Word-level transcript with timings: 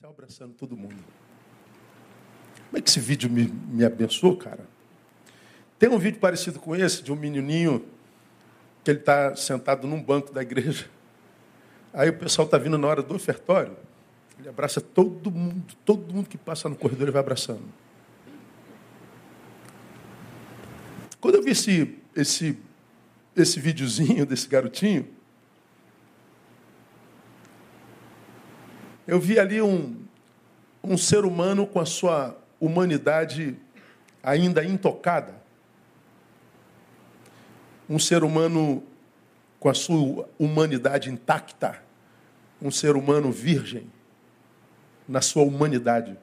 céu 0.00 0.08
abraçando 0.08 0.54
todo 0.54 0.74
mundo. 0.74 0.96
Como 2.68 2.78
é 2.78 2.80
que 2.80 2.88
esse 2.88 2.98
vídeo 2.98 3.28
me, 3.28 3.44
me 3.44 3.84
abençoou, 3.84 4.34
cara? 4.34 4.66
Tem 5.78 5.90
um 5.90 5.98
vídeo 5.98 6.18
parecido 6.18 6.58
com 6.58 6.74
esse, 6.74 7.02
de 7.02 7.12
um 7.12 7.16
menininho 7.16 7.84
que 8.82 8.92
ele 8.92 9.00
está 9.00 9.36
sentado 9.36 9.86
num 9.86 10.02
banco 10.02 10.32
da 10.32 10.40
igreja. 10.40 10.88
Aí 11.92 12.08
o 12.08 12.18
pessoal 12.18 12.46
está 12.46 12.56
vindo 12.56 12.78
na 12.78 12.88
hora 12.88 13.02
do 13.02 13.14
ofertório. 13.14 13.76
Ele 14.38 14.48
abraça 14.48 14.80
todo 14.80 15.30
mundo, 15.30 15.74
todo 15.84 16.14
mundo 16.14 16.30
que 16.30 16.38
passa 16.38 16.66
no 16.66 16.76
corredor 16.76 17.02
ele 17.02 17.12
vai 17.12 17.20
abraçando. 17.20 17.68
Quando 21.20 21.34
eu 21.34 21.42
vi 21.42 21.50
esse, 21.50 21.98
esse, 22.16 22.58
esse 23.36 23.60
videozinho 23.60 24.24
desse 24.24 24.48
garotinho, 24.48 25.06
eu 29.10 29.18
vi 29.18 29.40
ali 29.40 29.60
um, 29.60 30.06
um 30.84 30.96
ser 30.96 31.24
humano 31.24 31.66
com 31.66 31.80
a 31.80 31.84
sua 31.84 32.38
humanidade 32.60 33.56
ainda 34.22 34.64
intocada. 34.64 35.34
Um 37.88 37.98
ser 37.98 38.22
humano 38.22 38.84
com 39.58 39.68
a 39.68 39.74
sua 39.74 40.28
humanidade 40.38 41.10
intacta. 41.10 41.82
Um 42.62 42.70
ser 42.70 42.94
humano 42.94 43.32
virgem 43.32 43.90
na 45.08 45.20
sua 45.20 45.42
humanidade. 45.42 46.16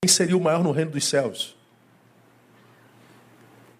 Quem 0.00 0.08
seria 0.08 0.36
o 0.36 0.40
maior 0.40 0.62
no 0.62 0.70
reino 0.70 0.92
dos 0.92 1.04
céus? 1.04 1.57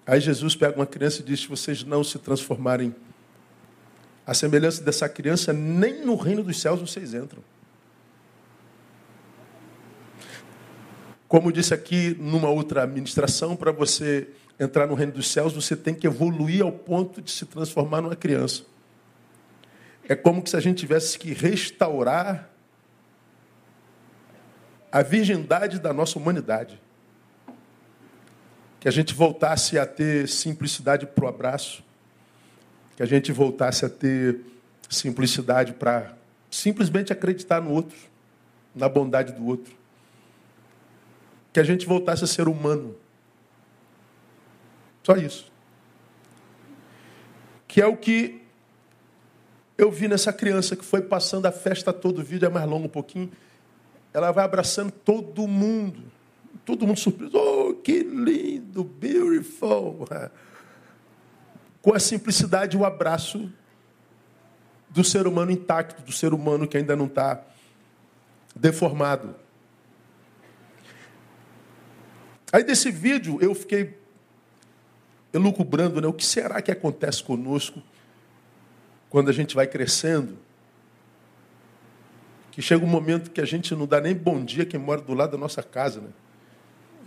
Aí 0.08 0.22
Jesus 0.22 0.56
pega 0.56 0.74
uma 0.74 0.86
criança 0.86 1.20
e 1.20 1.22
diz: 1.22 1.40
se 1.40 1.48
vocês 1.48 1.84
não 1.84 2.02
se 2.02 2.18
transformarem 2.18 2.96
a 4.26 4.32
semelhança 4.32 4.82
dessa 4.82 5.06
criança, 5.06 5.52
nem 5.52 6.02
no 6.02 6.16
reino 6.16 6.42
dos 6.42 6.58
céus 6.58 6.80
vocês 6.80 7.12
entram. 7.12 7.44
Como 11.28 11.52
disse 11.52 11.74
aqui 11.74 12.16
numa 12.18 12.48
outra 12.48 12.86
ministração, 12.86 13.54
para 13.54 13.70
você 13.70 14.28
entrar 14.58 14.86
no 14.86 14.94
reino 14.94 15.12
dos 15.12 15.30
céus, 15.30 15.52
você 15.52 15.76
tem 15.76 15.94
que 15.94 16.06
evoluir 16.06 16.62
ao 16.62 16.72
ponto 16.72 17.20
de 17.20 17.30
se 17.30 17.44
transformar 17.44 18.00
numa 18.00 18.16
criança. 18.16 18.62
É 20.08 20.16
como 20.16 20.44
se 20.46 20.56
a 20.56 20.60
gente 20.60 20.78
tivesse 20.78 21.18
que 21.18 21.34
restaurar 21.34 22.48
a 24.90 25.02
virgindade 25.02 25.78
da 25.78 25.92
nossa 25.92 26.18
humanidade 26.18 26.80
que 28.80 28.88
a 28.88 28.90
gente 28.90 29.14
voltasse 29.14 29.78
a 29.78 29.86
ter 29.86 30.28
simplicidade 30.28 31.06
para 31.06 31.24
o 31.24 31.28
abraço, 31.28 31.82
que 32.96 33.02
a 33.02 33.06
gente 33.06 33.32
voltasse 33.32 33.84
a 33.84 33.88
ter 33.88 34.40
simplicidade 34.88 35.72
para 35.72 36.16
simplesmente 36.50 37.12
acreditar 37.12 37.60
no 37.60 37.70
outro, 37.70 37.96
na 38.74 38.88
bondade 38.88 39.32
do 39.32 39.46
outro, 39.46 39.74
que 41.52 41.60
a 41.60 41.64
gente 41.64 41.86
voltasse 41.86 42.24
a 42.24 42.26
ser 42.26 42.48
humano. 42.48 42.94
Só 45.02 45.16
isso. 45.16 45.50
Que 47.66 47.80
é 47.80 47.86
o 47.86 47.96
que 47.96 48.42
eu 49.76 49.90
vi 49.90 50.08
nessa 50.08 50.32
criança 50.32 50.74
que 50.74 50.84
foi 50.84 51.02
passando 51.02 51.46
a 51.46 51.52
festa 51.52 51.92
todo, 51.92 52.18
o 52.18 52.24
vídeo 52.24 52.46
é 52.46 52.48
mais 52.48 52.68
longo 52.68 52.86
um 52.86 52.90
pouquinho. 52.90 53.30
Ela 54.12 54.32
vai 54.32 54.44
abraçando 54.44 54.90
todo 54.90 55.46
mundo. 55.46 56.02
Todo 56.64 56.86
mundo 56.86 56.98
surpreso. 56.98 57.36
Oh, 57.36 57.57
que 57.82 58.02
lindo, 58.02 58.84
beautiful. 58.84 60.06
Com 61.80 61.94
a 61.94 62.00
simplicidade 62.00 62.76
o 62.76 62.84
abraço 62.84 63.50
do 64.90 65.04
ser 65.04 65.26
humano 65.26 65.50
intacto, 65.50 66.02
do 66.02 66.12
ser 66.12 66.32
humano 66.32 66.66
que 66.66 66.76
ainda 66.76 66.96
não 66.96 67.06
está 67.06 67.42
deformado. 68.54 69.34
Aí 72.52 72.64
desse 72.64 72.90
vídeo 72.90 73.38
eu 73.40 73.54
fiquei 73.54 73.98
elucubrando, 75.32 76.00
né? 76.00 76.06
O 76.06 76.12
que 76.12 76.24
será 76.24 76.62
que 76.62 76.70
acontece 76.70 77.22
conosco 77.22 77.82
quando 79.10 79.28
a 79.28 79.32
gente 79.32 79.54
vai 79.54 79.66
crescendo? 79.66 80.38
Que 82.50 82.62
chega 82.62 82.84
um 82.84 82.88
momento 82.88 83.30
que 83.30 83.40
a 83.40 83.44
gente 83.44 83.74
não 83.74 83.86
dá 83.86 84.00
nem 84.00 84.14
bom 84.14 84.42
dia 84.42 84.64
quem 84.64 84.80
mora 84.80 85.00
do 85.00 85.14
lado 85.14 85.32
da 85.32 85.38
nossa 85.38 85.62
casa, 85.62 86.00
né? 86.00 86.08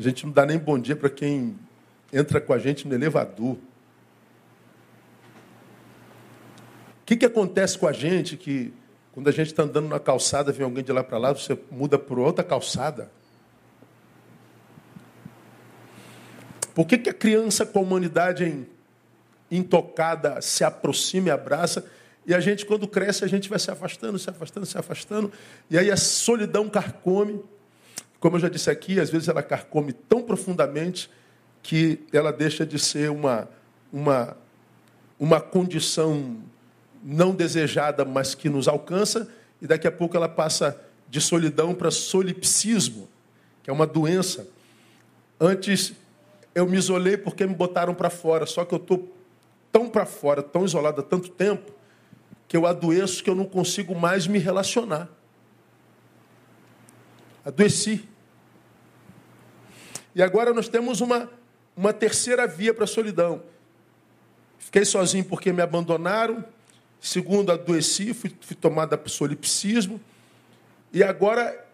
A 0.01 0.03
gente 0.03 0.25
não 0.25 0.33
dá 0.33 0.47
nem 0.47 0.57
bom 0.57 0.79
dia 0.79 0.95
para 0.95 1.11
quem 1.11 1.55
entra 2.11 2.41
com 2.41 2.51
a 2.53 2.57
gente 2.57 2.87
no 2.87 2.95
elevador. 2.95 3.53
O 3.53 3.59
que, 7.05 7.15
que 7.15 7.25
acontece 7.25 7.77
com 7.77 7.85
a 7.87 7.91
gente 7.91 8.35
que 8.35 8.73
quando 9.11 9.27
a 9.27 9.31
gente 9.31 9.47
está 9.47 9.61
andando 9.61 9.87
na 9.87 9.99
calçada, 9.99 10.51
vem 10.51 10.65
alguém 10.65 10.83
de 10.83 10.91
lá 10.91 11.03
para 11.03 11.19
lá, 11.19 11.31
você 11.33 11.55
muda 11.69 11.99
para 11.99 12.19
outra 12.19 12.43
calçada? 12.43 13.11
Por 16.73 16.87
que, 16.87 16.97
que 16.97 17.09
a 17.11 17.13
criança 17.13 17.63
com 17.63 17.77
a 17.77 17.81
humanidade 17.83 18.65
intocada 19.51 20.41
se 20.41 20.63
aproxima 20.63 21.27
e 21.27 21.31
abraça, 21.31 21.85
e 22.25 22.33
a 22.33 22.39
gente, 22.39 22.65
quando 22.65 22.87
cresce, 22.87 23.23
a 23.23 23.27
gente 23.27 23.47
vai 23.47 23.59
se 23.59 23.69
afastando, 23.69 24.17
se 24.17 24.31
afastando, 24.31 24.65
se 24.65 24.77
afastando, 24.79 25.31
e 25.69 25.77
aí 25.77 25.91
a 25.91 25.97
solidão 25.97 26.67
carcome. 26.67 27.43
Como 28.21 28.35
eu 28.35 28.39
já 28.39 28.49
disse 28.49 28.69
aqui, 28.69 28.99
às 28.99 29.09
vezes 29.09 29.27
ela 29.27 29.41
carcome 29.41 29.91
tão 29.91 30.21
profundamente 30.21 31.09
que 31.63 32.05
ela 32.13 32.31
deixa 32.31 32.63
de 32.63 32.77
ser 32.77 33.09
uma, 33.09 33.49
uma, 33.91 34.37
uma 35.19 35.41
condição 35.41 36.37
não 37.03 37.33
desejada, 37.33 38.05
mas 38.05 38.35
que 38.35 38.47
nos 38.47 38.67
alcança, 38.67 39.27
e 39.59 39.65
daqui 39.65 39.87
a 39.87 39.91
pouco 39.91 40.15
ela 40.15 40.29
passa 40.29 40.79
de 41.09 41.19
solidão 41.19 41.73
para 41.73 41.89
solipsismo, 41.89 43.09
que 43.63 43.71
é 43.71 43.73
uma 43.73 43.87
doença. 43.87 44.47
Antes 45.39 45.93
eu 46.53 46.67
me 46.67 46.77
isolei 46.77 47.17
porque 47.17 47.43
me 47.47 47.55
botaram 47.55 47.95
para 47.95 48.11
fora, 48.11 48.45
só 48.45 48.63
que 48.63 48.75
eu 48.75 48.77
estou 48.77 49.11
tão 49.71 49.89
para 49.89 50.05
fora, 50.05 50.43
tão 50.43 50.63
isolado 50.63 51.01
há 51.01 51.03
tanto 51.03 51.27
tempo, 51.27 51.71
que 52.47 52.55
eu 52.55 52.67
adoeço 52.67 53.23
que 53.23 53.29
eu 53.31 53.35
não 53.35 53.45
consigo 53.45 53.95
mais 53.95 54.27
me 54.27 54.37
relacionar. 54.37 55.09
Adoeci. 57.43 58.10
E 60.13 60.21
agora 60.21 60.53
nós 60.53 60.67
temos 60.67 61.01
uma, 61.01 61.29
uma 61.75 61.93
terceira 61.93 62.45
via 62.47 62.73
para 62.73 62.83
a 62.83 62.87
solidão. 62.87 63.41
Fiquei 64.59 64.85
sozinho 64.85 65.25
porque 65.25 65.51
me 65.51 65.61
abandonaram. 65.61 66.43
Segundo, 66.99 67.51
adoeci, 67.51 68.13
fui, 68.13 68.31
fui 68.41 68.55
tomada 68.55 68.97
por 68.97 69.09
solipsismo. 69.09 69.99
E 70.93 71.03
agora 71.03 71.65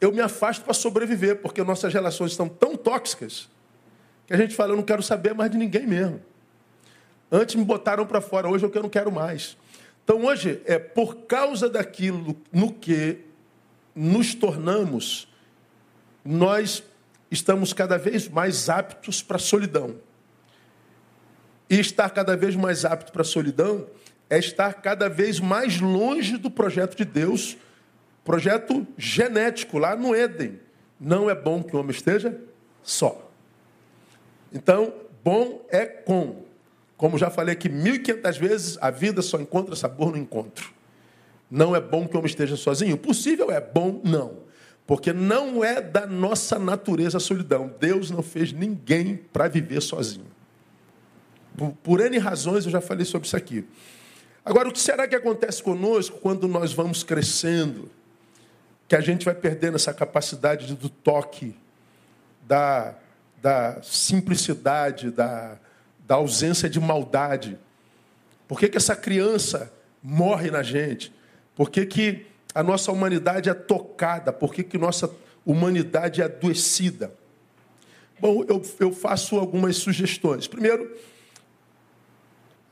eu 0.00 0.12
me 0.12 0.20
afasto 0.20 0.64
para 0.64 0.72
sobreviver, 0.72 1.36
porque 1.36 1.62
nossas 1.62 1.92
relações 1.92 2.30
estão 2.30 2.48
tão 2.48 2.76
tóxicas 2.76 3.48
que 4.26 4.34
a 4.34 4.36
gente 4.36 4.54
fala, 4.54 4.72
eu 4.72 4.76
não 4.76 4.82
quero 4.82 5.02
saber 5.02 5.34
mais 5.34 5.50
de 5.50 5.56
ninguém 5.56 5.86
mesmo. 5.86 6.20
Antes 7.32 7.54
me 7.54 7.64
botaram 7.64 8.06
para 8.06 8.20
fora, 8.20 8.48
hoje 8.48 8.64
eu 8.64 8.82
não 8.82 8.88
quero 8.88 9.10
mais. 9.10 9.56
Então 10.04 10.24
hoje 10.24 10.60
é 10.64 10.78
por 10.78 11.16
causa 11.26 11.68
daquilo 11.68 12.36
no 12.52 12.72
que 12.72 13.18
nos 13.94 14.34
tornamos, 14.34 15.28
nós 16.24 16.82
estamos 17.30 17.72
cada 17.72 17.98
vez 17.98 18.28
mais 18.28 18.68
aptos 18.68 19.22
para 19.22 19.36
a 19.36 19.40
solidão. 19.40 19.96
E 21.68 21.78
estar 21.78 22.10
cada 22.10 22.36
vez 22.36 22.56
mais 22.56 22.84
apto 22.84 23.12
para 23.12 23.22
a 23.22 23.24
solidão 23.24 23.86
é 24.30 24.38
estar 24.38 24.74
cada 24.74 25.08
vez 25.08 25.40
mais 25.40 25.80
longe 25.80 26.36
do 26.36 26.50
projeto 26.50 26.96
de 26.96 27.04
Deus, 27.04 27.56
projeto 28.24 28.86
genético 28.96 29.78
lá 29.78 29.94
no 29.96 30.14
Éden. 30.14 30.60
Não 31.00 31.30
é 31.30 31.34
bom 31.34 31.62
que 31.62 31.76
o 31.76 31.80
homem 31.80 31.92
esteja 31.92 32.38
só. 32.82 33.30
Então, 34.52 34.92
bom 35.22 35.64
é 35.70 35.86
com. 35.86 36.42
Como 36.96 37.16
já 37.16 37.30
falei 37.30 37.52
aqui 37.52 37.68
1500 37.68 38.38
vezes, 38.38 38.78
a 38.80 38.90
vida 38.90 39.22
só 39.22 39.38
encontra 39.40 39.76
sabor 39.76 40.10
no 40.10 40.18
encontro. 40.18 40.72
Não 41.50 41.74
é 41.74 41.80
bom 41.80 42.06
que 42.06 42.16
o 42.16 42.18
homem 42.18 42.28
esteja 42.28 42.56
sozinho? 42.56 42.96
Possível 42.96 43.50
é 43.50 43.60
bom? 43.60 44.00
Não. 44.04 44.47
Porque 44.88 45.12
não 45.12 45.62
é 45.62 45.82
da 45.82 46.06
nossa 46.06 46.58
natureza 46.58 47.18
a 47.18 47.20
solidão. 47.20 47.70
Deus 47.78 48.10
não 48.10 48.22
fez 48.22 48.54
ninguém 48.54 49.16
para 49.16 49.46
viver 49.46 49.82
sozinho. 49.82 50.24
Por, 51.54 51.72
por 51.82 52.00
N 52.00 52.16
razões, 52.16 52.64
eu 52.64 52.70
já 52.70 52.80
falei 52.80 53.04
sobre 53.04 53.28
isso 53.28 53.36
aqui. 53.36 53.68
Agora, 54.42 54.66
o 54.66 54.72
que 54.72 54.80
será 54.80 55.06
que 55.06 55.14
acontece 55.14 55.62
conosco 55.62 56.18
quando 56.20 56.48
nós 56.48 56.72
vamos 56.72 57.04
crescendo? 57.04 57.90
Que 58.88 58.96
a 58.96 59.02
gente 59.02 59.26
vai 59.26 59.34
perdendo 59.34 59.74
essa 59.74 59.92
capacidade 59.92 60.74
do 60.74 60.88
toque, 60.88 61.54
da, 62.46 62.94
da 63.42 63.82
simplicidade, 63.82 65.10
da, 65.10 65.58
da 66.06 66.14
ausência 66.14 66.66
de 66.66 66.80
maldade. 66.80 67.58
Por 68.48 68.58
que, 68.58 68.70
que 68.70 68.78
essa 68.78 68.96
criança 68.96 69.70
morre 70.02 70.50
na 70.50 70.62
gente? 70.62 71.12
Por 71.54 71.68
que, 71.68 71.84
que 71.84 72.26
a 72.54 72.62
nossa 72.62 72.90
humanidade 72.90 73.48
é 73.48 73.54
tocada? 73.54 74.32
Por 74.32 74.52
que, 74.52 74.62
que 74.62 74.78
nossa 74.78 75.14
humanidade 75.44 76.20
é 76.20 76.24
adoecida? 76.24 77.12
Bom, 78.20 78.44
eu, 78.48 78.62
eu 78.80 78.92
faço 78.92 79.36
algumas 79.36 79.76
sugestões. 79.76 80.48
Primeiro, 80.48 80.96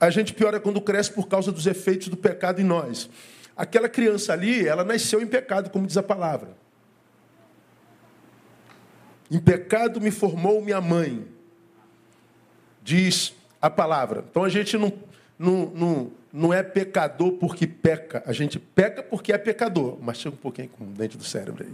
a 0.00 0.10
gente 0.10 0.34
piora 0.34 0.60
quando 0.60 0.80
cresce 0.80 1.12
por 1.12 1.28
causa 1.28 1.52
dos 1.52 1.66
efeitos 1.66 2.08
do 2.08 2.16
pecado 2.16 2.60
em 2.60 2.64
nós. 2.64 3.08
Aquela 3.56 3.88
criança 3.88 4.32
ali, 4.32 4.66
ela 4.66 4.84
nasceu 4.84 5.20
em 5.20 5.26
pecado, 5.26 5.70
como 5.70 5.86
diz 5.86 5.96
a 5.96 6.02
palavra. 6.02 6.50
Em 9.30 9.40
pecado 9.40 10.00
me 10.00 10.10
formou 10.10 10.62
minha 10.62 10.80
mãe, 10.80 11.26
diz 12.82 13.34
a 13.60 13.70
palavra. 13.70 14.24
Então 14.30 14.44
a 14.44 14.48
gente 14.48 14.76
não, 14.76 14.92
não, 15.38 15.66
não, 15.74 16.12
não 16.36 16.52
é 16.52 16.62
pecador 16.62 17.32
porque 17.32 17.66
peca, 17.66 18.22
a 18.26 18.32
gente 18.32 18.58
peca 18.58 19.02
porque 19.02 19.32
é 19.32 19.38
pecador. 19.38 19.96
Mas 20.02 20.18
chega 20.18 20.34
um 20.34 20.38
pouquinho 20.38 20.68
com 20.68 20.84
o 20.84 20.88
dente 20.88 21.16
do 21.16 21.24
cérebro 21.24 21.64
aí. 21.64 21.72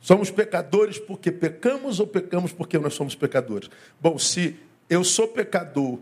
Somos 0.00 0.30
pecadores 0.30 0.98
porque 0.98 1.30
pecamos 1.30 2.00
ou 2.00 2.06
pecamos 2.06 2.50
porque 2.50 2.78
nós 2.78 2.94
somos 2.94 3.14
pecadores? 3.14 3.68
Bom, 4.00 4.18
se 4.18 4.56
eu 4.88 5.04
sou 5.04 5.28
pecador 5.28 5.98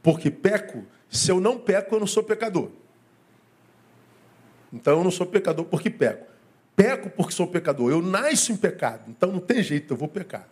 porque 0.00 0.30
peco, 0.30 0.86
se 1.10 1.32
eu 1.32 1.40
não 1.40 1.58
peco, 1.58 1.96
eu 1.96 2.00
não 2.00 2.06
sou 2.06 2.22
pecador. 2.22 2.70
Então 4.72 4.98
eu 4.98 5.04
não 5.04 5.10
sou 5.10 5.26
pecador 5.26 5.64
porque 5.64 5.90
peco. 5.90 6.28
Peco 6.76 7.10
porque 7.10 7.32
sou 7.32 7.48
pecador. 7.48 7.90
Eu 7.90 8.00
nasço 8.00 8.52
em 8.52 8.56
pecado. 8.56 9.02
Então 9.08 9.32
não 9.32 9.40
tem 9.40 9.64
jeito, 9.64 9.94
eu 9.94 9.96
vou 9.96 10.08
pecar. 10.08 10.48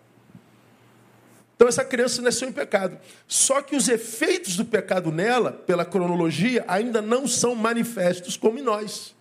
Então 1.59 1.67
essa 1.67 1.85
criança 1.85 2.23
nasceu 2.23 2.49
em 2.49 2.53
pecado. 2.53 2.97
Só 3.27 3.61
que 3.61 3.75
os 3.75 3.89
efeitos 3.89 4.57
do 4.57 4.65
pecado 4.65 5.11
nela, 5.11 5.51
pela 5.51 5.85
cronologia, 5.85 6.65
ainda 6.69 7.03
não 7.03 7.27
são 7.27 7.53
manifestos 7.57 8.37
como 8.37 8.61
em 8.61 8.63
nós. 8.63 9.13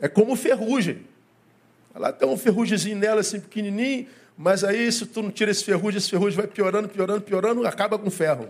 É 0.00 0.08
como 0.08 0.34
ferrugem. 0.34 1.04
Lá 1.94 2.10
tem 2.10 2.26
um 2.26 2.38
ferrugemzinho 2.38 2.96
nela, 2.96 3.20
assim, 3.20 3.40
pequenininho, 3.40 4.06
mas 4.34 4.64
aí 4.64 4.90
se 4.90 5.04
tu 5.04 5.22
não 5.22 5.30
tira 5.30 5.50
esse 5.50 5.62
ferrugem, 5.62 5.98
esse 5.98 6.08
ferrugem 6.08 6.38
vai 6.38 6.46
piorando, 6.46 6.88
piorando, 6.88 7.20
piorando, 7.20 7.66
acaba 7.66 7.98
com 7.98 8.10
ferro. 8.10 8.48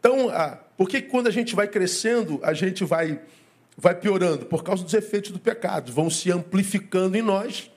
Então, 0.00 0.30
ah, 0.30 0.58
por 0.78 0.88
que 0.88 1.02
quando 1.02 1.26
a 1.26 1.30
gente 1.30 1.54
vai 1.54 1.68
crescendo, 1.68 2.40
a 2.42 2.54
gente 2.54 2.84
vai, 2.84 3.20
vai 3.76 3.94
piorando? 3.94 4.46
Por 4.46 4.64
causa 4.64 4.82
dos 4.82 4.94
efeitos 4.94 5.30
do 5.30 5.38
pecado. 5.38 5.92
Vão 5.92 6.08
se 6.08 6.32
amplificando 6.32 7.18
em 7.18 7.22
nós. 7.22 7.70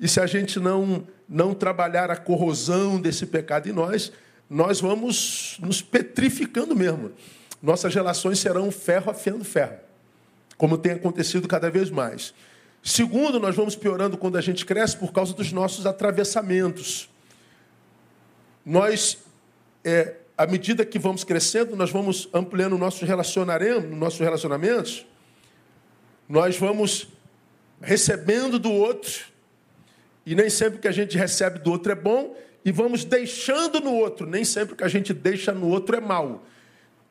E 0.00 0.08
se 0.08 0.18
a 0.18 0.26
gente 0.26 0.58
não, 0.58 1.06
não 1.32 1.54
trabalhar 1.54 2.10
a 2.10 2.16
corrosão 2.16 3.00
desse 3.00 3.24
pecado 3.24 3.66
em 3.66 3.72
nós, 3.72 4.12
nós 4.50 4.82
vamos 4.82 5.56
nos 5.60 5.80
petrificando 5.80 6.76
mesmo. 6.76 7.10
Nossas 7.62 7.94
relações 7.94 8.38
serão 8.38 8.70
ferro 8.70 9.10
afiando 9.10 9.42
ferro, 9.42 9.78
como 10.58 10.76
tem 10.76 10.92
acontecido 10.92 11.48
cada 11.48 11.70
vez 11.70 11.88
mais. 11.88 12.34
Segundo, 12.82 13.40
nós 13.40 13.56
vamos 13.56 13.74
piorando 13.74 14.18
quando 14.18 14.36
a 14.36 14.42
gente 14.42 14.66
cresce 14.66 14.94
por 14.94 15.10
causa 15.10 15.32
dos 15.32 15.50
nossos 15.52 15.86
atravessamentos. 15.86 17.08
Nós, 18.66 19.18
é, 19.82 20.16
à 20.36 20.46
medida 20.46 20.84
que 20.84 20.98
vamos 20.98 21.24
crescendo, 21.24 21.74
nós 21.74 21.90
vamos 21.90 22.28
ampliando 22.34 22.76
nossos 22.76 23.08
relacionamentos, 23.08 23.90
nossos 23.96 24.20
relacionamentos, 24.20 25.06
nós 26.28 26.58
vamos 26.58 27.08
recebendo 27.80 28.58
do 28.58 28.70
outro, 28.70 29.31
e 30.24 30.34
nem 30.34 30.48
sempre 30.48 30.78
que 30.78 30.88
a 30.88 30.92
gente 30.92 31.16
recebe 31.16 31.58
do 31.58 31.70
outro 31.70 31.92
é 31.92 31.94
bom, 31.94 32.36
e 32.64 32.70
vamos 32.70 33.04
deixando 33.04 33.80
no 33.80 33.92
outro, 33.94 34.26
nem 34.26 34.44
sempre 34.44 34.76
que 34.76 34.84
a 34.84 34.88
gente 34.88 35.12
deixa 35.12 35.52
no 35.52 35.68
outro 35.68 35.96
é 35.96 36.00
mal. 36.00 36.44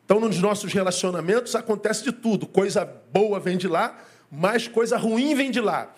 Então, 0.06 0.19
nos 0.19 0.40
nossos 0.40 0.72
relacionamentos 0.74 1.56
acontece 1.56 2.04
de 2.04 2.12
tudo, 2.12 2.48
coisa 2.48 2.86
boa 2.86 3.40
vem 3.40 3.58
de 3.58 3.68
lá, 3.68 3.98
mas 4.31 4.68
coisa 4.68 4.98
ruim 4.98 5.36
vem 5.36 5.52
de 5.52 5.60
lá. 5.60 5.94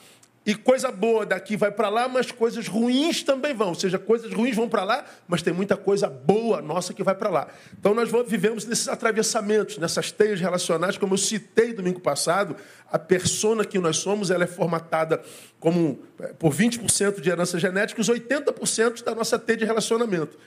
E 0.45 0.53
coisa 0.53 0.91
boa 0.91 1.25
daqui 1.25 1.55
vai 1.55 1.71
para 1.71 1.87
lá, 1.87 2.07
mas 2.09 2.29
coisas 2.29 2.67
ruins 2.67 3.23
também 3.23 3.53
vão. 3.53 3.69
Ou 3.69 3.75
seja, 3.75 3.97
coisas 3.97 4.33
ruins 4.33 4.55
vão 4.55 4.67
para 4.67 4.83
lá, 4.83 5.05
mas 5.25 5.41
tem 5.41 5.53
muita 5.53 5.77
coisa 5.77 6.09
boa 6.09 6.61
nossa 6.61 6.93
que 6.93 7.01
vai 7.01 7.15
para 7.15 7.29
lá. 7.29 7.47
Então 7.79 7.93
nós 7.93 8.09
vivemos 8.27 8.65
nesses 8.65 8.89
atravessamentos, 8.89 9.77
nessas 9.77 10.11
teias 10.11 10.41
relacionais, 10.41 10.97
como 10.97 11.13
eu 11.13 11.17
citei 11.17 11.71
domingo 11.71 12.01
passado, 12.01 12.57
a 12.91 12.99
persona 12.99 13.63
que 13.63 13.79
nós 13.79 13.97
somos, 13.97 14.31
ela 14.31 14.43
é 14.43 14.47
formatada 14.47 15.21
como 15.61 15.99
é, 16.19 16.33
por 16.33 16.51
20% 16.51 17.21
de 17.21 17.29
herança 17.29 17.57
genética 17.57 18.01
e 18.01 18.03
os 18.03 18.09
80% 18.09 19.01
da 19.01 19.15
nossa 19.15 19.39
teia 19.39 19.59
de 19.59 19.65
relacionamento. 19.65 20.37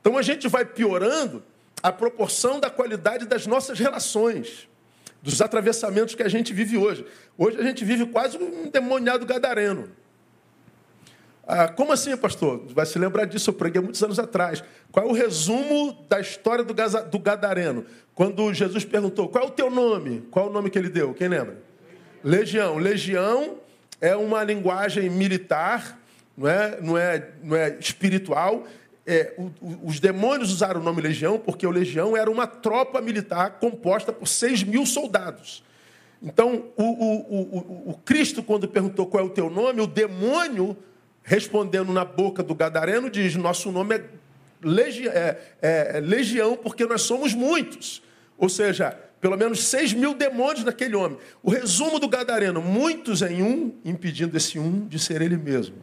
Então 0.00 0.16
a 0.16 0.22
gente 0.22 0.48
vai 0.48 0.64
piorando 0.64 1.42
a 1.82 1.92
proporção 1.92 2.58
da 2.58 2.70
qualidade 2.70 3.26
das 3.26 3.46
nossas 3.46 3.78
relações 3.78 4.68
dos 5.24 5.40
atravessamentos 5.40 6.14
que 6.14 6.22
a 6.22 6.28
gente 6.28 6.52
vive 6.52 6.76
hoje. 6.76 7.02
Hoje 7.38 7.58
a 7.58 7.62
gente 7.62 7.82
vive 7.82 8.04
quase 8.04 8.36
um 8.36 8.68
demoniado 8.68 9.24
gadareno. 9.24 9.88
Ah, 11.46 11.66
como 11.66 11.92
assim, 11.92 12.14
pastor? 12.14 12.62
Vai 12.68 12.84
se 12.84 12.98
lembrar 12.98 13.24
disso, 13.24 13.48
eu 13.48 13.54
preguei 13.54 13.80
muitos 13.80 14.02
anos 14.02 14.18
atrás. 14.18 14.62
Qual 14.92 15.06
é 15.06 15.08
o 15.08 15.12
resumo 15.12 15.96
da 16.10 16.20
história 16.20 16.62
do, 16.62 16.74
do 16.74 17.18
Gadareno? 17.18 17.86
Quando 18.14 18.52
Jesus 18.52 18.84
perguntou, 18.84 19.28
qual 19.28 19.44
é 19.44 19.46
o 19.46 19.50
teu 19.50 19.70
nome? 19.70 20.26
Qual 20.30 20.46
é 20.46 20.50
o 20.50 20.52
nome 20.52 20.68
que 20.68 20.78
ele 20.78 20.90
deu? 20.90 21.14
Quem 21.14 21.28
lembra? 21.28 21.56
Legião. 22.22 22.76
Legião 22.76 23.56
é 24.02 24.14
uma 24.14 24.44
linguagem 24.44 25.08
militar, 25.08 25.98
não 26.36 26.48
é, 26.48 26.80
não 26.82 26.98
é, 26.98 27.30
não 27.42 27.56
é 27.56 27.76
espiritual, 27.80 28.66
é, 29.06 29.34
o, 29.36 29.50
o, 29.60 29.86
os 29.86 30.00
demônios 30.00 30.50
usaram 30.50 30.80
o 30.80 30.84
nome 30.84 31.02
legião 31.02 31.38
porque 31.38 31.66
o 31.66 31.70
legião 31.70 32.16
era 32.16 32.30
uma 32.30 32.46
tropa 32.46 33.00
militar 33.00 33.58
composta 33.58 34.12
por 34.12 34.26
6 34.26 34.64
mil 34.64 34.86
soldados. 34.86 35.62
Então, 36.22 36.64
o, 36.74 37.90
o, 37.90 37.94
Cristo, 38.02 38.42
quando 38.42 38.66
perguntou 38.66 39.06
qual 39.06 39.22
é 39.22 39.26
o 39.26 39.30
teu 39.30 39.50
nome, 39.50 39.82
o 39.82 39.86
demônio, 39.86 40.74
respondendo 41.22 41.92
na 41.92 42.02
boca 42.02 42.42
do 42.42 42.54
gadareno, 42.54 43.10
diz: 43.10 43.36
Nosso 43.36 43.70
nome 43.70 43.96
é, 43.96 44.04
legi 44.62 45.06
é, 45.06 45.38
é, 45.60 45.98
é 45.98 46.00
legião 46.00 46.56
porque 46.56 46.86
nós 46.86 47.02
somos 47.02 47.34
muitos. 47.34 48.02
Ou 48.38 48.48
seja, 48.48 48.98
pelo 49.20 49.36
menos 49.36 49.64
6 49.64 49.92
mil 49.92 50.14
demônios 50.14 50.64
naquele 50.64 50.96
homem. 50.96 51.18
O 51.42 51.50
resumo 51.50 51.98
do 51.98 52.08
gadareno: 52.08 52.62
muitos 52.62 53.20
em 53.20 53.42
um, 53.42 53.74
impedindo 53.84 54.34
esse 54.34 54.58
um 54.58 54.86
de 54.86 54.98
ser 54.98 55.20
ele 55.20 55.36
mesmo. 55.36 55.76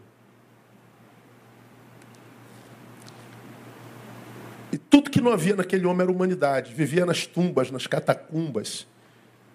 Tudo 4.91 5.09
que 5.09 5.21
não 5.21 5.31
havia 5.31 5.55
naquele 5.55 5.87
homem 5.87 6.01
era 6.01 6.11
humanidade. 6.11 6.73
Vivia 6.73 7.05
nas 7.05 7.25
tumbas, 7.25 7.71
nas 7.71 7.87
catacumbas. 7.87 8.85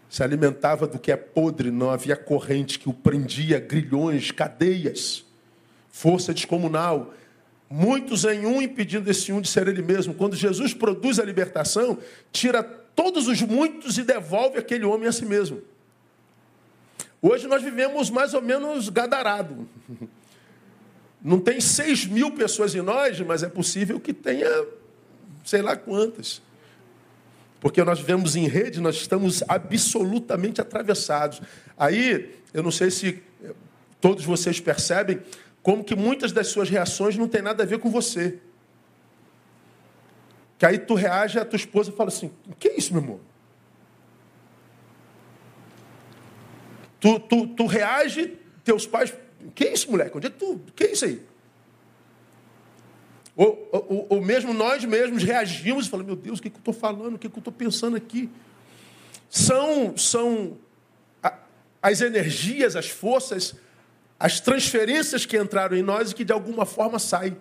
Se 0.09 0.23
alimentava 0.23 0.87
do 0.87 0.99
que 0.99 1.13
é 1.13 1.17
podre, 1.17 1.71
não 1.71 1.91
havia 1.91 2.17
corrente 2.17 2.79
que 2.79 2.89
o 2.89 2.93
prendia, 2.95 3.61
grilhões, 3.61 4.31
cadeias, 4.31 5.27
força 5.91 6.33
descomunal. 6.33 7.13
Muitos 7.69 8.25
em 8.25 8.47
um 8.47 8.63
impedindo 8.63 9.11
esse 9.11 9.31
um 9.31 9.43
de 9.43 9.49
ser 9.49 9.69
ele 9.69 9.83
mesmo. 9.83 10.15
Quando 10.15 10.35
Jesus 10.35 10.73
produz 10.73 11.19
a 11.19 11.25
libertação, 11.25 11.99
tira 12.33 12.63
todos 12.63 13.29
os 13.29 13.43
muitos 13.43 13.99
e 13.99 14.05
devolve 14.05 14.59
aquele 14.59 14.87
homem 14.87 15.07
a 15.07 15.13
si 15.13 15.27
mesmo. 15.27 15.61
Hoje 17.21 17.47
nós 17.47 17.63
vivemos 17.63 18.09
mais 18.09 18.33
ou 18.33 18.41
menos 18.41 18.89
gadarado. 18.89 19.69
Não 21.23 21.41
tem 21.41 21.61
seis 21.61 22.07
mil 22.07 22.31
pessoas 22.31 22.75
em 22.75 22.81
nós, 22.81 23.21
mas 23.21 23.43
é 23.43 23.49
possível 23.49 24.01
que 24.01 24.15
tenha 24.15 24.49
sei 25.47 25.63
lá 25.63 25.77
quantas. 25.77 26.43
Porque 27.61 27.83
nós 27.83 28.01
vivemos 28.01 28.37
em 28.37 28.47
rede, 28.47 28.81
nós 28.81 28.97
estamos 28.97 29.43
absolutamente 29.49 30.61
atravessados. 30.61 31.41
Aí, 31.79 32.35
eu 32.53 32.63
não 32.63 32.71
sei 32.71 32.91
se 32.91 33.23
todos 34.01 34.25
vocês 34.25 34.61
percebem 34.61 35.21
como 35.63 35.83
que 35.83 35.95
muitas 35.97 36.33
das 36.33 36.49
suas 36.49 36.69
reações 36.69 37.17
não 37.17 37.29
tem 37.29 37.41
nada 37.41 37.63
a 37.63 37.67
ver 37.67 37.79
com 37.79 37.89
você. 37.89 38.39
Que 40.59 40.67
aí 40.67 40.79
tu 40.79 40.95
reage, 40.95 41.39
a 41.39 41.45
tua 41.45 41.57
esposa 41.57 41.93
fala 41.93 42.09
assim: 42.09 42.31
que 42.59 42.69
é 42.69 42.77
isso, 42.77 42.93
meu 42.93 43.03
amor? 43.03 43.21
Tu, 46.99 47.21
tu, 47.21 47.47
tu 47.49 47.67
reage, 47.67 48.37
teus 48.65 48.87
pais, 48.87 49.15
que 49.55 49.65
é 49.65 49.73
isso, 49.73 49.91
moleque? 49.91 50.17
Onde 50.17 50.27
é 50.27 50.31
que 50.31 50.39
tu? 50.39 50.61
Que 50.75 50.85
é 50.85 50.93
isso 50.93 51.05
aí? 51.05 51.23
Ou, 53.37 53.69
ou, 53.71 54.07
ou 54.09 54.21
mesmo 54.23 54.55
nós 54.55 54.83
mesmos 54.85 55.23
reagimos 55.23 55.87
e 55.87 55.91
falamos, 55.91 56.07
meu 56.07 56.17
Deus, 56.17 56.39
o 56.39 56.43
que, 56.43 56.49
que 56.49 56.57
eu 56.57 56.61
estou 56.61 56.73
falando? 56.73 57.17
O 57.17 57.19
que, 57.19 57.29
que 57.29 57.37
eu 57.37 57.41
estou 57.41 57.53
pensando 57.53 57.97
aqui? 57.97 58.31
São, 59.29 59.97
são 59.97 60.57
as 61.83 62.01
energias, 62.01 62.75
as 62.75 62.89
forças, 62.89 63.55
as 64.19 64.41
transferências 64.41 65.27
que 65.27 65.37
entraram 65.37 65.77
em 65.77 65.83
nós 65.83 66.11
e 66.11 66.15
que 66.15 66.25
de 66.25 66.33
alguma 66.33 66.65
forma 66.65 66.99
saem. 66.99 67.37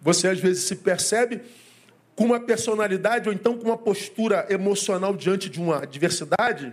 Você 0.00 0.28
às 0.28 0.38
vezes 0.38 0.62
se 0.62 0.76
percebe 0.76 1.42
com 2.14 2.26
uma 2.26 2.38
personalidade 2.38 3.28
ou 3.28 3.34
então 3.34 3.58
com 3.58 3.64
uma 3.64 3.76
postura 3.76 4.46
emocional 4.48 5.16
diante 5.16 5.48
de 5.48 5.60
uma 5.60 5.82
adversidade 5.82 6.72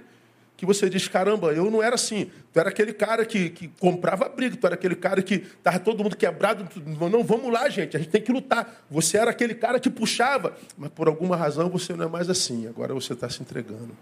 que 0.61 0.65
você 0.67 0.87
diz, 0.87 1.07
caramba, 1.07 1.51
eu 1.53 1.71
não 1.71 1.81
era 1.81 1.95
assim. 1.95 2.29
Tu 2.53 2.59
era 2.59 2.69
aquele 2.69 2.93
cara 2.93 3.25
que, 3.25 3.49
que 3.49 3.67
comprava 3.67 4.29
briga, 4.29 4.55
tu 4.55 4.67
era 4.67 4.75
aquele 4.75 4.95
cara 4.95 5.19
que 5.23 5.33
estava 5.33 5.79
todo 5.79 6.03
mundo 6.03 6.15
quebrado. 6.15 6.69
Não, 7.09 7.23
vamos 7.23 7.51
lá, 7.51 7.67
gente, 7.67 7.97
a 7.97 7.99
gente 7.99 8.11
tem 8.11 8.21
que 8.21 8.31
lutar. 8.31 8.85
Você 8.87 9.17
era 9.17 9.31
aquele 9.31 9.55
cara 9.55 9.79
que 9.79 9.89
puxava, 9.89 10.55
mas 10.77 10.91
por 10.91 11.07
alguma 11.07 11.35
razão 11.35 11.67
você 11.67 11.95
não 11.95 12.05
é 12.05 12.07
mais 12.07 12.29
assim. 12.29 12.67
Agora 12.67 12.93
você 12.93 13.13
está 13.13 13.27
se 13.27 13.41
entregando. 13.41 13.97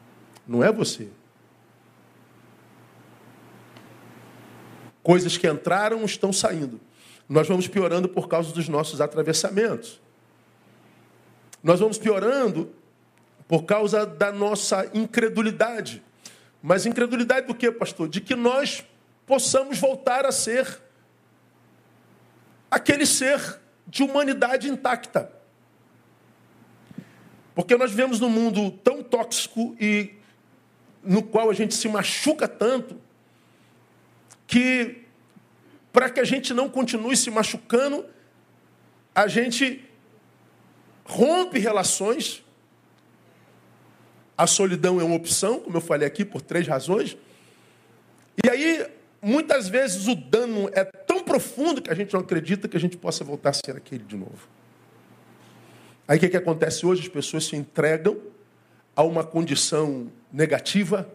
Não 0.46 0.62
é 0.62 0.70
você. 0.70 1.08
Coisas 5.01 5.38
que 5.38 5.48
entraram 5.48 6.04
estão 6.04 6.34
saindo. 6.34 6.78
Nós 7.30 7.48
vamos 7.48 7.70
piorando 7.70 8.10
por 8.10 8.28
causa 8.28 8.51
dos 8.51 8.68
nossos 8.68 9.00
atravessamentos. 9.00 10.01
Nós 11.63 11.80
vamos 11.80 11.98
piorando 11.98 12.70
por 13.48 13.63
causa 13.63 14.06
da 14.06 14.30
nossa 14.30 14.92
incredulidade. 14.94 16.04
Mas 16.62 16.86
incredulidade 16.86 17.48
do 17.48 17.56
que, 17.56 17.72
pastor? 17.72 18.10
De 18.10 18.20
que 18.20 18.36
nós 18.36 18.84
possamos 19.25 19.78
voltar 19.78 20.25
a 20.25 20.32
ser 20.32 20.82
aquele 22.70 23.06
ser 23.06 23.60
de 23.88 24.04
humanidade 24.04 24.70
intacta. 24.70 25.32
Porque 27.56 27.75
nós 27.75 27.92
vivemos 27.92 28.20
num 28.20 28.30
mundo 28.30 28.72
tão 28.72 29.04
tóxico 29.04 29.75
e 29.80 30.13
no 31.04 31.24
qual 31.24 31.50
a 31.50 31.54
gente 31.54 31.74
se 31.74 31.88
machuca 31.88 32.48
tanto 32.48 33.00
que 34.46 35.04
para 35.92 36.10
que 36.10 36.20
a 36.20 36.24
gente 36.24 36.54
não 36.54 36.70
continue 36.70 37.16
se 37.16 37.30
machucando, 37.32 38.06
a 39.13 39.28
gente 39.28 39.84
rompe 41.06 41.60
relações. 41.60 42.44
A 44.39 44.48
solidão 44.48 45.01
é 45.01 45.03
uma 45.03 45.17
opção, 45.17 45.60
como 45.60 45.75
eu 45.75 45.81
falei 45.81 46.08
aqui, 46.08 46.24
por 46.24 46.41
três 46.41 46.65
razões. 46.65 47.17
E 48.41 48.50
aí, 48.50 48.88
muitas 49.22 49.67
vezes, 49.67 50.08
o 50.08 50.15
dano 50.15 50.69
é 50.72 50.86
tão 50.86 51.22
profundo 51.25 51.81
que 51.81 51.91
a 51.91 51.93
gente 51.93 52.13
não 52.13 52.22
acredita 52.22 52.65
que 52.65 52.77
a 52.77 52.79
gente 52.79 52.96
possa 52.96 53.22
voltar 53.22 53.50
a 53.50 53.53
ser 53.53 53.75
aquele 53.75 54.05
de 54.05 54.15
novo. 54.15 54.48
Aí 56.08 56.15
o 56.15 56.22
que, 56.22 56.29
que 56.29 56.38
acontece 56.38 56.86
hoje? 56.86 57.01
As 57.01 57.10
pessoas 57.10 57.48
se 57.48 57.58
entregam 57.58 58.17
a 58.96 59.03
uma 59.03 59.25
condição 59.25 60.10
negativa, 60.31 61.05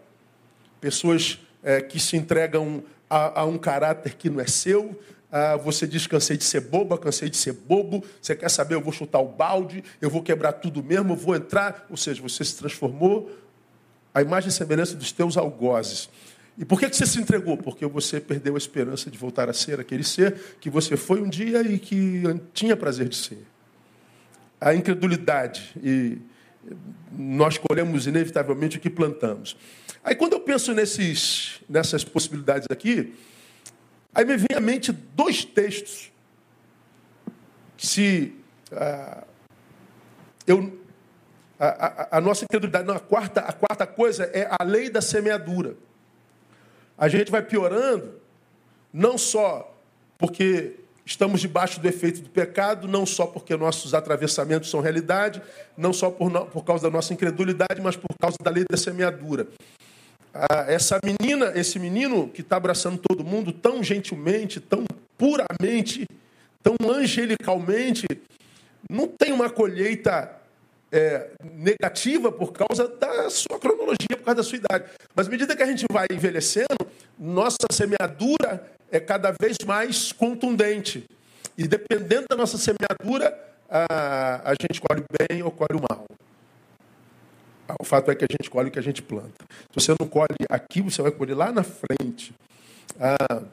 pessoas 0.79 1.39
é, 1.63 1.81
que 1.81 1.99
se 1.99 2.15
entregam 2.15 2.83
a, 3.09 3.41
a, 3.41 3.45
um 3.45 3.57
caráter 3.57 4.13
que 4.13 4.29
não 4.29 4.39
é 4.39 4.45
seu. 4.45 4.95
Ah, 5.37 5.57
você 5.57 5.85
diz: 5.85 6.07
cansei 6.07 6.37
de 6.37 6.45
ser 6.45 6.61
boba, 6.61 6.97
cansei 6.97 7.29
de 7.29 7.35
ser 7.35 7.51
bobo. 7.51 8.01
Você 8.21 8.33
quer 8.33 8.49
saber? 8.49 8.75
Eu 8.75 8.81
vou 8.81 8.93
chutar 8.93 9.19
o 9.19 9.27
balde, 9.27 9.83
eu 9.99 10.09
vou 10.09 10.23
quebrar 10.23 10.53
tudo 10.53 10.81
mesmo, 10.81 11.11
eu 11.11 11.17
vou 11.17 11.35
entrar. 11.35 11.85
Ou 11.89 11.97
seja, 11.97 12.21
você 12.21 12.41
se 12.45 12.55
transformou 12.55 13.29
a 14.13 14.21
imagem 14.21 14.47
e 14.47 14.53
semelhança 14.53 14.95
dos 14.95 15.11
teus 15.11 15.35
algozes. 15.35 16.09
E 16.57 16.63
por 16.63 16.79
que, 16.79 16.89
que 16.89 16.95
você 16.95 17.05
se 17.05 17.19
entregou? 17.19 17.57
Porque 17.57 17.85
você 17.85 18.21
perdeu 18.21 18.55
a 18.55 18.57
esperança 18.57 19.11
de 19.11 19.17
voltar 19.17 19.49
a 19.49 19.53
ser 19.53 19.77
aquele 19.77 20.05
ser 20.05 20.39
que 20.61 20.69
você 20.69 20.95
foi 20.95 21.21
um 21.21 21.27
dia 21.27 21.61
e 21.63 21.79
que 21.79 22.23
tinha 22.53 22.77
prazer 22.77 23.09
de 23.09 23.17
ser 23.17 23.45
a 24.61 24.73
incredulidade 24.73 25.75
e 25.83 26.17
nós 27.11 27.57
colhemos 27.57 28.07
inevitavelmente 28.07 28.77
o 28.77 28.79
que 28.79 28.89
plantamos. 28.89 29.57
Aí 30.01 30.15
quando 30.15 30.31
eu 30.31 30.39
penso 30.39 30.73
nesses, 30.73 31.59
nessas 31.67 32.05
possibilidades 32.05 32.67
aqui, 32.71 33.13
aí 34.15 34.25
me 34.25 34.37
vem 34.37 34.55
à 34.55 34.59
mente 34.59 34.91
dois 34.91 35.45
textos. 35.45 36.11
Se 37.77 38.33
ah, 38.71 39.23
eu, 40.47 40.79
a, 41.59 41.65
a, 41.67 42.17
a, 42.17 42.21
nossa 42.21 42.45
incredulidade, 42.45 42.87
não, 42.87 42.95
a 42.95 42.99
quarta, 42.99 43.41
a 43.41 43.53
quarta 43.53 43.85
coisa 43.85 44.23
é 44.33 44.47
a 44.49 44.63
lei 44.63 44.89
da 44.89 45.01
semeadura. 45.01 45.75
A 46.97 47.07
gente 47.07 47.29
vai 47.29 47.41
piorando, 47.41 48.19
não 48.91 49.17
só 49.17 49.77
porque 50.17 50.79
Estamos 51.05 51.39
debaixo 51.39 51.79
do 51.79 51.87
efeito 51.87 52.21
do 52.21 52.29
pecado, 52.29 52.87
não 52.87 53.05
só 53.05 53.27
porque 53.27 53.55
nossos 53.55 53.93
atravessamentos 53.93 54.71
são 54.71 54.81
realidade, 54.81 55.39
não 55.77 55.93
só 55.93 56.09
por, 56.09 56.31
por 56.47 56.65
causa 56.65 56.85
da 56.85 56.89
nossa 56.89 57.13
incredulidade, 57.13 57.79
mas 57.79 57.95
por 57.95 58.09
causa 58.19 58.37
da 58.43 58.49
lei 58.49 58.65
da 58.67 58.75
semeadura. 58.75 59.47
Ah, 60.37 60.65
essa 60.67 60.99
menina, 61.01 61.53
esse 61.55 61.79
menino 61.79 62.27
que 62.27 62.41
está 62.41 62.57
abraçando 62.57 62.97
todo 62.97 63.23
mundo 63.23 63.53
tão 63.53 63.81
gentilmente, 63.81 64.59
tão 64.59 64.83
puramente, 65.17 66.05
tão 66.61 66.75
angelicalmente, 66.89 68.05
não 68.89 69.07
tem 69.07 69.31
uma 69.31 69.49
colheita 69.49 70.29
é, 70.91 71.29
negativa 71.53 72.33
por 72.33 72.51
causa 72.51 72.85
da 72.85 73.29
sua 73.29 73.57
cronologia, 73.57 74.17
por 74.17 74.25
causa 74.25 74.35
da 74.35 74.43
sua 74.43 74.57
idade. 74.57 74.91
Mas 75.15 75.27
à 75.27 75.29
medida 75.29 75.55
que 75.55 75.63
a 75.63 75.67
gente 75.67 75.85
vai 75.89 76.05
envelhecendo, 76.11 76.85
nossa 77.17 77.67
semeadura 77.71 78.61
é 78.91 78.99
cada 78.99 79.31
vez 79.31 79.55
mais 79.65 80.11
contundente. 80.11 81.05
E 81.57 81.65
dependendo 81.65 82.25
da 82.29 82.35
nossa 82.35 82.57
semeadura, 82.57 83.33
a, 83.69 84.51
a 84.51 84.53
gente 84.61 84.81
colhe 84.81 85.03
bem 85.17 85.41
ou 85.41 85.49
colhe 85.49 85.79
mal. 85.89 86.05
O 87.79 87.83
fato 87.83 88.11
é 88.11 88.15
que 88.15 88.23
a 88.23 88.27
gente 88.29 88.49
colhe 88.49 88.69
o 88.69 88.71
que 88.71 88.79
a 88.79 88.83
gente 88.83 89.01
planta. 89.01 89.45
Se 89.71 89.73
você 89.73 89.95
não 89.99 90.07
colhe 90.07 90.45
aqui, 90.49 90.81
você 90.81 91.01
vai 91.01 91.11
colher 91.11 91.35
lá 91.35 91.51
na 91.51 91.63
frente. 91.63 92.33
Ah, 92.99 93.43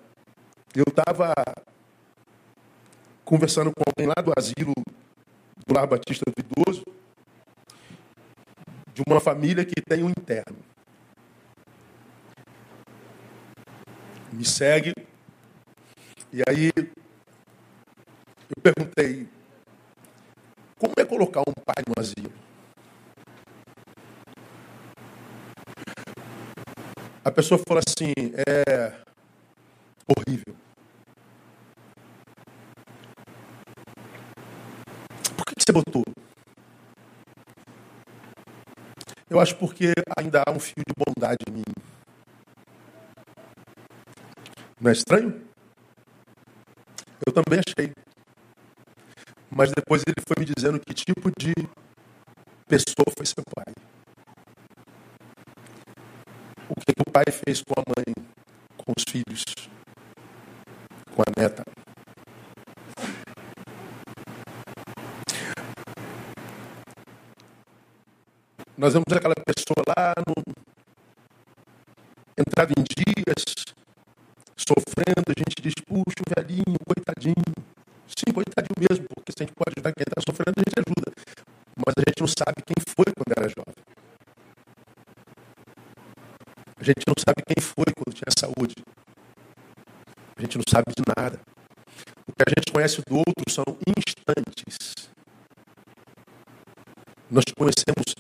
eu 0.75 0.85
estava 0.87 1.33
conversando 3.25 3.73
com 3.73 3.83
alguém 3.87 4.07
lá 4.07 4.23
do 4.23 4.33
asilo 4.37 4.75
do 5.67 5.75
Lar 5.75 5.87
Batista 5.87 6.25
do 6.27 6.41
Idoso, 6.41 6.85
de 8.93 9.03
uma 9.07 9.21
família 9.21 9.65
que 9.65 9.81
tem 9.81 10.03
um 10.03 10.11
interno. 10.11 10.59
Me 14.33 14.45
segue 14.45 14.95
e 16.33 16.43
aí 16.49 16.71
eu 16.77 18.63
perguntei, 18.63 19.29
como 20.79 20.95
é 20.97 21.05
colocar 21.05 21.41
um 21.41 21.53
pai 21.53 21.85
no 21.87 21.95
asilo? 21.99 22.33
A 27.25 27.31
pessoa 27.31 27.61
falou 27.67 27.81
assim, 27.87 28.13
é 28.35 28.97
horrível. 30.09 30.57
Por 35.37 35.47
que 35.47 35.55
você 35.59 35.73
botou? 35.73 36.05
Eu 39.31 39.41
acho 39.41 39.57
porque 39.57 39.93
ainda 40.19 40.43
há 40.45 40.51
um 40.51 40.59
fio 40.59 40.83
de 40.87 40.95
bondade 40.95 41.39
em 41.49 41.53
mim. 41.53 41.63
Não 44.81 44.91
é 44.91 44.93
estranho? 44.93 45.41
Eu 47.25 47.33
também 47.33 47.61
achei. 47.61 47.95
Mas 49.49 49.71
depois 49.71 50.03
ele 50.07 50.21
foi 50.27 50.37
me 50.41 50.53
dizendo 50.53 50.81
que 50.81 50.93
tipo 50.93 51.31
de 51.39 51.55
pessoa 52.67 53.07
foi 53.17 53.27
seu 53.27 53.45
pai. 53.55 53.73
O 56.69 56.75
que, 56.75 56.95
que 56.95 57.02
o 57.02 57.02
pai 57.13 57.25
fez 57.31 57.63
com 57.63 57.75
a 57.79 57.85
mãe, 57.87 58.27
com 58.79 58.93
os 58.97 59.05
filhos, 59.07 59.45
com 61.15 61.23
a 61.23 61.41
neta. 61.41 61.63
Nós 68.79 68.95
vemos 68.95 69.13
aquela 69.13 69.35
pessoa 69.35 69.85
lá 69.87 70.15
no, 70.27 70.35
entrava 72.39 72.73
em 72.73 72.83
dias, 72.83 73.45
sofrendo, 74.57 75.29
a 75.29 75.39
gente 75.39 75.61
diz, 75.61 75.75
puxa, 75.87 76.25
velhinho, 76.35 76.79
coitadinho. 76.87 77.53
Sim, 78.09 78.33
coitadinho 78.33 78.77
mesmo, 78.89 79.07
porque 79.15 79.33
se 79.33 79.43
a 79.43 79.47
gente 79.47 79.55
pode 79.55 79.75
ajudar 79.77 79.93
quem 79.93 80.05
está 80.09 80.21
sofrendo, 80.21 80.57
a 80.57 80.65
gente 80.65 80.81
ajuda. 80.81 81.13
Mas 81.77 81.95
a 81.97 82.01
gente 82.09 82.21
não 82.21 82.29
sabe 82.29 82.63
quem 82.65 82.77
foi 82.89 83.07
quando 83.13 83.33
era 83.37 83.49
jovem. 83.49 83.72
A 86.83 86.85
gente 86.85 87.07
não 87.07 87.15
sabe 87.17 87.45
quem 87.47 87.63
foi 87.63 87.85
quando 87.95 88.13
tinha 88.13 88.33
saúde. 88.37 88.75
A 90.37 90.43
gente 90.43 90.59
não 90.59 90.65
sabe 90.69 90.93
de 90.97 91.03
nada. 91.17 91.41
O 92.27 92.33
que 92.33 92.43
a 92.45 92.51
gente 92.51 92.73
conhece 92.73 93.01
do 93.03 93.19
outro 93.19 93.49
são 93.49 93.65
instantes. 93.97 95.09
Nós 97.31 97.45
conhecemos 97.57 98.12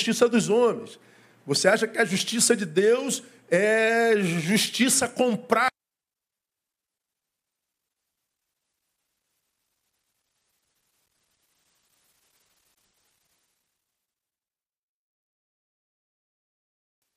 justiça 0.00 0.28
dos 0.28 0.48
homens. 0.48 0.98
Você 1.46 1.68
acha 1.68 1.86
que 1.86 1.98
a 1.98 2.04
justiça 2.04 2.56
de 2.56 2.64
Deus 2.64 3.22
é 3.50 4.16
justiça 4.22 5.06
comprada? 5.06 5.68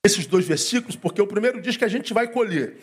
Esses 0.05 0.27
dois 0.27 0.45
versículos, 0.45 0.97
porque 0.97 1.21
o 1.21 1.27
primeiro 1.27 1.61
diz 1.61 1.77
que 1.77 1.85
a 1.85 1.87
gente 1.87 2.13
vai 2.13 2.27
colher. 2.27 2.81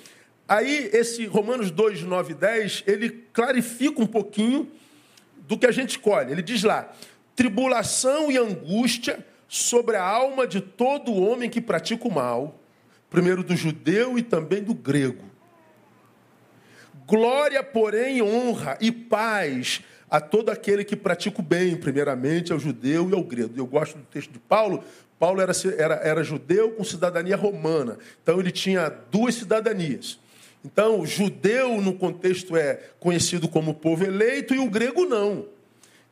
Aí, 0.49 0.89
esse 0.95 1.27
Romanos 1.27 1.71
2, 1.71 2.03
9 2.03 2.33
e 2.33 2.35
10, 2.35 2.85
ele 2.87 3.11
clarifica 3.33 4.01
um 4.01 4.07
pouquinho 4.07 4.73
do 5.37 5.59
que 5.59 5.67
a 5.67 5.71
gente 5.71 5.99
colhe. 5.99 6.33
Ele 6.33 6.43
diz 6.43 6.63
lá: 6.63 6.91
tribulação 7.37 8.33
e 8.33 8.39
angústia 8.39 9.25
sobre 9.53 9.97
a 9.97 10.05
alma 10.05 10.47
de 10.47 10.61
todo 10.61 11.13
homem 11.13 11.51
que 11.51 11.61
pratica 11.61 12.07
o 12.07 12.15
mal, 12.15 12.57
primeiro 13.11 13.43
do 13.43 13.57
judeu 13.57 14.17
e 14.17 14.23
também 14.23 14.63
do 14.63 14.73
grego. 14.73 15.25
Glória, 17.05 17.61
porém, 17.61 18.23
honra 18.23 18.79
e 18.81 18.93
paz 18.93 19.81
a 20.09 20.21
todo 20.21 20.51
aquele 20.51 20.85
que 20.85 20.95
pratica 20.95 21.41
o 21.41 21.43
bem, 21.43 21.77
primeiramente 21.77 22.53
ao 22.53 22.61
judeu 22.61 23.11
e 23.11 23.13
ao 23.13 23.25
grego. 23.25 23.55
Eu 23.57 23.67
gosto 23.67 23.99
do 23.99 24.05
texto 24.05 24.31
de 24.31 24.39
Paulo. 24.39 24.85
Paulo 25.19 25.41
era, 25.41 25.53
era, 25.77 25.95
era 25.97 26.23
judeu 26.23 26.71
com 26.71 26.85
cidadania 26.85 27.37
romana, 27.37 27.99
então 28.23 28.39
ele 28.39 28.53
tinha 28.53 28.89
duas 29.11 29.35
cidadanias. 29.35 30.21
Então, 30.65 31.01
o 31.01 31.07
judeu, 31.07 31.81
no 31.81 31.95
contexto, 31.95 32.57
é 32.57 32.75
conhecido 33.01 33.49
como 33.49 33.75
povo 33.75 34.05
eleito, 34.05 34.55
e 34.55 34.61
o 34.61 34.71
grego 34.71 35.07
não. 35.07 35.47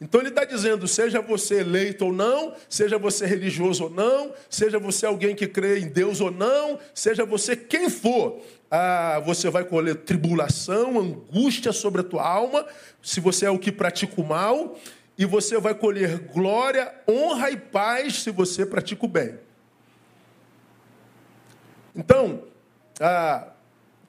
Então 0.01 0.21
ele 0.21 0.31
está 0.31 0.45
dizendo: 0.45 0.87
seja 0.87 1.21
você 1.21 1.61
eleito 1.61 2.07
ou 2.07 2.13
não, 2.13 2.55
seja 2.69 2.99
você 2.99 3.27
religioso 3.27 3.85
ou 3.85 3.91
não, 3.91 4.33
seja 4.49 4.79
você 4.79 5.07
alguém 5.07 5.35
que 5.35 5.47
crê 5.47 5.81
em 5.81 5.89
Deus 5.89 6.21
ou 6.21 6.31
não, 6.31 6.79
seja 6.95 7.25
você 7.25 7.57
quem 7.57 7.91
for, 7.91 8.41
ah, 8.71 9.21
você 9.25 9.51
vai 9.51 9.65
colher 9.65 9.97
tribulação, 9.97 10.99
angústia 10.99 11.73
sobre 11.73 12.03
a 12.03 12.05
tua 12.05 12.27
alma, 12.27 12.65
se 13.03 13.21
você 13.21 13.47
é 13.47 13.51
o 13.51 13.59
que 13.59 13.73
pratica 13.73 14.21
o 14.21 14.25
mal, 14.25 14.79
e 15.17 15.25
você 15.25 15.59
vai 15.59 15.75
colher 15.75 16.19
glória, 16.19 16.95
honra 17.09 17.51
e 17.51 17.57
paz 17.57 18.23
se 18.23 18.31
você 18.31 18.65
pratica 18.65 19.05
o 19.05 19.09
bem. 19.09 19.35
Então, 21.95 22.45
ah, 23.01 23.49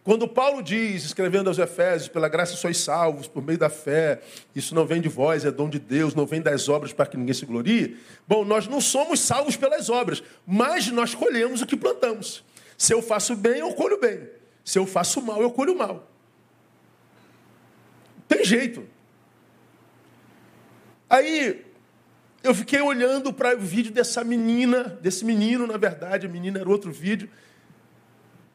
quando 0.09 0.27
Paulo 0.27 0.63
diz, 0.63 1.03
escrevendo 1.03 1.49
aos 1.49 1.59
Efésios, 1.59 2.07
pela 2.07 2.27
graça 2.27 2.55
sois 2.55 2.79
salvos, 2.79 3.27
por 3.27 3.43
meio 3.43 3.59
da 3.59 3.69
fé, 3.69 4.19
isso 4.55 4.73
não 4.73 4.83
vem 4.83 4.99
de 4.99 5.07
vós, 5.07 5.45
é 5.45 5.51
dom 5.51 5.69
de 5.69 5.77
Deus, 5.77 6.15
não 6.15 6.25
vem 6.25 6.41
das 6.41 6.67
obras 6.67 6.91
para 6.91 7.05
que 7.05 7.15
ninguém 7.15 7.35
se 7.35 7.45
glorie. 7.45 7.95
Bom, 8.27 8.43
nós 8.43 8.67
não 8.67 8.81
somos 8.81 9.19
salvos 9.19 9.55
pelas 9.55 9.87
obras, 9.87 10.23
mas 10.47 10.87
nós 10.87 11.13
colhemos 11.13 11.61
o 11.61 11.67
que 11.67 11.77
plantamos. 11.77 12.43
Se 12.75 12.91
eu 12.91 13.03
faço 13.03 13.35
bem, 13.35 13.59
eu 13.59 13.71
colho 13.75 13.99
bem. 13.99 14.27
Se 14.65 14.79
eu 14.79 14.87
faço 14.87 15.21
mal, 15.21 15.43
eu 15.43 15.51
colho 15.51 15.77
mal. 15.77 16.09
Tem 18.27 18.43
jeito. 18.43 18.87
Aí 21.07 21.63
eu 22.41 22.55
fiquei 22.55 22.81
olhando 22.81 23.31
para 23.31 23.55
o 23.55 23.61
vídeo 23.61 23.91
dessa 23.91 24.23
menina, 24.23 24.85
desse 25.03 25.23
menino, 25.23 25.67
na 25.67 25.77
verdade, 25.77 26.25
a 26.25 26.29
menina 26.29 26.59
era 26.59 26.67
outro 26.67 26.91
vídeo. 26.91 27.29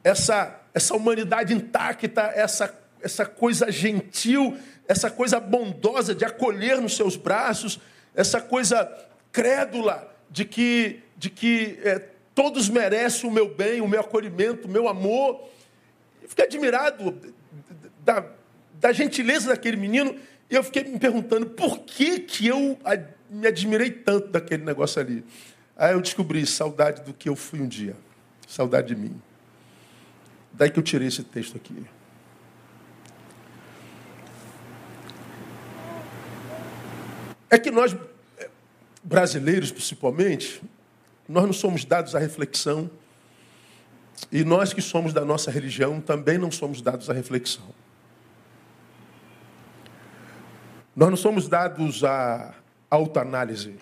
Essa 0.03 0.64
essa 0.75 0.95
humanidade 0.95 1.55
intacta, 1.55 2.33
essa, 2.35 2.77
essa 3.01 3.25
coisa 3.25 3.71
gentil, 3.71 4.59
essa 4.89 5.09
coisa 5.09 5.39
bondosa 5.39 6.15
de 6.15 6.25
acolher 6.25 6.81
nos 6.81 6.97
seus 6.97 7.17
braços, 7.17 7.81
essa 8.15 8.41
coisa 8.41 8.93
crédula 9.31 10.13
de 10.29 10.45
que, 10.45 11.01
de 11.17 11.31
que 11.31 11.79
é, 11.85 12.01
todos 12.35 12.69
merecem 12.69 13.31
o 13.31 13.33
meu 13.33 13.55
bem, 13.55 13.81
o 13.81 13.89
meu 13.89 14.01
acolhimento, 14.01 14.67
o 14.67 14.71
meu 14.71 14.89
amor. 14.89 15.49
Eu 16.21 16.29
fiquei 16.29 16.45
admirado 16.45 17.17
da, 18.05 18.27
da 18.81 18.93
gentileza 18.93 19.51
daquele 19.51 19.77
menino 19.77 20.17
e 20.51 20.55
eu 20.55 20.65
fiquei 20.65 20.83
me 20.83 20.99
perguntando 20.99 21.47
por 21.47 21.81
que, 21.81 22.19
que 22.19 22.49
eu 22.49 22.79
me 23.31 23.47
admirei 23.47 23.91
tanto 23.91 24.29
daquele 24.29 24.65
negócio 24.65 25.01
ali. 25.01 25.25
Aí 25.77 25.93
eu 25.93 26.01
descobri 26.01 26.45
saudade 26.47 27.03
do 27.03 27.15
que 27.15 27.29
eu 27.29 27.37
fui 27.37 27.61
um 27.61 27.67
dia, 27.67 27.97
saudade 28.47 28.89
de 28.89 28.97
mim. 28.97 29.21
Daí 30.55 30.71
que 30.71 30.79
eu 30.79 30.83
tirei 30.83 31.09
esse 31.09 31.23
texto 31.23 31.57
aqui. 31.57 31.85
É 37.51 37.59
que 37.59 37.71
nós, 37.71 37.97
brasileiros 39.03 39.71
principalmente, 39.71 40.63
nós 41.29 41.45
não 41.45 41.53
somos 41.53 41.85
dados 41.85 42.15
à 42.15 42.19
reflexão. 42.19 42.91
E 44.31 44.45
nós 44.45 44.73
que 44.73 44.81
somos 44.81 45.13
da 45.13 45.25
nossa 45.25 45.51
religião 45.51 46.01
também 46.01 46.39
não 46.39 46.51
somos 46.51 46.81
dados 46.81 47.11
à 47.11 47.13
reflexão. 47.13 47.65
Nós 50.95 51.11
não 51.11 51.17
somos 51.17 51.49
dados 51.49 52.05
à 52.05 52.55
autoanálise. 52.89 53.77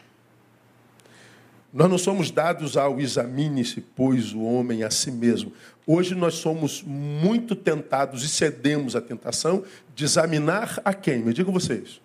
Nós 1.73 1.89
não 1.89 1.97
somos 1.97 2.31
dados 2.31 2.77
ao 2.77 3.01
examine-se, 3.01 3.81
pois, 3.81 4.35
o 4.35 4.43
homem 4.43 4.83
a 4.83 4.91
si 4.91 5.11
mesmo. 5.11 5.53
Hoje 5.87 6.15
nós 6.15 6.35
somos 6.35 6.83
muito 6.83 7.57
tentados 7.57 8.23
e 8.23 8.29
cedemos 8.29 8.95
à 8.95 9.01
tentação 9.01 9.65
de 9.95 10.05
examinar 10.05 10.81
a 10.85 10.93
quem? 10.93 11.21
Me 11.21 11.33
digam 11.33 11.53
vocês. 11.53 12.01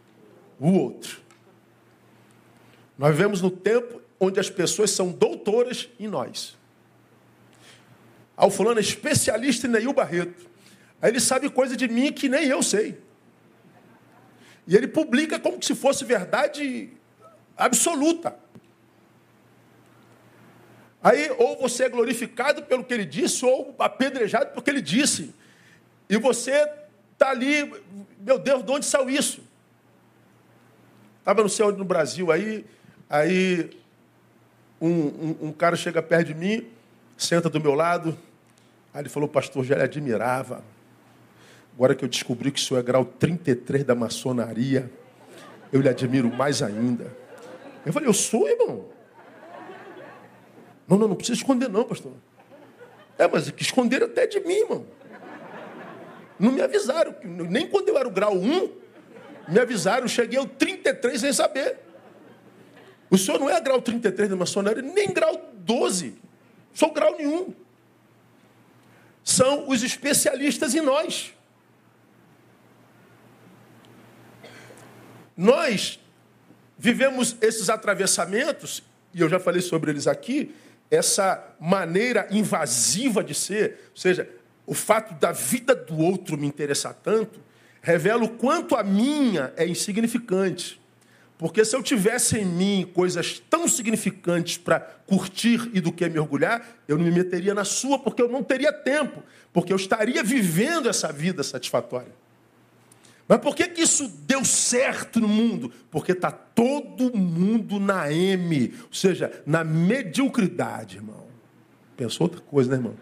O 0.58 0.72
outro. 0.72 1.20
Nós 2.98 3.12
vivemos 3.12 3.42
no 3.42 3.52
tempo 3.52 4.02
onde 4.20 4.40
as 4.40 4.50
pessoas 4.50 4.90
são 4.92 5.12
doutoras 5.12 5.90
em 6.00 6.08
nós. 6.08 6.58
Ah, 8.36 8.48
o 8.48 8.52
fulano 8.52 8.80
é 8.80 8.82
especialista 8.82 9.68
em 9.68 9.72
Neil 9.72 9.94
Barreto. 9.94 10.48
Aí 11.02 11.12
ele 11.12 11.20
sabe 11.20 11.50
coisa 11.50 11.76
de 11.76 11.88
mim 11.88 12.12
que 12.14 12.30
nem 12.30 12.46
eu 12.46 12.64
sei. 12.64 12.98
E 14.66 14.76
ele 14.76 14.88
publica 14.88 15.40
como 15.40 15.62
se 15.62 15.76
fosse 15.76 16.06
verdade 16.06 16.90
absoluta. 17.56 18.36
Aí, 21.08 21.32
ou 21.38 21.58
você 21.58 21.86
é 21.86 21.90
glorificado 21.90 22.64
pelo 22.64 22.84
que 22.84 22.94
ele 22.94 23.06
disse, 23.06 23.46
ou 23.46 23.74
apedrejado 23.80 24.48
pelo 24.48 24.62
que 24.62 24.70
ele 24.70 24.82
disse. 24.82 25.34
E 26.10 26.18
você 26.18 26.70
está 27.14 27.30
ali, 27.30 27.74
meu 28.20 28.38
Deus, 28.38 28.62
de 28.62 28.70
onde 28.70 28.86
saiu 28.86 29.10
isso? 29.10 29.42
Estava 31.20 31.48
sei 31.48 31.66
onde 31.66 31.78
no 31.78 31.86
Brasil, 31.86 32.30
aí, 32.30 32.66
aí 33.10 33.70
um, 34.82 34.90
um, 34.90 35.38
um, 35.44 35.52
cara 35.54 35.78
chega 35.78 36.02
perto 36.02 36.28
de 36.28 36.34
mim, 36.34 36.68
senta 37.18 37.50
do 37.50 37.62
meu 37.62 37.74
lado, 37.74 38.18
aí 38.94 39.02
ele 39.02 39.10
falou, 39.10 39.30
pastor, 39.30 39.64
já 39.64 39.76
lhe 39.78 39.84
admirava. 39.84 40.62
Agora 41.74 41.96
que 41.96 42.04
eu 42.04 42.10
descobri 42.10 42.52
que 42.52 42.60
o 42.60 42.62
senhor 42.62 42.82
é 42.82 42.84
grau 42.84 43.06
33 43.06 43.86
da 43.86 43.96
maçonaria, 43.96 44.92
eu 45.72 45.80
lhe 45.80 45.88
admiro 45.88 46.30
mais 46.30 46.62
ainda. 46.62 47.16
Eu 47.86 47.94
falei, 47.94 48.10
eu 48.10 48.14
sou, 48.14 48.50
irmão. 48.50 48.97
Não, 50.88 50.98
não, 50.98 51.08
não 51.08 51.16
precisa 51.16 51.38
esconder, 51.38 51.70
não, 51.70 51.84
pastor. 51.84 52.14
É, 53.18 53.28
mas 53.28 53.50
que 53.52 53.64
esconder 53.64 54.04
até 54.04 54.26
de 54.26 54.40
mim, 54.40 54.54
irmão. 54.54 54.86
Não 56.40 56.52
me 56.52 56.62
avisaram. 56.62 57.16
Nem 57.24 57.68
quando 57.68 57.90
eu 57.90 57.98
era 57.98 58.08
o 58.08 58.12
grau 58.12 58.36
1, 58.36 58.72
me 59.50 59.60
avisaram. 59.60 60.08
Cheguei 60.08 60.38
ao 60.38 60.46
33 60.46 61.20
sem 61.20 61.34
saber. 61.34 61.78
O 63.10 63.18
senhor 63.18 63.40
não 63.40 63.50
é 63.50 63.60
grau 63.60 63.82
33 63.82 64.30
da 64.30 64.36
maçonaria, 64.36 64.82
nem 64.82 65.12
grau 65.12 65.52
12. 65.54 66.16
Sou 66.74 66.92
grau 66.94 67.16
nenhum. 67.18 67.54
São 69.24 69.68
os 69.68 69.82
especialistas 69.84 70.76
em 70.76 70.82
nós. 70.82 71.34
Nós 75.36 76.00
vivemos 76.78 77.36
esses 77.42 77.70
atravessamentos, 77.70 78.84
e 79.14 79.22
eu 79.22 79.30
já 79.30 79.40
falei 79.40 79.62
sobre 79.62 79.92
eles 79.92 80.08
aqui, 80.08 80.56
essa 80.90 81.56
maneira 81.60 82.28
invasiva 82.32 83.24
de 83.24 83.34
ser, 83.34 83.90
ou 83.92 83.98
seja, 83.98 84.30
o 84.66 84.74
fato 84.74 85.14
da 85.20 85.32
vida 85.32 85.76
do 85.76 85.98
outro 85.98 86.38
me 86.38 86.48
interessar 86.48 86.94
tanto, 86.94 87.40
revela 87.82 88.24
o 88.24 88.30
quanto 88.30 88.76
a 88.76 88.84
minha 88.84 89.54
é 89.56 89.66
insignificante. 89.66 90.80
Porque 91.38 91.64
se 91.64 91.76
eu 91.76 91.84
tivesse 91.84 92.40
em 92.40 92.46
mim 92.46 92.92
coisas 92.94 93.40
tão 93.50 93.68
significantes 93.68 94.58
para 94.58 94.80
curtir 94.80 95.70
e 95.72 95.80
do 95.80 95.92
que 95.92 96.10
mergulhar, 96.10 96.66
eu 96.88 96.98
não 96.98 97.06
me 97.06 97.12
meteria 97.12 97.54
na 97.54 97.64
sua, 97.64 98.00
porque 98.00 98.22
eu 98.22 98.28
não 98.28 98.44
teria 98.44 98.74
tempo, 98.74 99.24
porque 99.54 99.72
eu 99.72 99.78
estaria 99.78 100.24
vivendo 100.24 100.90
essa 100.90 101.12
vida 101.14 101.44
satisfatória. 101.44 102.12
Mas 103.28 103.40
por 103.40 103.56
que, 103.56 103.68
que 103.68 103.82
isso 103.82 104.08
deu 104.26 104.46
certo 104.46 105.20
no 105.20 105.28
mundo? 105.28 105.72
Porque 105.92 106.14
está 106.14 106.32
todo 106.32 107.16
mundo 107.16 107.80
na 107.80 108.12
M, 108.12 108.74
ou 108.84 108.94
seja, 108.94 109.44
na 109.46 109.64
mediocridade, 109.64 110.98
irmão. 110.98 111.28
Pensou 111.98 112.26
outra 112.26 112.42
coisa, 112.42 112.72
né, 112.72 112.78
irmão? 112.78 112.96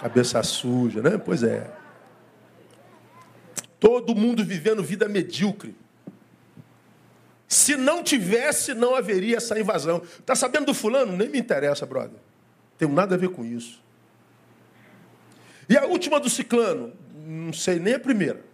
Cabeça 0.00 0.42
suja, 0.42 1.02
né? 1.02 1.18
Pois 1.18 1.42
é. 1.42 1.70
Todo 3.78 4.14
mundo 4.14 4.42
vivendo 4.42 4.82
vida 4.82 5.06
medíocre. 5.08 5.74
Se 7.46 7.76
não 7.76 8.02
tivesse, 8.02 8.72
não 8.72 8.94
haveria 8.94 9.36
essa 9.36 9.58
invasão. 9.58 10.02
Está 10.18 10.34
sabendo 10.34 10.66
do 10.66 10.74
fulano? 10.74 11.16
Nem 11.16 11.28
me 11.28 11.38
interessa, 11.38 11.84
brother. 11.84 12.18
Tenho 12.78 12.92
nada 12.92 13.14
a 13.14 13.18
ver 13.18 13.30
com 13.30 13.44
isso. 13.44 13.82
E 15.68 15.76
a 15.76 15.84
última 15.84 16.18
do 16.18 16.30
ciclano? 16.30 16.92
Não 17.26 17.52
sei 17.52 17.78
nem 17.78 17.94
a 17.94 18.00
primeira. 18.00 18.49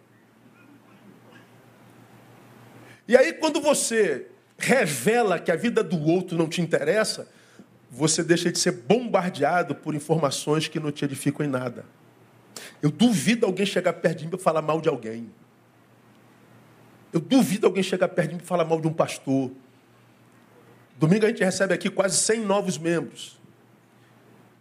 E 3.09 3.17
aí, 3.17 3.33
quando 3.33 3.61
você 3.61 4.27
revela 4.59 5.39
que 5.39 5.51
a 5.51 5.57
vida 5.57 5.83
do 5.83 6.01
outro 6.03 6.37
não 6.37 6.49
te 6.49 6.61
interessa, 6.61 7.29
você 7.91 8.23
deixa 8.23 8.51
de 8.51 8.59
ser 8.59 8.73
bombardeado 8.73 9.75
por 9.75 9.95
informações 9.95 10.69
que 10.69 10.81
não 10.81 10.91
te 10.91 11.05
edificam 11.05 11.45
em 11.47 11.49
nada. 11.49 11.85
Eu 12.83 12.91
duvido 12.91 13.47
alguém 13.47 13.67
chegar 13.67 13.93
perto 13.95 14.19
de 14.19 14.25
mim 14.25 14.31
para 14.31 14.39
falar 14.39 14.63
mal 14.63 14.81
de 14.81 14.89
alguém. 14.89 15.31
Eu 17.13 17.21
duvido 17.21 17.67
alguém 17.67 17.83
chegar 17.83 18.09
perto 18.09 18.31
de 18.31 18.35
mim 18.37 18.43
e 18.43 18.47
falar 18.47 18.65
mal 18.65 18.81
de 18.81 18.89
um 18.89 18.93
pastor. 18.93 19.51
Domingo 20.99 21.27
a 21.27 21.29
gente 21.29 21.45
recebe 21.45 21.75
aqui 21.75 21.91
quase 21.91 22.17
100 22.17 22.41
novos 22.41 22.79
membros. 22.79 23.39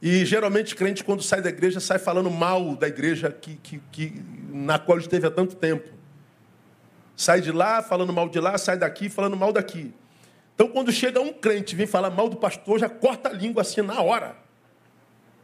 E 0.01 0.23
geralmente 0.25 0.75
crente, 0.75 1.03
quando 1.03 1.23
sai 1.23 1.41
da 1.41 1.49
igreja, 1.49 1.79
sai 1.79 1.97
falando 1.97 2.29
mal 2.29 2.75
da 2.75 2.87
igreja 2.87 3.31
que, 3.31 3.55
que, 3.55 3.81
que, 3.91 4.23
na 4.51 4.77
qual 4.77 4.99
esteve 4.99 5.25
há 5.25 5.31
tanto 5.31 5.55
tempo. 5.55 5.94
Sai 7.15 7.41
de 7.41 7.51
lá 7.51 7.81
falando 7.81 8.11
mal 8.11 8.27
de 8.29 8.39
lá, 8.39 8.57
sai 8.57 8.77
daqui 8.77 9.09
falando 9.09 9.37
mal 9.37 9.53
daqui. 9.53 9.93
Então, 10.53 10.67
quando 10.67 10.91
chega 10.91 11.19
um 11.19 11.33
crente 11.33 11.75
vem 11.75 11.87
falar 11.87 12.09
mal 12.09 12.29
do 12.29 12.37
pastor, 12.37 12.79
já 12.79 12.89
corta 12.89 13.29
a 13.29 13.33
língua 13.33 13.61
assim 13.61 13.81
na 13.81 14.01
hora. 14.01 14.35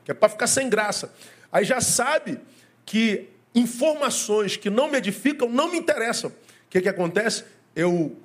Que 0.03 0.11
é 0.11 0.13
para 0.13 0.29
ficar 0.29 0.47
sem 0.47 0.69
graça. 0.69 1.13
Aí 1.51 1.65
já 1.65 1.81
sabe 1.81 2.39
que 2.85 3.29
informações 3.53 4.55
que 4.55 4.69
não 4.69 4.89
me 4.89 4.97
edificam 4.97 5.49
não 5.49 5.69
me 5.69 5.77
interessam 5.77 6.31
que, 6.71 6.81
que 6.81 6.89
acontece? 6.89 7.43
Eu 7.75 8.17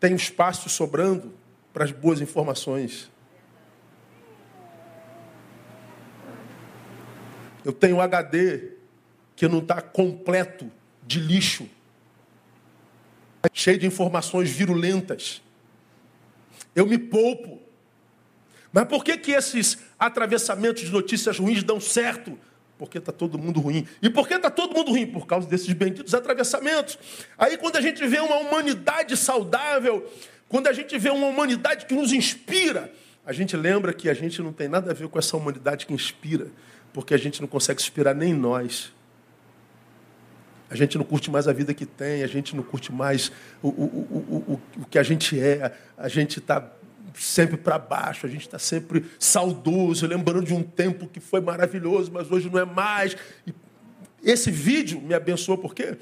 tenho 0.00 0.16
espaço 0.16 0.68
sobrando 0.68 1.32
para 1.72 1.84
as 1.84 1.92
boas 1.92 2.20
informações. 2.20 3.08
Eu 7.64 7.72
tenho 7.72 8.00
HD 8.00 8.72
que 9.36 9.46
não 9.46 9.60
está 9.60 9.80
completo 9.80 10.70
de 11.06 11.20
lixo, 11.20 11.68
cheio 13.52 13.78
de 13.78 13.86
informações 13.86 14.50
virulentas. 14.50 15.42
Eu 16.74 16.86
me 16.86 16.98
poupo. 16.98 17.60
Mas 18.72 18.86
por 18.86 19.02
que, 19.02 19.16
que 19.16 19.32
esses 19.32 19.78
atravessamentos 19.98 20.82
de 20.82 20.90
notícias 20.90 21.38
ruins 21.38 21.62
dão 21.62 21.80
certo? 21.80 22.38
Porque 22.78 22.98
está 22.98 23.10
todo 23.10 23.38
mundo 23.38 23.58
ruim. 23.60 23.86
E 24.02 24.10
por 24.10 24.28
que 24.28 24.34
está 24.34 24.50
todo 24.50 24.74
mundo 24.74 24.90
ruim? 24.90 25.06
Por 25.06 25.26
causa 25.26 25.48
desses 25.48 25.72
benditos 25.72 26.12
atravessamentos. 26.12 26.98
Aí, 27.38 27.56
quando 27.56 27.76
a 27.76 27.80
gente 27.80 28.06
vê 28.06 28.20
uma 28.20 28.36
humanidade 28.36 29.16
saudável, 29.16 30.06
quando 30.48 30.66
a 30.66 30.72
gente 30.72 30.98
vê 30.98 31.08
uma 31.08 31.26
humanidade 31.26 31.86
que 31.86 31.94
nos 31.94 32.12
inspira, 32.12 32.92
a 33.24 33.32
gente 33.32 33.56
lembra 33.56 33.92
que 33.92 34.08
a 34.08 34.14
gente 34.14 34.42
não 34.42 34.52
tem 34.52 34.68
nada 34.68 34.90
a 34.90 34.94
ver 34.94 35.08
com 35.08 35.18
essa 35.18 35.36
humanidade 35.36 35.86
que 35.86 35.94
inspira, 35.94 36.48
porque 36.92 37.14
a 37.14 37.18
gente 37.18 37.40
não 37.40 37.48
consegue 37.48 37.80
inspirar 37.80 38.14
nem 38.14 38.34
nós. 38.34 38.92
A 40.68 40.74
gente 40.74 40.98
não 40.98 41.04
curte 41.04 41.30
mais 41.30 41.46
a 41.46 41.52
vida 41.52 41.72
que 41.72 41.86
tem, 41.86 42.22
a 42.22 42.26
gente 42.26 42.56
não 42.56 42.62
curte 42.62 42.92
mais 42.92 43.30
o, 43.62 43.68
o, 43.68 43.72
o, 43.72 44.60
o, 44.80 44.84
que 44.86 44.98
a 44.98 45.02
gente 45.02 45.38
é, 45.38 45.72
a 45.96 46.08
gente 46.08 46.40
está 46.40 46.72
sempre 47.14 47.56
para 47.56 47.78
baixo, 47.78 48.26
a 48.26 48.28
gente 48.28 48.42
está 48.42 48.58
sempre 48.58 49.04
saudoso, 49.18 50.06
lembrando 50.06 50.46
de 50.46 50.54
um 50.54 50.62
tempo 50.62 51.06
que 51.06 51.20
foi 51.20 51.40
maravilhoso, 51.40 52.10
mas 52.12 52.30
hoje 52.30 52.50
não 52.50 52.58
é 52.58 52.64
mais. 52.64 53.16
E 53.46 53.54
esse 54.22 54.50
vídeo 54.50 55.00
me 55.00 55.14
abençoou 55.14 55.56
porque 55.56 55.96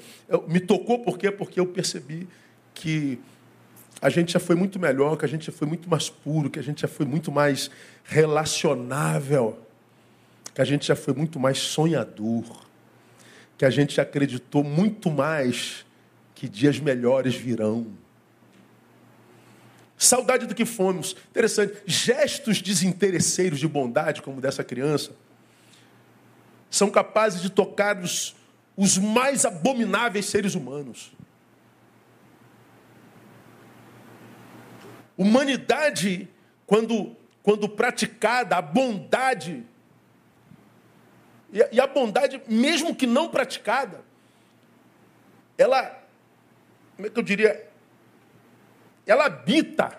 me 0.47 0.59
tocou 0.59 0.99
porque 0.99 1.29
porque 1.29 1.59
eu 1.59 1.67
percebi 1.67 2.27
que 2.73 3.19
a 4.01 4.09
gente 4.09 4.33
já 4.33 4.39
foi 4.39 4.55
muito 4.55 4.79
melhor, 4.79 5.15
que 5.15 5.25
a 5.25 5.27
gente 5.27 5.45
já 5.45 5.51
foi 5.53 5.67
muito 5.67 5.89
mais 5.89 6.09
puro, 6.09 6.49
que 6.49 6.59
a 6.59 6.63
gente 6.63 6.81
já 6.81 6.87
foi 6.87 7.05
muito 7.05 7.31
mais 7.31 7.69
relacionável, 8.03 9.59
que 10.53 10.61
a 10.61 10.65
gente 10.65 10.85
já 10.87 10.95
foi 10.95 11.13
muito 11.13 11.39
mais 11.39 11.59
sonhador, 11.59 12.64
que 13.57 13.65
a 13.65 13.69
gente 13.69 13.99
acreditou 14.01 14.63
muito 14.63 15.09
mais 15.09 15.85
que 16.33 16.49
dias 16.49 16.79
melhores 16.79 17.35
virão. 17.35 17.87
Saudade 19.97 20.45
do 20.45 20.53
que 20.53 20.65
fomos. 20.65 21.15
Interessante. 21.31 21.77
Gestos 21.85 22.61
desinteresseiros 22.61 23.59
de 23.59 23.67
bondade, 23.67 24.21
como 24.21 24.41
dessa 24.41 24.63
criança, 24.63 25.13
são 26.69 26.89
capazes 26.89 27.41
de 27.41 27.49
tocar 27.49 27.97
os, 27.97 28.35
os 28.75 28.97
mais 28.97 29.45
abomináveis 29.45 30.25
seres 30.25 30.53
humanos. 30.53 31.13
Humanidade, 35.17 36.27
quando, 36.67 37.15
quando 37.41 37.69
praticada, 37.69 38.57
a 38.57 38.61
bondade, 38.61 39.63
e, 41.71 41.79
a 41.79 41.87
bondade, 41.87 42.41
mesmo 42.47 42.93
que 42.93 43.07
não 43.07 43.29
praticada, 43.29 44.01
ela, 45.57 46.03
como 46.95 47.07
é 47.07 47.09
que 47.09 47.17
eu 47.17 47.23
diria, 47.23 47.65
ela 49.07 49.25
habita 49.25 49.97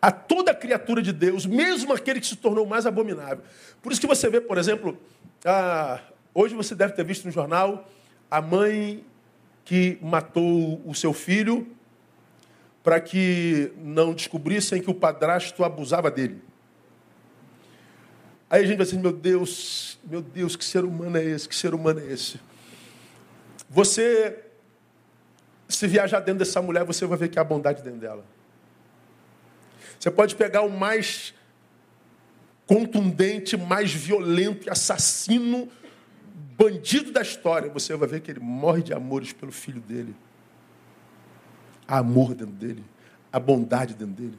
a 0.00 0.10
toda 0.10 0.52
criatura 0.52 1.00
de 1.00 1.12
Deus, 1.12 1.46
mesmo 1.46 1.92
aquele 1.92 2.20
que 2.20 2.26
se 2.26 2.34
tornou 2.34 2.66
mais 2.66 2.84
abominável. 2.84 3.44
Por 3.80 3.92
isso 3.92 4.00
que 4.00 4.06
você 4.06 4.28
vê, 4.28 4.40
por 4.40 4.58
exemplo, 4.58 4.98
ah, 5.44 6.00
hoje 6.34 6.56
você 6.56 6.74
deve 6.74 6.94
ter 6.94 7.04
visto 7.04 7.24
no 7.24 7.30
jornal 7.30 7.88
a 8.28 8.42
mãe 8.42 9.04
que 9.64 9.98
matou 10.02 10.82
o 10.84 10.92
seu 10.96 11.12
filho 11.12 11.70
para 12.82 13.00
que 13.00 13.72
não 13.76 14.12
descobrissem 14.12 14.82
que 14.82 14.90
o 14.90 14.94
padrasto 14.94 15.62
abusava 15.62 16.10
dele. 16.10 16.42
Aí 18.52 18.64
a 18.64 18.66
gente 18.66 18.76
vai 18.76 18.84
dizer, 18.84 18.98
meu 18.98 19.12
Deus, 19.12 19.98
meu 20.04 20.20
Deus, 20.20 20.56
que 20.56 20.64
ser 20.66 20.84
humano 20.84 21.16
é 21.16 21.24
esse? 21.24 21.48
Que 21.48 21.56
ser 21.56 21.72
humano 21.72 22.00
é 22.00 22.12
esse? 22.12 22.38
Você 23.70 24.44
se 25.66 25.86
viajar 25.86 26.20
dentro 26.20 26.40
dessa 26.40 26.60
mulher, 26.60 26.84
você 26.84 27.06
vai 27.06 27.16
ver 27.16 27.30
que 27.30 27.38
há 27.38 27.44
bondade 27.44 27.82
dentro 27.82 27.98
dela. 27.98 28.22
Você 29.98 30.10
pode 30.10 30.36
pegar 30.36 30.60
o 30.60 30.68
mais 30.68 31.32
contundente, 32.66 33.56
mais 33.56 33.90
violento 33.90 34.70
assassino, 34.70 35.70
bandido 36.54 37.10
da 37.10 37.22
história, 37.22 37.70
você 37.70 37.96
vai 37.96 38.06
ver 38.06 38.20
que 38.20 38.30
ele 38.30 38.40
morre 38.40 38.82
de 38.82 38.92
amores 38.92 39.32
pelo 39.32 39.50
filho 39.50 39.80
dele. 39.80 40.14
Há 41.88 42.00
amor 42.00 42.34
dentro 42.34 42.54
dele, 42.54 42.84
há 43.32 43.40
bondade 43.40 43.94
dentro 43.94 44.12
dele. 44.14 44.38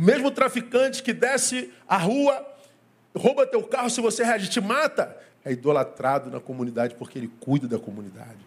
O 0.00 0.02
mesmo 0.02 0.30
traficante 0.30 1.02
que 1.02 1.12
desce 1.12 1.70
a 1.86 1.98
rua, 1.98 2.42
rouba 3.14 3.46
teu 3.46 3.62
carro, 3.62 3.90
se 3.90 4.00
você 4.00 4.24
reagir, 4.24 4.48
te 4.48 4.58
mata, 4.58 5.14
é 5.44 5.52
idolatrado 5.52 6.30
na 6.30 6.40
comunidade 6.40 6.94
porque 6.94 7.18
ele 7.18 7.30
cuida 7.38 7.68
da 7.68 7.78
comunidade. 7.78 8.38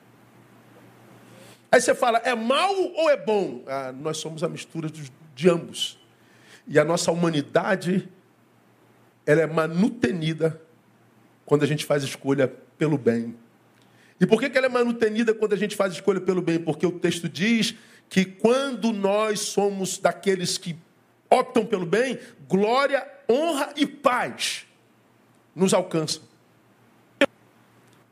Aí 1.71 1.79
você 1.79 1.93
fala, 1.93 2.17
é 2.25 2.33
mal 2.33 2.73
ou 2.95 3.07
é 3.07 3.15
bom? 3.15 3.61
Ah, 3.67 3.91
nós 3.91 4.17
somos 4.17 4.43
a 4.43 4.49
mistura 4.49 4.89
de, 4.89 5.11
de 5.35 5.47
ambos. 5.47 5.99
E 6.67 6.79
a 6.79 6.83
nossa 6.83 7.11
humanidade, 7.11 8.09
ela 9.23 9.41
é 9.41 9.45
manutenida 9.45 10.59
quando 11.45 11.61
a 11.61 11.67
gente 11.67 11.85
faz 11.85 12.01
escolha 12.01 12.47
pelo 12.79 12.97
bem. 12.97 13.35
E 14.19 14.25
por 14.25 14.39
que, 14.39 14.49
que 14.49 14.57
ela 14.57 14.65
é 14.65 14.71
manutenida 14.71 15.35
quando 15.35 15.53
a 15.53 15.57
gente 15.57 15.75
faz 15.75 15.93
escolha 15.93 16.19
pelo 16.19 16.41
bem? 16.41 16.57
Porque 16.57 16.87
o 16.87 16.97
texto 16.97 17.29
diz 17.29 17.75
que 18.09 18.25
quando 18.25 18.91
nós 18.91 19.41
somos 19.41 19.99
daqueles 19.99 20.57
que 20.57 20.75
optam 21.33 21.65
pelo 21.65 21.85
bem, 21.85 22.19
glória, 22.47 23.07
honra 23.29 23.73
e 23.75 23.85
paz 23.85 24.65
nos 25.55 25.73
alcançam. 25.73 26.21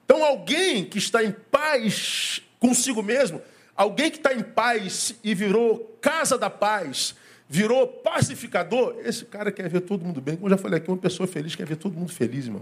Então, 0.05 0.23
alguém 0.23 0.85
que 0.85 0.97
está 0.97 1.23
em 1.23 1.31
paz 1.31 2.41
consigo 2.59 3.01
mesmo, 3.01 3.41
Alguém 3.75 4.11
que 4.11 4.17
está 4.17 4.31
em 4.31 4.43
paz 4.43 5.15
e 5.23 5.33
virou 5.33 5.97
casa 5.99 6.37
da 6.37 6.51
paz, 6.51 7.15
virou 7.49 7.87
pacificador, 7.87 8.95
esse 9.03 9.25
cara 9.25 9.51
quer 9.51 9.67
ver 9.69 9.81
todo 9.81 10.05
mundo 10.05 10.21
bem. 10.21 10.35
Como 10.35 10.45
eu 10.45 10.51
já 10.51 10.57
falei 10.57 10.77
aqui, 10.77 10.89
uma 10.91 10.97
pessoa 10.97 11.25
feliz 11.25 11.55
quer 11.55 11.65
ver 11.65 11.77
todo 11.77 11.97
mundo 11.97 12.11
feliz, 12.11 12.45
irmão. 12.45 12.61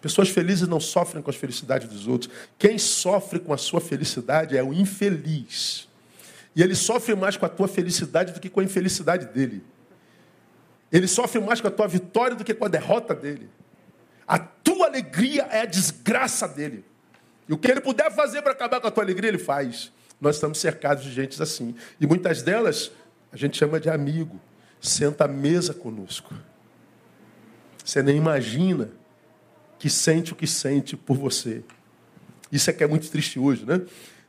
Pessoas 0.00 0.28
felizes 0.28 0.68
não 0.68 0.78
sofrem 0.78 1.20
com 1.20 1.30
as 1.30 1.34
felicidades 1.34 1.88
dos 1.88 2.06
outros. 2.06 2.30
Quem 2.56 2.78
sofre 2.78 3.40
com 3.40 3.52
a 3.52 3.58
sua 3.58 3.80
felicidade 3.80 4.56
é 4.56 4.62
o 4.62 4.72
infeliz. 4.72 5.87
E 6.54 6.62
ele 6.62 6.74
sofre 6.74 7.14
mais 7.14 7.36
com 7.36 7.46
a 7.46 7.48
tua 7.48 7.68
felicidade 7.68 8.32
do 8.32 8.40
que 8.40 8.48
com 8.48 8.60
a 8.60 8.64
infelicidade 8.64 9.26
dele. 9.26 9.62
Ele 10.90 11.06
sofre 11.06 11.40
mais 11.40 11.60
com 11.60 11.68
a 11.68 11.70
tua 11.70 11.86
vitória 11.86 12.34
do 12.34 12.44
que 12.44 12.54
com 12.54 12.64
a 12.64 12.68
derrota 12.68 13.14
dele. 13.14 13.48
A 14.26 14.38
tua 14.38 14.86
alegria 14.86 15.42
é 15.50 15.60
a 15.60 15.66
desgraça 15.66 16.48
dele. 16.48 16.84
E 17.48 17.52
o 17.52 17.58
que 17.58 17.70
ele 17.70 17.80
puder 17.80 18.12
fazer 18.12 18.42
para 18.42 18.52
acabar 18.52 18.80
com 18.80 18.86
a 18.86 18.90
tua 18.90 19.02
alegria, 19.02 19.28
ele 19.28 19.38
faz. 19.38 19.92
Nós 20.20 20.36
estamos 20.36 20.58
cercados 20.58 21.04
de 21.04 21.12
gente 21.12 21.40
assim. 21.42 21.74
E 22.00 22.06
muitas 22.06 22.42
delas 22.42 22.90
a 23.32 23.36
gente 23.36 23.56
chama 23.56 23.78
de 23.78 23.88
amigo. 23.88 24.40
Senta 24.80 25.24
à 25.24 25.28
mesa 25.28 25.74
conosco. 25.74 26.34
Você 27.84 28.02
nem 28.02 28.16
imagina 28.16 28.90
que 29.78 29.88
sente 29.88 30.32
o 30.32 30.36
que 30.36 30.46
sente 30.46 30.96
por 30.96 31.16
você. 31.16 31.62
Isso 32.50 32.68
é 32.68 32.72
que 32.72 32.82
é 32.82 32.86
muito 32.86 33.10
triste 33.10 33.38
hoje, 33.38 33.64
né? 33.64 33.80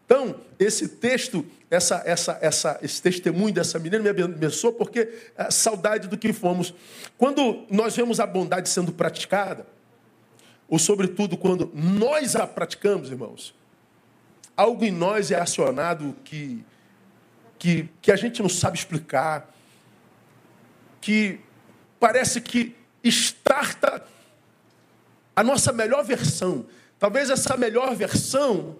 Então, 0.10 0.38
esse 0.58 0.88
texto, 0.88 1.46
essa, 1.70 2.02
essa, 2.04 2.40
essa, 2.42 2.80
esse 2.82 3.00
testemunho 3.00 3.54
dessa 3.54 3.78
menina 3.78 4.12
me 4.12 4.24
abençoou 4.24 4.74
porque 4.74 5.08
é 5.38 5.52
saudade 5.52 6.08
do 6.08 6.18
que 6.18 6.34
fomos. 6.34 6.74
Quando 7.16 7.68
nós 7.70 7.96
vemos 7.96 8.20
a 8.20 8.26
bondade 8.26 8.70
sendo 8.70 8.92
praticada, 8.92 9.68
ou 10.68 10.80
sobretudo 10.80 11.38
quando 11.38 11.72
nós 11.76 12.36
a 12.36 12.48
praticamos, 12.48 13.12
irmãos, 13.12 13.54
algo 14.58 14.84
em 14.84 14.90
nós 14.90 15.30
é 15.30 15.40
acionado 15.40 16.16
que, 16.24 16.66
que, 17.60 17.88
que 18.02 18.12
a 18.12 18.16
gente 18.16 18.42
não 18.42 18.50
sabe 18.50 18.80
explicar, 18.80 19.54
que 21.00 21.40
parece 22.00 22.42
que 22.42 22.76
estarta 23.04 24.04
a 25.36 25.44
nossa 25.44 25.72
melhor 25.72 26.04
versão. 26.04 26.66
Talvez 26.98 27.30
essa 27.30 27.56
melhor 27.56 27.94
versão 27.94 28.76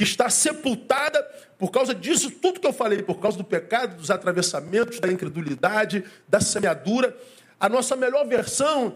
que 0.00 0.04
está 0.04 0.30
sepultada 0.30 1.22
por 1.58 1.70
causa 1.70 1.94
disso 1.94 2.30
tudo 2.30 2.58
que 2.58 2.66
eu 2.66 2.72
falei, 2.72 3.02
por 3.02 3.20
causa 3.20 3.36
do 3.36 3.44
pecado, 3.44 3.96
dos 3.96 4.10
atravessamentos, 4.10 4.98
da 4.98 5.12
incredulidade, 5.12 6.02
da 6.26 6.40
semeadura, 6.40 7.14
a 7.60 7.68
nossa 7.68 7.94
melhor 7.94 8.26
versão 8.26 8.94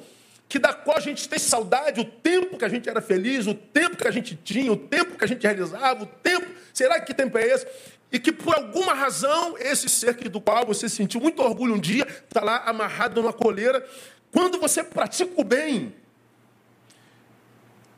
que 0.48 0.58
da 0.58 0.72
qual 0.72 0.96
a 0.96 1.00
gente 1.00 1.28
tem 1.28 1.38
saudade, 1.38 2.00
o 2.00 2.06
tempo 2.06 2.56
que 2.56 2.64
a 2.64 2.70
gente 2.70 2.88
era 2.88 3.02
feliz, 3.02 3.46
o 3.46 3.52
tempo 3.52 3.98
que 3.98 4.08
a 4.08 4.10
gente 4.10 4.34
tinha, 4.34 4.72
o 4.72 4.78
tempo 4.78 5.18
que 5.18 5.24
a 5.26 5.28
gente 5.28 5.42
realizava, 5.42 6.04
o 6.04 6.06
tempo, 6.06 6.46
será 6.72 6.98
que 6.98 7.12
tempo 7.12 7.36
é 7.36 7.48
esse? 7.48 7.66
E 8.10 8.18
que 8.18 8.32
por 8.32 8.54
alguma 8.54 8.94
razão, 8.94 9.58
esse 9.58 9.90
ser 9.90 10.14
do 10.30 10.40
qual 10.40 10.64
você 10.64 10.88
sentiu 10.88 11.20
muito 11.20 11.42
orgulho 11.42 11.74
um 11.74 11.78
dia, 11.78 12.06
está 12.06 12.42
lá 12.42 12.62
amarrado 12.64 13.20
numa 13.20 13.32
coleira. 13.34 13.86
Quando 14.32 14.58
você 14.58 14.82
pratica 14.82 15.38
o 15.38 15.44
bem, 15.44 15.94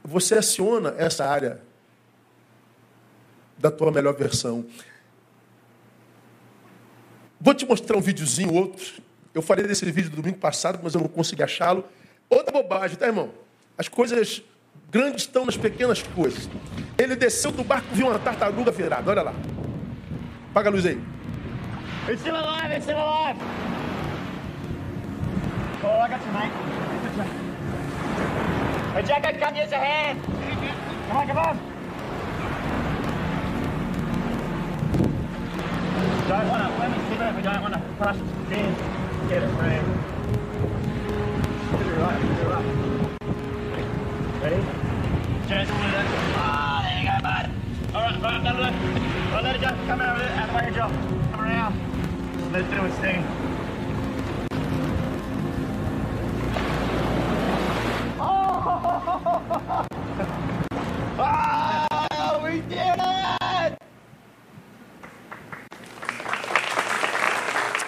você 0.02 0.38
aciona 0.38 0.92
essa 0.98 1.24
área 1.24 1.64
da 3.58 3.70
tua 3.70 3.90
melhor 3.90 4.14
versão. 4.14 4.64
Vou 7.40 7.54
te 7.54 7.66
mostrar 7.66 7.96
um 7.96 8.00
videozinho, 8.00 8.52
outro. 8.52 9.02
Eu 9.34 9.42
falei 9.42 9.66
desse 9.66 9.84
vídeo 9.90 10.10
do 10.10 10.16
domingo 10.16 10.38
passado, 10.38 10.80
mas 10.82 10.94
eu 10.94 11.00
não 11.00 11.08
consegui 11.08 11.42
achá-lo. 11.42 11.84
Outra 12.28 12.52
bobagem, 12.52 12.96
tá, 12.96 13.06
irmão? 13.06 13.30
As 13.76 13.88
coisas 13.88 14.42
grandes 14.90 15.22
estão 15.22 15.44
nas 15.44 15.56
pequenas 15.56 16.02
coisas. 16.02 16.48
Ele 16.96 17.14
desceu 17.14 17.52
do 17.52 17.62
barco 17.62 17.86
e 17.92 17.96
viu 17.96 18.08
uma 18.08 18.18
tartaruga 18.18 18.70
virada. 18.70 19.10
Olha 19.10 19.22
lá. 19.22 19.34
Apaga 20.50 20.70
a 20.70 20.72
luz 20.72 20.86
aí. 20.86 21.00
It's 22.08 22.20
still 22.20 22.36
alive, 22.36 22.72
it's 22.72 22.84
still 22.84 22.98
alive. 22.98 23.38
Oh, 25.82 26.00
I 26.00 26.08
got 26.08 26.20
your 26.24 26.32
knife. 26.32 26.52
Hey, 28.94 29.02
Jack, 29.02 29.26
I 29.26 29.32
can 29.34 29.54
use 29.54 29.72
a 29.72 29.78
hand. 29.78 30.20
Come 31.08 31.16
on, 31.18 31.26
come 31.26 31.38
on. 31.38 31.75
Don't 36.28 36.48
want 36.48 36.60
to, 36.60 36.78
let 36.80 36.90
me 36.90 36.98
see 37.08 37.14
if 37.22 37.36
we 37.36 37.42
don't 37.42 37.62
want 37.62 37.74
to 37.74 37.80
crush 37.98 38.16
the 38.16 38.50
Get 39.28 39.44
it, 39.44 39.46
right. 39.46 39.82
Ready? 44.42 44.60
Just 45.48 45.70
Ah, 46.34 46.82
there 46.82 46.98
you 47.00 47.06
go, 47.06 47.16
bud. 47.22 47.46
All 47.94 48.02
right, 48.02 48.20
right, 48.20 48.42
it, 48.44 49.32
right, 49.32 49.42
let 49.44 49.54
it 49.54 49.60
go. 49.60 49.68
Come 49.86 50.00
of 50.00 50.20
it, 50.20 50.30
out 50.32 50.48
of 50.48 50.62
your 50.64 50.74
jaw. 50.74 50.90
Come 51.30 51.40
around. 51.40 52.52
Let 52.52 52.62
it 52.62 52.70
do 52.72 52.84
its 52.86 52.96
thing. 52.96 53.24
Oh! 58.18 59.46
oh, 59.80 59.95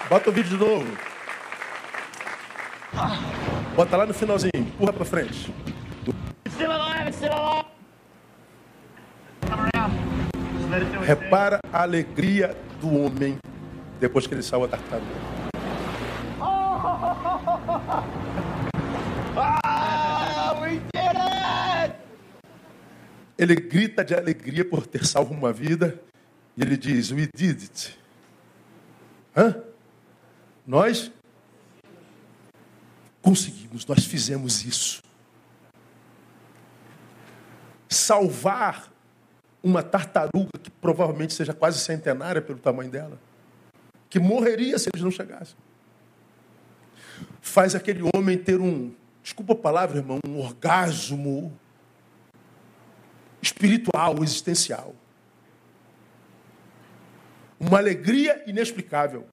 Bota 0.09 0.27
o 0.31 0.33
vídeo 0.33 0.57
de 0.57 0.65
novo. 0.65 0.87
Bota 3.75 3.95
lá 3.95 4.07
no 4.07 4.13
finalzinho, 4.13 4.51
empurra 4.55 4.91
para 4.91 5.05
frente. 5.05 5.53
Repara 11.05 11.59
a 11.71 11.83
alegria 11.83 12.57
do 12.81 12.89
homem 12.99 13.37
depois 13.99 14.25
que 14.25 14.33
ele 14.33 14.41
saiu 14.41 14.67
da 14.67 14.77
tartaruga. 14.77 15.05
Ele 23.37 23.55
grita 23.55 24.03
de 24.03 24.15
alegria 24.15 24.65
por 24.65 24.87
ter 24.87 25.05
salvo 25.05 25.35
uma 25.35 25.53
vida 25.53 26.01
e 26.57 26.63
ele 26.63 26.75
diz: 26.75 27.11
We 27.11 27.29
did 27.33 27.61
it. 27.61 27.99
Hã? 29.37 29.68
Nós 30.69 31.11
Conseguimos, 33.21 33.85
nós 33.85 34.05
fizemos 34.05 34.65
isso. 34.65 35.03
Salvar 37.87 38.91
uma 39.61 39.83
tartaruga 39.83 40.57
que 40.61 40.69
provavelmente 40.69 41.33
seja 41.33 41.53
quase 41.53 41.79
centenária 41.79 42.41
pelo 42.41 42.59
tamanho 42.59 42.89
dela, 42.89 43.19
que 44.09 44.19
morreria 44.19 44.79
se 44.79 44.89
eles 44.91 45.03
não 45.03 45.11
chegassem. 45.11 45.55
Faz 47.41 47.75
aquele 47.75 48.01
homem 48.15 48.37
ter 48.37 48.59
um, 48.59 48.93
desculpa 49.21 49.53
a 49.53 49.57
palavra, 49.57 49.97
irmão, 49.97 50.19
um 50.25 50.39
orgasmo 50.39 51.55
espiritual, 53.41 54.23
existencial. 54.23 54.95
Uma 57.59 57.77
alegria 57.79 58.43
inexplicável. 58.47 59.27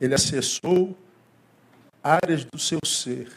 Ele 0.00 0.14
acessou 0.14 0.96
áreas 2.02 2.44
do 2.44 2.58
seu 2.58 2.78
ser, 2.84 3.30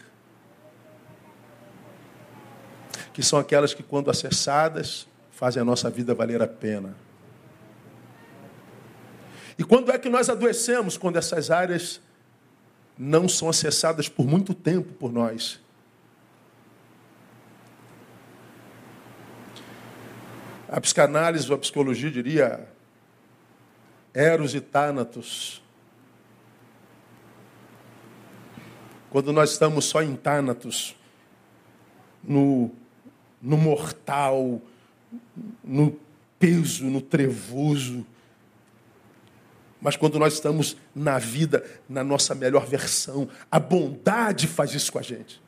que 3.14 3.24
são 3.24 3.40
aquelas 3.40 3.74
que, 3.74 3.84
quando 3.84 4.10
acessadas, 4.10 5.08
fazem 5.32 5.62
a 5.62 5.66
nossa 5.66 5.90
vida 5.90 6.14
valer 6.14 6.42
a 6.42 6.48
pena. 6.48 6.96
E 9.58 9.64
quando 9.64 9.92
é 9.92 9.98
que 9.98 10.10
nós 10.10 10.30
adoecemos? 10.30 10.98
Quando 10.98 11.18
essas 11.18 11.52
áreas 11.52 12.02
não 12.98 13.28
são 13.28 13.50
acessadas 13.50 14.08
por 14.08 14.26
muito 14.26 14.54
tempo 14.54 14.94
por 14.94 15.12
nós. 15.12 15.60
A 20.70 20.80
psicanálise 20.80 21.50
ou 21.50 21.56
a 21.56 21.60
psicologia 21.60 22.10
diria 22.10 22.68
Eros 24.14 24.54
e 24.54 24.62
Thanatos 24.62 25.62
Quando 29.12 29.34
nós 29.34 29.52
estamos 29.52 29.84
só 29.84 30.02
em 30.02 30.16
Tánatos, 30.16 30.96
no, 32.24 32.72
no 33.42 33.58
mortal, 33.58 34.62
no 35.62 36.00
peso, 36.40 36.86
no 36.86 37.02
trevoso. 37.02 38.08
Mas 39.82 39.98
quando 39.98 40.18
nós 40.18 40.36
estamos 40.36 40.78
na 40.96 41.20
vida, 41.20 41.62
na 41.90 42.06
nossa 42.06 42.34
melhor 42.34 42.66
versão, 42.66 43.28
a 43.52 43.60
bondade 43.60 44.48
faz 44.48 44.74
isso 44.74 44.94
com 44.94 45.00
a 45.00 45.02
gente. 45.02 45.42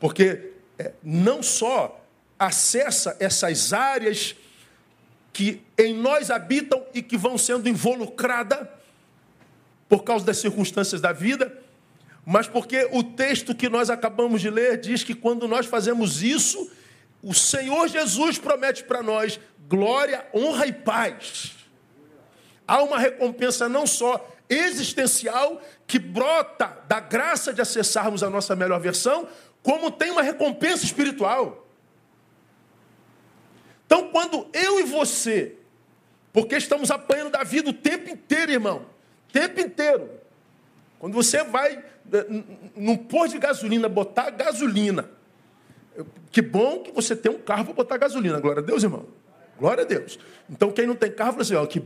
Porque 0.00 0.54
é, 0.76 0.92
não 1.00 1.44
só 1.44 2.04
acessa 2.36 3.16
essas 3.20 3.72
áreas 3.72 4.34
que 5.32 5.62
em 5.78 5.94
nós 5.94 6.28
habitam 6.28 6.84
e 6.92 7.00
que 7.00 7.16
vão 7.16 7.38
sendo 7.38 7.68
involucradas 7.68 8.66
por 9.92 10.04
causa 10.04 10.24
das 10.24 10.38
circunstâncias 10.38 11.02
da 11.02 11.12
vida, 11.12 11.54
mas 12.24 12.48
porque 12.48 12.88
o 12.92 13.02
texto 13.04 13.54
que 13.54 13.68
nós 13.68 13.90
acabamos 13.90 14.40
de 14.40 14.48
ler 14.48 14.80
diz 14.80 15.04
que 15.04 15.14
quando 15.14 15.46
nós 15.46 15.66
fazemos 15.66 16.22
isso, 16.22 16.72
o 17.22 17.34
Senhor 17.34 17.86
Jesus 17.88 18.38
promete 18.38 18.84
para 18.84 19.02
nós 19.02 19.38
glória, 19.68 20.26
honra 20.32 20.66
e 20.66 20.72
paz. 20.72 21.52
Há 22.66 22.82
uma 22.82 22.98
recompensa 22.98 23.68
não 23.68 23.86
só 23.86 24.34
existencial, 24.48 25.60
que 25.86 25.98
brota 25.98 26.74
da 26.88 26.98
graça 26.98 27.52
de 27.52 27.60
acessarmos 27.60 28.22
a 28.22 28.30
nossa 28.30 28.56
melhor 28.56 28.80
versão, 28.80 29.28
como 29.62 29.90
tem 29.90 30.10
uma 30.10 30.22
recompensa 30.22 30.86
espiritual. 30.86 31.68
Então, 33.84 34.08
quando 34.08 34.48
eu 34.54 34.80
e 34.80 34.84
você, 34.84 35.54
porque 36.32 36.56
estamos 36.56 36.90
apanhando 36.90 37.32
da 37.32 37.44
vida 37.44 37.68
o 37.68 37.74
tempo 37.74 38.08
inteiro, 38.08 38.52
irmão, 38.52 38.90
tempo 39.32 39.60
inteiro. 39.60 40.10
Quando 40.98 41.14
você 41.14 41.42
vai 41.42 41.82
num 42.76 42.96
posto 42.96 43.32
de 43.32 43.38
gasolina 43.38 43.88
botar 43.88 44.30
gasolina, 44.30 45.08
que 46.30 46.40
bom 46.40 46.80
que 46.80 46.92
você 46.92 47.14
tem 47.14 47.30
um 47.30 47.38
carro 47.38 47.64
para 47.64 47.74
botar 47.74 47.98
gasolina. 47.98 48.38
Glória 48.40 48.62
a 48.62 48.64
Deus, 48.64 48.82
irmão. 48.82 49.06
Glória 49.58 49.84
a 49.84 49.86
Deus. 49.86 50.18
Então, 50.50 50.70
quem 50.70 50.86
não 50.86 50.94
tem 50.94 51.10
carro, 51.10 51.32
fala 51.32 51.42
assim, 51.42 51.54
ó, 51.54 51.66
que 51.66 51.82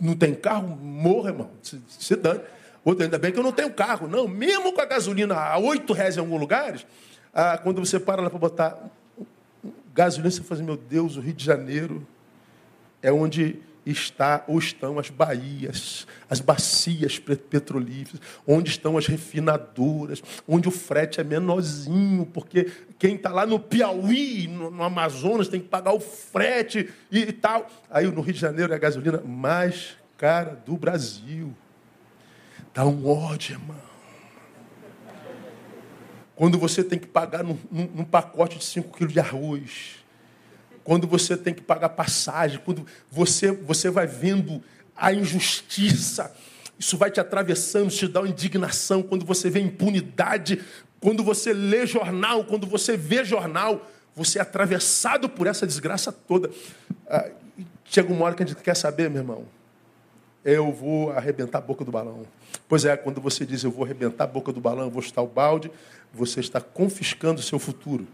não 0.00 0.14
tem 0.14 0.34
carro, 0.34 0.68
morra, 0.68 1.30
irmão. 1.30 1.50
Se, 1.62 1.80
se 1.88 2.16
dane. 2.16 2.40
Outro, 2.84 3.04
ainda 3.04 3.18
bem 3.18 3.32
que 3.32 3.38
eu 3.38 3.42
não 3.42 3.52
tenho 3.52 3.72
carro. 3.72 4.06
Não, 4.06 4.28
mesmo 4.28 4.72
com 4.72 4.80
a 4.80 4.84
gasolina 4.84 5.34
a 5.34 5.58
oito 5.58 5.92
reais 5.92 6.16
em 6.16 6.20
alguns 6.20 6.38
lugares, 6.38 6.86
ah, 7.32 7.58
quando 7.58 7.84
você 7.84 7.98
para 7.98 8.22
lá 8.22 8.30
para 8.30 8.38
botar 8.38 8.78
gasolina, 9.94 10.30
você 10.30 10.42
fala 10.42 10.60
assim, 10.60 10.66
meu 10.66 10.76
Deus, 10.76 11.16
o 11.16 11.20
Rio 11.20 11.32
de 11.32 11.44
Janeiro 11.44 12.06
é 13.02 13.10
onde 13.10 13.60
está 13.84 14.44
ou 14.48 14.58
estão 14.58 14.98
as 14.98 15.10
baías, 15.10 16.06
as 16.28 16.40
bacias 16.40 17.18
petrolíferas, 17.18 18.20
onde 18.46 18.70
estão 18.70 18.96
as 18.96 19.06
refinadoras, 19.06 20.22
onde 20.48 20.68
o 20.68 20.70
frete 20.70 21.20
é 21.20 21.24
menorzinho, 21.24 22.26
porque 22.26 22.70
quem 22.98 23.16
está 23.16 23.30
lá 23.30 23.44
no 23.44 23.58
Piauí, 23.58 24.48
no, 24.48 24.70
no, 24.70 24.82
Amazonas, 24.82 25.48
tem 25.48 25.60
que 25.60 25.68
pagar 25.68 25.92
o 25.92 26.00
frete 26.00 26.90
e, 27.10 27.20
e 27.20 27.32
tal. 27.32 27.70
Aí 27.90 28.06
no 28.06 28.20
Rio 28.20 28.34
de 28.34 28.40
Janeiro 28.40 28.72
é 28.72 28.76
a 28.76 28.78
gasolina 28.78 29.20
mais 29.24 29.96
cara 30.16 30.62
do 30.64 30.76
Brasil. 30.76 31.54
Dá 32.72 32.84
um 32.86 33.06
ódio, 33.06 33.54
irmão. 33.54 33.94
Quando 36.34 36.58
você 36.58 36.82
tem 36.82 36.98
que 36.98 37.06
pagar 37.06 37.44
num, 37.44 37.58
num 37.70 38.04
pacote 38.04 38.58
de 38.58 38.64
5 38.64 38.96
quilos 38.96 39.12
de 39.12 39.20
arroz, 39.20 40.03
quando 40.84 41.06
você 41.06 41.36
tem 41.36 41.54
que 41.54 41.62
pagar 41.62 41.88
passagem, 41.88 42.60
quando 42.62 42.86
você, 43.10 43.50
você 43.50 43.90
vai 43.90 44.06
vendo 44.06 44.62
a 44.94 45.12
injustiça, 45.12 46.32
isso 46.78 46.98
vai 46.98 47.10
te 47.10 47.18
atravessando, 47.18 47.90
te 47.90 48.06
dá 48.06 48.20
indignação. 48.20 49.02
Quando 49.02 49.24
você 49.24 49.48
vê 49.48 49.60
impunidade, 49.60 50.62
quando 51.00 51.24
você 51.24 51.52
lê 51.52 51.86
jornal, 51.86 52.44
quando 52.44 52.66
você 52.66 52.96
vê 52.96 53.24
jornal, 53.24 53.90
você 54.14 54.38
é 54.38 54.42
atravessado 54.42 55.28
por 55.28 55.46
essa 55.46 55.66
desgraça 55.66 56.12
toda. 56.12 56.50
Ah, 57.08 57.30
chega 57.84 58.12
uma 58.12 58.26
hora 58.26 58.34
que 58.34 58.42
a 58.42 58.46
gente 58.46 58.62
quer 58.62 58.76
saber, 58.76 59.08
meu 59.08 59.22
irmão, 59.22 59.44
eu 60.44 60.70
vou 60.70 61.10
arrebentar 61.12 61.58
a 61.58 61.60
boca 61.62 61.84
do 61.84 61.90
balão. 61.90 62.26
Pois 62.68 62.84
é, 62.84 62.96
quando 62.96 63.20
você 63.20 63.46
diz 63.46 63.64
eu 63.64 63.70
vou 63.70 63.84
arrebentar 63.84 64.24
a 64.24 64.26
boca 64.26 64.52
do 64.52 64.60
balão, 64.60 64.90
vou 64.90 65.02
chutar 65.02 65.22
o 65.22 65.26
balde, 65.26 65.70
você 66.12 66.40
está 66.40 66.60
confiscando 66.60 67.40
o 67.40 67.42
seu 67.42 67.58
futuro. 67.58 68.06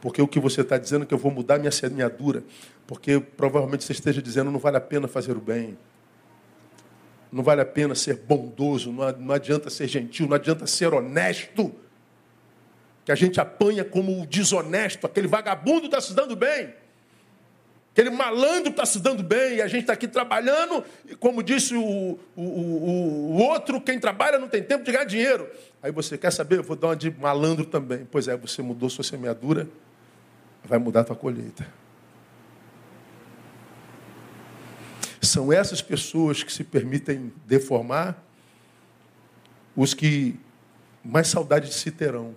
Porque 0.00 0.22
o 0.22 0.28
que 0.28 0.38
você 0.38 0.60
está 0.60 0.78
dizendo 0.78 1.02
é 1.02 1.06
que 1.06 1.14
eu 1.14 1.18
vou 1.18 1.30
mudar 1.30 1.58
minha 1.58 1.70
semeadura. 1.70 2.42
Porque 2.86 3.18
provavelmente 3.18 3.84
você 3.84 3.92
esteja 3.92 4.22
dizendo 4.22 4.50
não 4.50 4.58
vale 4.58 4.76
a 4.76 4.80
pena 4.80 5.08
fazer 5.08 5.36
o 5.36 5.40
bem. 5.40 5.76
Não 7.30 7.42
vale 7.42 7.60
a 7.60 7.66
pena 7.66 7.94
ser 7.94 8.16
bondoso, 8.16 8.90
não 8.90 9.34
adianta 9.34 9.68
ser 9.68 9.86
gentil, 9.86 10.26
não 10.26 10.36
adianta 10.36 10.66
ser 10.66 10.94
honesto. 10.94 11.74
Que 13.04 13.12
a 13.12 13.14
gente 13.14 13.40
apanha 13.40 13.84
como 13.84 14.22
o 14.22 14.26
desonesto, 14.26 15.06
aquele 15.06 15.26
vagabundo 15.26 15.86
está 15.86 16.00
se 16.00 16.14
dando 16.14 16.34
bem. 16.34 16.72
Aquele 17.98 18.10
malandro 18.10 18.70
está 18.70 18.86
se 18.86 19.00
dando 19.00 19.24
bem 19.24 19.56
e 19.56 19.62
a 19.62 19.66
gente 19.66 19.80
está 19.80 19.92
aqui 19.92 20.06
trabalhando, 20.06 20.84
e 21.04 21.16
como 21.16 21.42
disse 21.42 21.74
o, 21.74 21.82
o, 22.36 22.42
o, 22.42 23.32
o, 23.32 23.38
outro, 23.38 23.80
quem 23.80 23.98
trabalha 23.98 24.38
não 24.38 24.46
tem 24.48 24.62
tempo 24.62 24.84
de 24.84 24.92
ganhar 24.92 25.04
dinheiro. 25.04 25.48
Aí 25.82 25.90
você 25.90 26.16
quer 26.16 26.30
saber? 26.30 26.58
Eu 26.58 26.62
vou 26.62 26.76
dar 26.76 26.88
uma 26.88 26.96
de 26.96 27.10
malandro 27.10 27.66
também. 27.66 28.06
Pois 28.08 28.28
é, 28.28 28.36
você 28.36 28.62
mudou 28.62 28.88
sua 28.88 29.02
semeadura, 29.02 29.68
vai 30.68 30.78
mudar 30.78 31.00
a 31.00 31.04
tua 31.04 31.16
colheita. 31.16 31.66
São 35.20 35.52
essas 35.52 35.80
pessoas 35.80 36.42
que 36.42 36.52
se 36.52 36.62
permitem 36.62 37.32
deformar 37.46 38.22
os 39.74 39.94
que 39.94 40.38
mais 41.02 41.28
saudade 41.28 41.68
de 41.68 41.74
si 41.74 41.90
terão. 41.90 42.36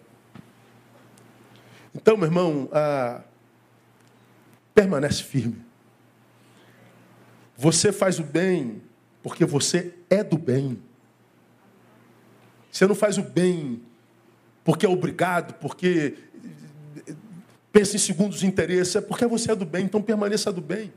Então, 1.94 2.16
meu 2.16 2.26
irmão, 2.26 2.70
a, 2.72 3.22
permanece 4.74 5.24
firme. 5.24 5.62
Você 7.58 7.92
faz 7.92 8.18
o 8.18 8.24
bem 8.24 8.82
porque 9.22 9.46
você 9.46 9.94
é 10.10 10.24
do 10.24 10.38
bem. 10.38 10.82
Você 12.72 12.88
não 12.88 12.96
faz 12.96 13.18
o 13.18 13.24
bem 13.24 13.82
porque 14.64 14.86
é 14.86 14.90
obrigado, 14.90 15.56
porque 15.56 16.18
pensa 17.72 17.96
em 17.96 18.00
segundos 18.00 18.44
interesses, 18.44 18.96
é 18.96 19.02
porque 19.02 19.26
você 19.26 19.52
é 19.52 19.56
do 19.56 19.66
bem, 19.66 19.86
então 19.86 20.02
permaneça 20.02 20.52
do 20.52 20.62
bem. 20.62 20.92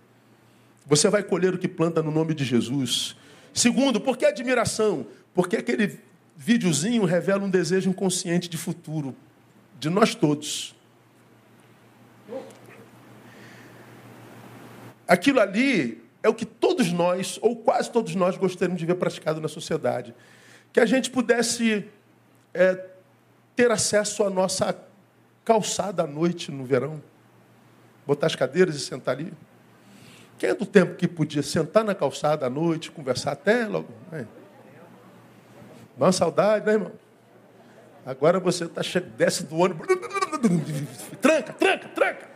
Você 0.87 1.09
vai 1.09 1.23
colher 1.23 1.55
o 1.55 1.59
que 1.59 1.69
planta 1.69 2.03
no 2.03 2.11
nome 2.11 2.35
de 2.35 2.45
Jesus. 2.45 3.17
Segundo, 3.53 4.01
por 4.01 4.19
que 4.19 4.27
admiração? 4.27 5.07
Porque 5.33 5.57
aquele 5.57 5.99
videozinho 6.37 7.05
revela 7.05 7.45
um 7.45 7.51
desejo 7.51 7.89
inconsciente 7.89 8.49
de 8.49 8.57
futuro, 8.57 9.15
de 9.79 9.89
nós 9.89 10.15
todos. 10.15 10.75
Aquilo 15.07 15.41
ali 15.41 16.03
é 16.23 16.29
o 16.29 16.35
que 16.35 16.47
todos 16.47 16.91
nós, 16.91 17.39
ou 17.41 17.57
quase 17.57 17.91
todos 17.91 18.15
nós, 18.15 18.37
gostaríamos 18.37 18.81
de 18.81 18.87
ver 18.87 18.97
praticado 18.97 19.41
na 19.41 19.49
sociedade. 19.49 20.15
Que 20.73 20.81
a 20.81 20.87
gente 20.87 21.11
pudesse 21.11 21.87
é, 22.53 22.87
ter 23.55 23.71
acesso 23.71 24.25
à 24.25 24.31
nossa 24.31 24.77
calçada 25.45 26.03
à 26.03 26.07
noite 26.07 26.51
no 26.51 26.65
verão. 26.65 27.03
Botar 28.07 28.27
as 28.27 28.37
cadeiras 28.37 28.75
e 28.75 28.81
sentar 28.81 29.17
ali. 29.17 29.33
Quem 30.39 30.51
é 30.51 30.55
do 30.55 30.67
tempo 30.67 30.95
que 30.97 31.07
podia 31.07 31.43
sentar 31.43 31.85
na 31.85 31.95
calçada 31.95 32.47
à 32.47 32.51
noite, 32.51 32.91
conversar 32.91 33.33
até 33.33 33.67
logo? 33.67 33.89
Né? 34.11 34.27
Dá 35.97 36.07
uma 36.07 36.13
saudade, 36.13 36.67
né, 36.67 36.73
irmão? 36.73 36.93
Agora 38.05 38.39
você 38.39 38.67
tá 38.67 38.83
che... 38.83 39.01
desce 39.01 39.45
do 39.45 39.57
ônibus. 39.57 39.87
Tranca, 41.21 41.53
tranca, 41.53 41.89
tranca. 41.89 42.35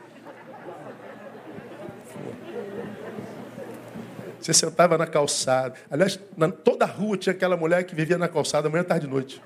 Você 4.40 4.54
sentava 4.54 4.96
na 4.96 5.06
calçada. 5.06 5.74
Aliás, 5.90 6.18
na, 6.36 6.50
toda 6.50 6.84
a 6.84 6.88
rua 6.88 7.18
tinha 7.18 7.34
aquela 7.34 7.56
mulher 7.56 7.84
que 7.84 7.94
vivia 7.94 8.16
na 8.16 8.28
calçada 8.28 8.70
manhã, 8.70 8.84
tarde 8.84 9.06
e 9.06 9.10
noite. 9.10 9.42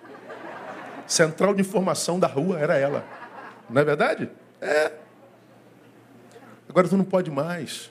Central 1.07 1.55
de 1.55 1.63
informação 1.63 2.21
da 2.21 2.29
rua 2.29 2.61
era 2.61 2.77
ela. 2.77 3.05
Não 3.69 3.81
é 3.81 3.85
verdade? 3.85 4.31
É. 4.61 4.93
Agora 6.69 6.89
tu 6.89 6.97
não 6.97 7.05
pode 7.05 7.31
mais. 7.31 7.91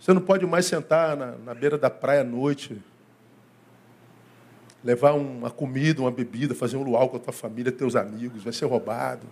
Você 0.00 0.12
não 0.12 0.20
pode 0.20 0.46
mais 0.46 0.66
sentar 0.66 1.16
na, 1.16 1.32
na 1.32 1.54
beira 1.54 1.76
da 1.76 1.90
praia 1.90 2.20
à 2.20 2.24
noite, 2.24 2.80
levar 4.84 5.14
uma 5.14 5.50
comida, 5.50 6.00
uma 6.00 6.12
bebida, 6.12 6.54
fazer 6.54 6.76
um 6.76 6.82
luau 6.84 7.08
com 7.08 7.16
a 7.16 7.20
tua 7.20 7.32
família, 7.32 7.72
teus 7.72 7.96
amigos, 7.96 8.44
vai 8.44 8.52
ser 8.52 8.66
roubado. 8.66 9.26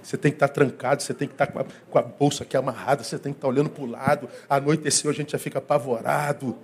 Você 0.00 0.16
tem 0.16 0.30
que 0.30 0.36
estar 0.36 0.48
trancado, 0.48 1.02
você 1.02 1.14
tem 1.14 1.26
que 1.26 1.34
estar 1.34 1.46
com 1.46 1.58
a, 1.58 1.64
com 1.64 1.98
a 1.98 2.02
bolsa 2.02 2.44
aqui 2.44 2.56
amarrada, 2.56 3.02
você 3.02 3.18
tem 3.18 3.32
que 3.32 3.38
estar 3.38 3.48
olhando 3.48 3.70
para 3.70 3.82
o 3.82 3.86
lado. 3.86 4.28
Anoiteceu, 4.48 5.10
a 5.10 5.14
gente 5.14 5.32
já 5.32 5.38
fica 5.38 5.58
apavorado. 5.58 6.56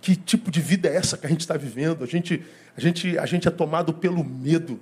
Que 0.00 0.14
tipo 0.14 0.50
de 0.50 0.60
vida 0.60 0.88
é 0.88 0.94
essa 0.94 1.18
que 1.18 1.26
a 1.26 1.28
gente 1.28 1.40
está 1.40 1.56
vivendo? 1.56 2.04
A 2.04 2.06
gente, 2.06 2.46
a, 2.76 2.80
gente, 2.80 3.18
a 3.18 3.26
gente 3.26 3.48
é 3.48 3.50
tomado 3.50 3.94
pelo 3.94 4.22
medo. 4.22 4.78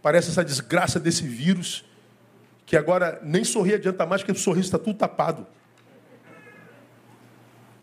Parece 0.00 0.30
essa 0.30 0.44
desgraça 0.44 1.00
desse 1.00 1.26
vírus, 1.26 1.84
que 2.64 2.76
agora 2.76 3.20
nem 3.22 3.44
sorrir 3.44 3.74
adianta 3.74 4.06
mais, 4.06 4.22
porque 4.22 4.32
o 4.32 4.40
sorriso 4.40 4.66
está 4.66 4.78
tudo 4.78 4.96
tapado. 4.96 5.46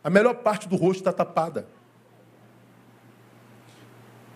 A 0.04 0.10
melhor 0.10 0.36
parte 0.36 0.68
do 0.68 0.76
rosto 0.76 1.02
está 1.02 1.12
tapada. 1.12 1.68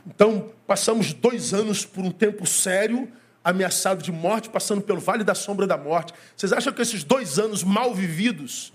Então, 0.05 0.51
passamos 0.67 1.13
dois 1.13 1.53
anos 1.53 1.85
por 1.85 2.03
um 2.03 2.11
tempo 2.11 2.45
sério, 2.45 3.09
ameaçado 3.41 4.03
de 4.03 4.11
morte, 4.11 4.49
passando 4.49 4.81
pelo 4.81 4.99
vale 4.99 5.23
da 5.23 5.33
sombra 5.33 5.65
da 5.65 5.77
morte. 5.77 6.13
Vocês 6.35 6.51
acham 6.51 6.73
que 6.73 6.81
esses 6.81 7.03
dois 7.03 7.39
anos 7.39 7.63
mal 7.63 7.93
vividos 7.93 8.73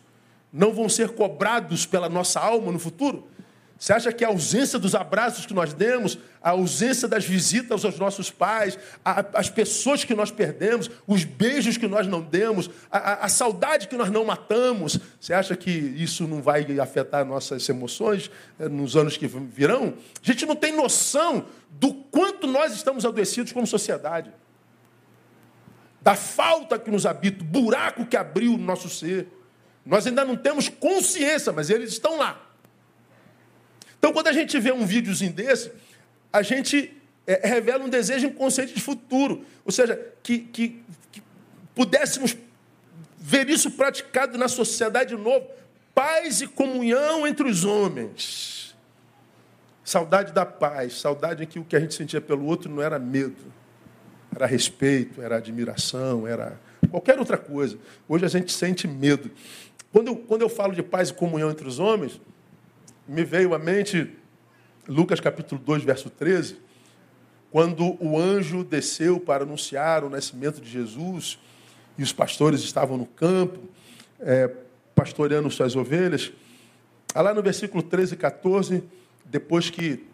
não 0.50 0.72
vão 0.72 0.88
ser 0.88 1.10
cobrados 1.10 1.84
pela 1.84 2.08
nossa 2.08 2.40
alma 2.40 2.72
no 2.72 2.78
futuro? 2.78 3.28
Você 3.78 3.92
acha 3.92 4.12
que 4.12 4.24
a 4.24 4.28
ausência 4.28 4.76
dos 4.76 4.96
abraços 4.96 5.46
que 5.46 5.54
nós 5.54 5.72
demos, 5.72 6.18
a 6.42 6.50
ausência 6.50 7.06
das 7.06 7.24
visitas 7.24 7.84
aos 7.84 7.96
nossos 7.96 8.28
pais, 8.28 8.76
a, 9.04 9.24
as 9.34 9.48
pessoas 9.48 10.02
que 10.02 10.16
nós 10.16 10.32
perdemos, 10.32 10.90
os 11.06 11.22
beijos 11.22 11.76
que 11.76 11.86
nós 11.86 12.04
não 12.08 12.20
demos, 12.20 12.68
a, 12.90 13.24
a, 13.24 13.28
saudade 13.28 13.86
que 13.86 13.96
nós 13.96 14.10
não 14.10 14.24
matamos, 14.24 14.98
você 15.20 15.32
acha 15.32 15.54
que 15.54 15.70
isso 15.70 16.26
não 16.26 16.42
vai 16.42 16.66
afetar 16.80 17.24
nossas 17.24 17.68
emoções 17.68 18.28
eh, 18.58 18.68
nos 18.68 18.96
anos 18.96 19.16
que 19.16 19.28
virão? 19.28 19.94
A 20.20 20.26
gente 20.26 20.44
não 20.44 20.56
tem 20.56 20.74
noção 20.74 21.46
do 21.70 21.94
quanto 21.94 22.48
nós 22.48 22.74
estamos 22.74 23.06
adoecidos 23.06 23.52
como 23.52 23.64
sociedade, 23.64 24.32
da 26.02 26.16
falta 26.16 26.80
que 26.80 26.90
nos 26.90 27.06
habita, 27.06 27.44
o 27.44 27.46
buraco 27.46 28.04
que 28.06 28.16
abriu 28.16 28.54
o 28.54 28.58
nosso 28.58 28.88
ser. 28.88 29.28
Nós 29.86 30.04
ainda 30.04 30.24
não 30.24 30.34
temos 30.34 30.68
consciência, 30.68 31.52
mas 31.52 31.70
eles 31.70 31.92
estão 31.92 32.18
lá. 32.18 32.47
Então, 33.98 34.12
quando 34.12 34.28
a 34.28 34.32
gente 34.32 34.58
vê 34.58 34.72
um 34.72 34.86
videozinho 34.86 35.32
desse, 35.32 35.72
a 36.32 36.42
gente 36.42 36.94
é, 37.26 37.46
revela 37.46 37.84
um 37.84 37.88
desejo 37.88 38.26
inconsciente 38.26 38.74
de 38.74 38.80
futuro. 38.80 39.44
Ou 39.64 39.72
seja, 39.72 40.00
que, 40.22 40.38
que, 40.38 40.82
que 41.10 41.22
pudéssemos 41.74 42.36
ver 43.18 43.50
isso 43.50 43.70
praticado 43.72 44.38
na 44.38 44.48
sociedade 44.48 45.14
de 45.14 45.22
novo. 45.22 45.46
Paz 45.94 46.40
e 46.40 46.46
comunhão 46.46 47.26
entre 47.26 47.48
os 47.48 47.64
homens. 47.64 48.74
Saudade 49.84 50.32
da 50.32 50.46
paz, 50.46 51.00
saudade 51.00 51.42
em 51.42 51.46
que 51.46 51.58
o 51.58 51.64
que 51.64 51.74
a 51.74 51.80
gente 51.80 51.94
sentia 51.94 52.20
pelo 52.20 52.44
outro 52.44 52.70
não 52.70 52.82
era 52.82 52.98
medo, 52.98 53.52
era 54.34 54.46
respeito, 54.46 55.20
era 55.22 55.36
admiração, 55.36 56.26
era 56.26 56.60
qualquer 56.90 57.18
outra 57.18 57.38
coisa. 57.38 57.78
Hoje 58.06 58.24
a 58.24 58.28
gente 58.28 58.52
sente 58.52 58.86
medo. 58.86 59.30
Quando 59.90 60.08
eu, 60.08 60.16
quando 60.16 60.42
eu 60.42 60.48
falo 60.48 60.74
de 60.74 60.82
paz 60.82 61.08
e 61.08 61.14
comunhão 61.14 61.50
entre 61.50 61.66
os 61.66 61.78
homens, 61.78 62.20
me 63.08 63.24
veio 63.24 63.54
à 63.54 63.58
mente 63.58 64.14
Lucas 64.86 65.18
capítulo 65.18 65.60
2, 65.64 65.82
verso 65.82 66.10
13, 66.10 66.58
quando 67.50 67.96
o 68.04 68.18
anjo 68.18 68.62
desceu 68.62 69.18
para 69.18 69.44
anunciar 69.44 70.04
o 70.04 70.10
nascimento 70.10 70.60
de 70.60 70.70
Jesus 70.70 71.38
e 71.96 72.02
os 72.02 72.12
pastores 72.12 72.60
estavam 72.60 72.98
no 72.98 73.06
campo, 73.06 73.58
é, 74.20 74.50
pastoreando 74.94 75.50
suas 75.50 75.74
ovelhas. 75.74 76.30
Lá 77.14 77.32
no 77.32 77.42
versículo 77.42 77.82
13 77.82 78.14
e 78.14 78.16
14, 78.16 78.84
depois 79.24 79.70
que 79.70 80.04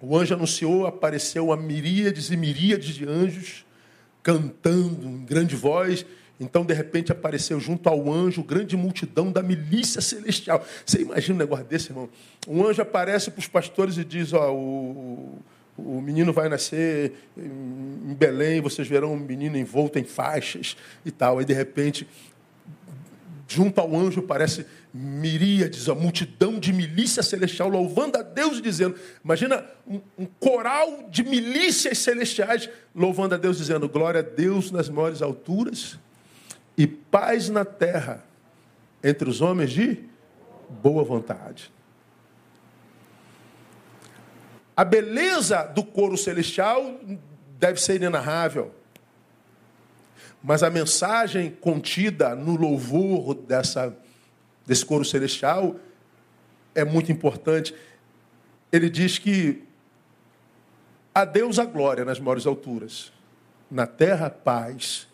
o 0.00 0.16
anjo 0.16 0.34
anunciou, 0.34 0.86
apareceu 0.86 1.46
uma 1.46 1.56
miríades 1.56 2.30
e 2.30 2.36
miríades 2.36 2.94
de 2.94 3.08
anjos 3.08 3.64
cantando 4.22 5.06
em 5.06 5.24
grande 5.24 5.56
voz. 5.56 6.04
Então, 6.38 6.64
de 6.64 6.74
repente, 6.74 7.12
apareceu 7.12 7.60
junto 7.60 7.88
ao 7.88 8.12
anjo 8.12 8.42
grande 8.42 8.76
multidão 8.76 9.30
da 9.30 9.42
milícia 9.42 10.00
celestial. 10.00 10.64
Você 10.84 11.02
imagina 11.02 11.34
um 11.36 11.38
negócio 11.38 11.64
desse, 11.64 11.90
irmão? 11.90 12.08
Um 12.48 12.66
anjo 12.66 12.82
aparece 12.82 13.30
para 13.30 13.38
os 13.38 13.46
pastores 13.46 13.96
e 13.98 14.04
diz: 14.04 14.32
Ó, 14.32 14.52
o, 14.52 15.38
o 15.78 16.00
menino 16.00 16.32
vai 16.32 16.48
nascer 16.48 17.12
em 17.36 18.14
Belém, 18.14 18.60
vocês 18.60 18.88
verão 18.88 19.12
um 19.12 19.18
menino 19.18 19.56
envolto 19.56 19.98
em 19.98 20.04
faixas 20.04 20.76
e 21.06 21.10
tal. 21.12 21.38
Aí, 21.38 21.44
de 21.44 21.54
repente, 21.54 22.06
junto 23.46 23.80
ao 23.80 23.94
anjo 23.94 24.20
parece 24.20 24.66
miríades, 24.92 25.88
a 25.88 25.94
multidão 25.94 26.58
de 26.58 26.72
milícia 26.72 27.22
celestial 27.22 27.68
louvando 27.68 28.18
a 28.18 28.22
Deus 28.22 28.58
e 28.58 28.62
dizendo, 28.62 28.96
imagina 29.24 29.64
um, 29.86 30.00
um, 30.18 30.26
coral 30.38 31.08
de 31.08 31.22
milícias 31.22 31.98
celestiais 31.98 32.68
louvando 32.94 33.34
a 33.36 33.38
Deus 33.38 33.58
dizendo, 33.58 33.88
glória 33.88 34.20
a 34.20 34.22
Deus 34.22 34.72
nas 34.72 34.88
maiores 34.88 35.22
alturas 35.22 35.98
e 36.76 36.86
paz 36.86 37.48
na 37.48 37.64
terra 37.64 38.24
entre 39.02 39.28
os 39.28 39.40
homens 39.40 39.70
de 39.70 40.04
boa 40.68 41.04
vontade. 41.04 41.72
A 44.76 44.84
beleza 44.84 45.62
do 45.62 45.84
coro 45.84 46.16
celestial 46.16 46.98
deve 47.58 47.80
ser 47.80 47.96
inenarrável. 47.96 48.74
Mas 50.42 50.62
a 50.62 50.70
mensagem 50.70 51.50
contida 51.50 52.34
no 52.34 52.56
louvor 52.56 53.34
dessa, 53.34 53.96
desse 54.66 54.84
coro 54.84 55.04
celestial 55.04 55.76
é 56.74 56.84
muito 56.84 57.12
importante. 57.12 57.74
Ele 58.72 58.90
diz 58.90 59.18
que 59.18 59.62
a 61.14 61.24
Deus 61.24 61.58
a 61.60 61.64
glória 61.64 62.04
nas 62.04 62.18
maiores 62.18 62.44
alturas, 62.44 63.12
na 63.70 63.86
terra 63.86 64.28
paz, 64.28 65.06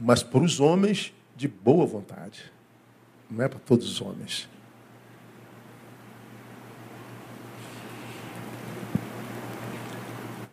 mas 0.00 0.22
para 0.22 0.42
os 0.42 0.60
homens 0.60 1.12
de 1.36 1.48
boa 1.48 1.86
vontade. 1.86 2.52
Não 3.30 3.44
é 3.44 3.48
para 3.48 3.58
todos 3.58 3.88
os 3.88 4.00
homens. 4.00 4.48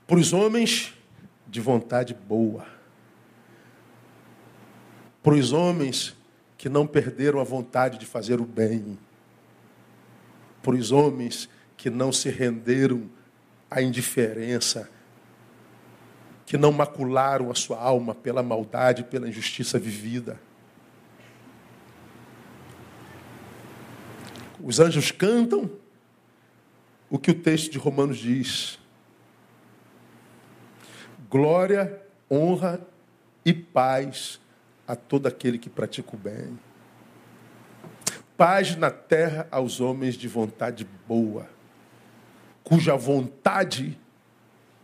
para 0.08 0.20
os 0.20 0.34
homens 0.34 0.94
de 1.48 1.60
vontade 1.60 2.14
boa, 2.14 2.66
para 5.24 5.34
os 5.34 5.52
homens 5.52 6.16
que 6.58 6.70
não 6.70 6.86
perderam 6.86 7.40
a 7.40 7.44
vontade 7.44 7.98
de 7.98 8.06
fazer 8.06 8.40
o 8.40 8.46
bem, 8.46 8.98
para 10.62 10.76
os 10.76 10.92
homens 10.92 11.50
que 11.76 11.90
não 11.90 12.12
se 12.12 12.30
renderam 12.30 13.10
à 13.70 13.82
indiferença, 13.82 14.90
que 16.56 16.58
não 16.58 16.72
macularam 16.72 17.52
a 17.52 17.54
sua 17.54 17.78
alma 17.78 18.16
pela 18.16 18.42
maldade, 18.42 19.04
pela 19.04 19.28
injustiça 19.28 19.78
vivida. 19.78 20.40
Os 24.64 24.80
anjos 24.80 25.12
cantam 25.12 25.70
o 27.10 27.20
que 27.20 27.32
o 27.32 27.34
texto 27.34 27.70
de 27.70 27.78
Romanos 27.78 28.18
diz 28.18 28.80
glória, 31.30 32.02
honra 32.32 32.80
e 33.44 33.54
paz 33.54 34.40
a 34.88 34.96
todo 34.96 35.28
aquele 35.28 35.60
que 35.60 35.70
pratica 35.70 36.16
o 36.16 36.18
bem. 36.18 36.58
Paz 38.38 38.78
na 38.78 38.90
terra 38.90 39.46
aos 39.52 39.82
homens 39.82 40.16
de 40.16 40.30
vontade 40.30 40.88
boa, 41.06 41.50
cuja 42.64 42.96
vontade 42.96 44.00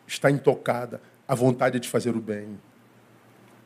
está 0.05 0.30
intocada, 0.30 1.01
a 1.32 1.34
vontade 1.34 1.77
é 1.77 1.79
de 1.79 1.88
fazer 1.88 2.13
o 2.13 2.19
bem. 2.19 2.59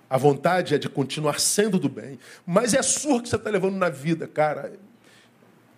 A 0.07 0.19
vontade 0.19 0.75
é 0.75 0.77
de 0.77 0.87
continuar 0.87 1.39
sendo 1.39 1.79
do 1.79 1.89
bem. 1.89 2.19
Mas 2.45 2.75
é 2.75 2.83
surra 2.83 3.23
que 3.23 3.27
você 3.27 3.37
está 3.37 3.49
levando 3.49 3.75
na 3.75 3.89
vida, 3.89 4.27
cara. 4.27 4.71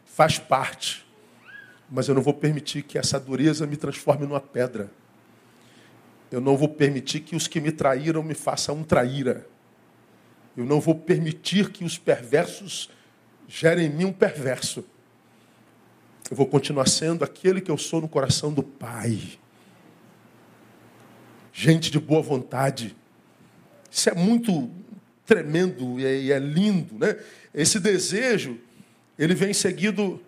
Faz 0.04 0.38
parte. 0.38 1.08
Mas 1.90 2.10
eu 2.10 2.14
não 2.14 2.22
vou 2.22 2.34
permitir 2.34 2.82
que 2.82 2.98
essa 2.98 3.18
dureza 3.18 3.66
me 3.66 3.78
transforme 3.78 4.28
numa 4.28 4.42
pedra. 4.42 4.92
Eu 6.30 6.42
não 6.42 6.58
vou 6.58 6.68
permitir 6.68 7.22
que 7.22 7.38
os 7.38 7.48
que 7.48 7.62
me 7.62 7.72
traíram 7.72 8.22
me 8.22 8.34
façam 8.34 8.76
um 8.76 8.84
traíra. 8.84 9.48
Eu 10.58 10.66
não 10.66 10.82
vou 10.82 10.94
permitir 10.94 11.70
que 11.70 11.86
os 11.86 11.98
perversos 11.98 12.90
gerem 13.48 13.86
em 13.86 13.90
mim 13.90 14.04
um 14.04 14.12
perverso. 14.12 14.84
Eu 16.30 16.36
vou 16.36 16.48
continuar 16.48 16.90
sendo 16.90 17.24
aquele 17.24 17.62
que 17.62 17.72
eu 17.72 17.78
sou 17.78 18.02
no 18.02 18.10
coração 18.10 18.52
do 18.52 18.62
Pai. 18.62 19.40
Gente 21.60 21.90
de 21.90 22.00
boa 22.00 22.22
vontade. 22.22 22.96
Isso 23.90 24.08
é 24.12 24.14
muito 24.14 24.70
tremendo 25.26 26.00
e 26.00 26.06
é, 26.06 26.16
e 26.22 26.32
é 26.32 26.38
lindo, 26.38 27.00
né? 27.00 27.18
Esse 27.52 27.80
desejo, 27.80 28.60
ele 29.18 29.34
vem 29.34 29.52
seguido 29.56 30.22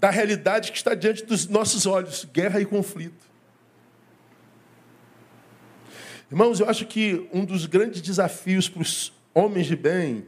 da 0.00 0.08
realidade 0.08 0.72
que 0.72 0.78
está 0.78 0.94
diante 0.94 1.26
dos 1.26 1.46
nossos 1.48 1.84
olhos, 1.84 2.26
guerra 2.32 2.62
e 2.62 2.64
conflito. 2.64 3.26
Irmãos, 6.30 6.60
eu 6.60 6.66
acho 6.70 6.86
que 6.86 7.28
um 7.30 7.44
dos 7.44 7.66
grandes 7.66 8.00
desafios 8.00 8.70
para 8.70 8.80
os 8.80 9.12
homens 9.34 9.66
de 9.66 9.76
bem, 9.76 10.24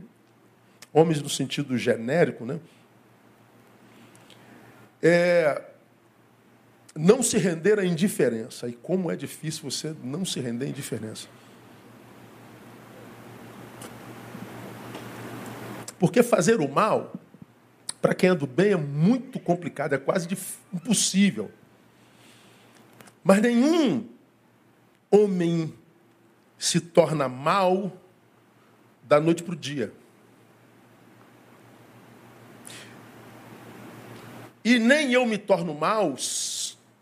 homens 0.92 1.22
no 1.22 1.30
sentido 1.30 1.78
genérico, 1.78 2.44
né? 2.44 2.60
É 5.02 5.62
não 6.94 7.22
se 7.22 7.38
render 7.38 7.78
à 7.78 7.84
indiferença. 7.84 8.68
E 8.68 8.72
como 8.72 9.10
é 9.10 9.16
difícil 9.16 9.70
você 9.70 9.94
não 10.02 10.24
se 10.24 10.40
render 10.40 10.66
à 10.66 10.68
indiferença. 10.68 11.26
Porque 15.98 16.22
fazer 16.22 16.60
o 16.60 16.68
mal, 16.68 17.14
para 18.00 18.14
quem 18.14 18.30
é 18.30 18.34
do 18.34 18.46
bem, 18.46 18.72
é 18.72 18.76
muito 18.76 19.40
complicado, 19.40 19.94
é 19.94 19.98
quase 19.98 20.28
impossível. 20.72 21.50
Mas 23.22 23.40
nenhum 23.40 24.06
homem 25.10 25.72
se 26.58 26.80
torna 26.80 27.28
mal 27.28 27.92
da 29.02 29.20
noite 29.20 29.42
para 29.42 29.54
o 29.54 29.56
dia. 29.56 29.92
E 34.64 34.78
nem 34.78 35.12
eu 35.12 35.26
me 35.26 35.36
torno 35.36 35.74
mal 35.74 36.16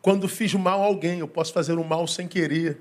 quando 0.02 0.28
fiz 0.28 0.52
mal 0.52 0.82
a 0.82 0.84
alguém. 0.84 1.20
Eu 1.20 1.28
posso 1.28 1.52
fazer 1.52 1.78
o 1.78 1.84
mal 1.84 2.06
sem 2.06 2.26
querer. 2.26 2.78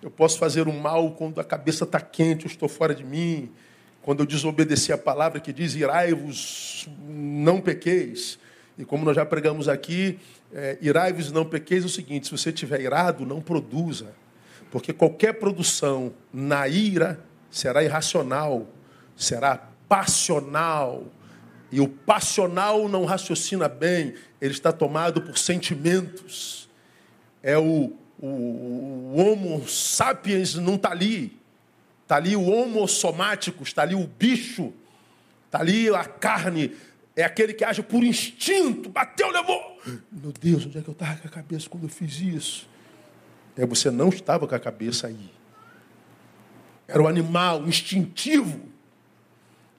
Eu 0.00 0.10
posso 0.10 0.38
fazer 0.38 0.66
o 0.68 0.72
mal 0.72 1.10
quando 1.12 1.40
a 1.40 1.44
cabeça 1.44 1.84
está 1.84 2.00
quente, 2.00 2.46
eu 2.46 2.50
estou 2.50 2.68
fora 2.68 2.94
de 2.94 3.04
mim. 3.04 3.50
Quando 4.00 4.20
eu 4.20 4.26
desobedeci 4.26 4.92
a 4.92 4.98
palavra 4.98 5.40
que 5.40 5.52
diz: 5.52 5.74
irai-vos, 5.74 6.88
não 7.06 7.60
pequeis. 7.60 8.38
E 8.78 8.84
como 8.84 9.04
nós 9.04 9.14
já 9.14 9.26
pregamos 9.26 9.68
aqui, 9.68 10.18
é, 10.52 10.78
irai-vos, 10.80 11.30
não 11.30 11.44
pequeis, 11.44 11.82
é 11.82 11.86
o 11.86 11.90
seguinte: 11.90 12.26
se 12.26 12.32
você 12.32 12.50
estiver 12.50 12.80
irado, 12.80 13.26
não 13.26 13.40
produza. 13.40 14.14
Porque 14.70 14.92
qualquer 14.92 15.34
produção 15.34 16.12
na 16.32 16.66
ira 16.66 17.22
será 17.50 17.84
irracional, 17.84 18.66
será 19.16 19.68
passional. 19.88 21.04
E 21.72 21.80
o 21.80 21.88
passional 21.88 22.88
não 22.88 23.06
raciocina 23.06 23.66
bem, 23.66 24.14
ele 24.40 24.52
está 24.52 24.70
tomado 24.70 25.22
por 25.22 25.38
sentimentos. 25.38 26.68
É 27.42 27.56
o, 27.56 27.92
o, 28.20 28.26
o 28.26 29.14
Homo 29.16 29.66
sapiens 29.66 30.54
não 30.54 30.74
está 30.74 30.90
ali. 30.90 31.36
Está 32.02 32.16
ali 32.16 32.36
o 32.36 32.42
Homo 32.42 32.86
somático, 32.86 33.62
está 33.62 33.82
ali 33.82 33.94
o 33.94 34.06
bicho. 34.06 34.72
Está 35.46 35.60
ali 35.60 35.88
a 35.88 36.04
carne, 36.04 36.72
é 37.14 37.22
aquele 37.22 37.52
que 37.52 37.64
age 37.64 37.82
por 37.82 38.02
instinto, 38.02 38.88
bateu, 38.88 39.30
levou. 39.30 39.78
Meu 40.10 40.32
Deus, 40.32 40.64
onde 40.64 40.78
é 40.78 40.80
que 40.80 40.88
eu 40.88 40.92
estava 40.92 41.16
com 41.16 41.28
a 41.28 41.30
cabeça 41.30 41.68
quando 41.68 41.84
eu 41.84 41.88
fiz 41.88 42.20
isso? 42.20 42.68
É, 43.56 43.66
você 43.66 43.90
não 43.90 44.08
estava 44.08 44.48
com 44.48 44.54
a 44.54 44.58
cabeça 44.58 45.08
aí. 45.08 45.30
Era 46.88 47.02
o 47.02 47.06
animal 47.06 47.66
instintivo. 47.66 48.71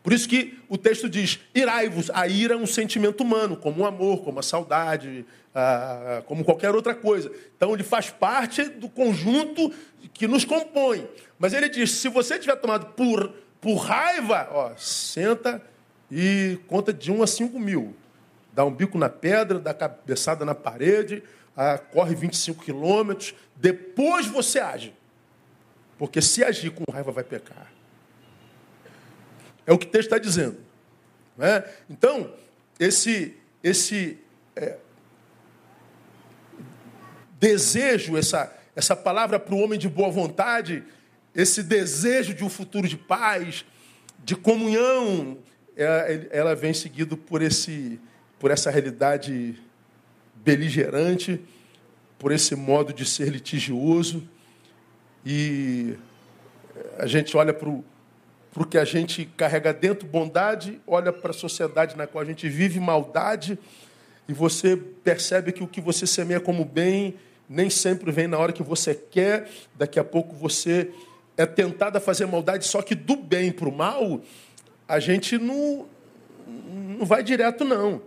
Por 0.04 0.12
isso 0.12 0.28
que 0.28 0.60
o 0.68 0.78
texto 0.78 1.10
diz: 1.10 1.40
irai-vos. 1.56 2.12
A 2.14 2.28
ira 2.28 2.54
é 2.56 2.58
um 2.58 2.68
sentimento 2.68 3.22
humano, 3.24 3.56
como 3.56 3.84
o 3.84 3.86
amor, 3.86 4.22
como 4.24 4.40
a 4.40 4.44
saudade, 4.44 5.26
como 6.26 6.44
qualquer 6.44 6.76
outra 6.76 6.94
coisa. 6.94 7.32
Então 7.56 7.74
ele 7.74 7.84
faz 7.84 8.10
parte 8.10 8.66
do 8.66 8.90
conjunto 8.90 9.74
que 10.14 10.28
nos 10.28 10.44
compõe. 10.44 11.08
Mas 11.40 11.54
ele 11.54 11.70
diz: 11.70 11.92
se 11.92 12.10
você 12.10 12.38
tiver 12.38 12.58
tomado 12.58 12.88
por, 12.88 13.34
por 13.62 13.76
raiva, 13.78 14.50
ó, 14.52 14.76
senta 14.76 15.64
e 16.12 16.60
conta 16.68 16.92
de 16.92 17.12
um 17.12 17.24
a 17.24 17.28
cinco 17.28 17.58
mil. 17.58 17.96
Dá 18.54 18.64
um 18.64 18.72
bico 18.72 19.00
na 19.00 19.10
pedra, 19.10 19.58
dá 19.58 19.74
cabeçada 19.74 20.46
na 20.46 20.54
parede, 20.54 21.24
corre 21.92 22.14
25 22.14 22.64
quilômetros. 22.64 23.34
Depois 23.56 24.28
você 24.28 24.60
age. 24.60 24.94
Porque 25.98 26.22
se 26.22 26.44
agir 26.44 26.70
com 26.70 26.84
raiva, 26.92 27.12
vai 27.12 27.24
pecar. 27.24 27.73
É 29.66 29.74
o 29.74 29.78
que 29.78 29.86
o 29.86 29.90
texto 29.90 30.08
está 30.08 30.18
dizendo. 30.18 30.58
Né? 31.38 31.64
Então, 31.90 32.34
esse, 32.80 33.36
esse 33.64 34.18
é, 34.56 34.78
desejo, 37.40 38.18
essa, 38.18 38.54
essa 38.76 38.96
palavra 38.96 39.40
para 39.40 39.56
o 39.56 39.60
homem 39.60 39.80
de 39.80 39.90
boa 39.90 40.10
vontade, 40.10 40.84
esse 41.34 41.64
desejo 41.64 42.34
de 42.34 42.44
um 42.44 42.50
futuro 42.50 42.88
de 42.88 42.98
paz, 42.98 43.66
de 44.24 44.36
comunhão, 44.36 45.38
ela, 45.76 46.10
é, 46.10 46.28
ela 46.32 46.56
vem 46.56 46.74
seguido 46.74 47.18
por, 47.18 47.42
esse, 47.42 48.00
por 48.40 48.52
essa 48.52 48.70
realidade 48.70 49.62
beligerante, 50.36 51.42
por 52.20 52.32
esse 52.32 52.56
modo 52.56 52.94
de 52.94 53.06
ser 53.06 53.30
litigioso. 53.30 54.28
E 55.26 55.96
a 56.98 57.06
gente 57.08 57.36
olha 57.36 57.54
para 57.54 57.70
o 57.70 57.84
porque 58.54 58.78
a 58.78 58.86
gente 58.86 59.26
carrega 59.36 59.74
dentro 59.74 60.08
bondade, 60.08 60.80
olha 60.86 61.12
para 61.12 61.32
a 61.32 61.34
sociedade 61.34 61.98
na 61.98 62.06
qual 62.06 62.22
a 62.22 62.26
gente 62.26 62.48
vive 62.48 62.80
maldade, 62.80 63.58
e 64.30 64.34
você 64.34 64.78
percebe 64.78 65.52
que 65.52 65.64
o 65.64 65.68
que 65.68 65.82
você 65.82 66.06
semeia 66.06 66.40
como 66.40 66.64
bem 66.64 67.16
nem 67.50 67.70
sempre 67.70 68.12
vem 68.12 68.28
na 68.28 68.38
hora 68.38 68.54
que 68.54 68.64
você 68.64 68.94
quer, 68.96 69.50
daqui 69.76 70.00
a 70.00 70.04
pouco 70.04 70.36
você 70.36 70.92
é 71.36 71.46
tentado 71.48 71.98
a 71.98 72.02
fazer 72.02 72.28
maldade, 72.28 72.66
só 72.66 72.82
que 72.82 72.94
do 72.94 73.16
bem 73.16 73.52
para 73.52 73.68
o 73.68 73.76
mal, 73.76 74.22
a 74.88 75.00
gente 75.00 75.38
não, 75.38 75.88
não 76.48 77.06
vai 77.06 77.24
direto, 77.24 77.66
não. 77.66 78.04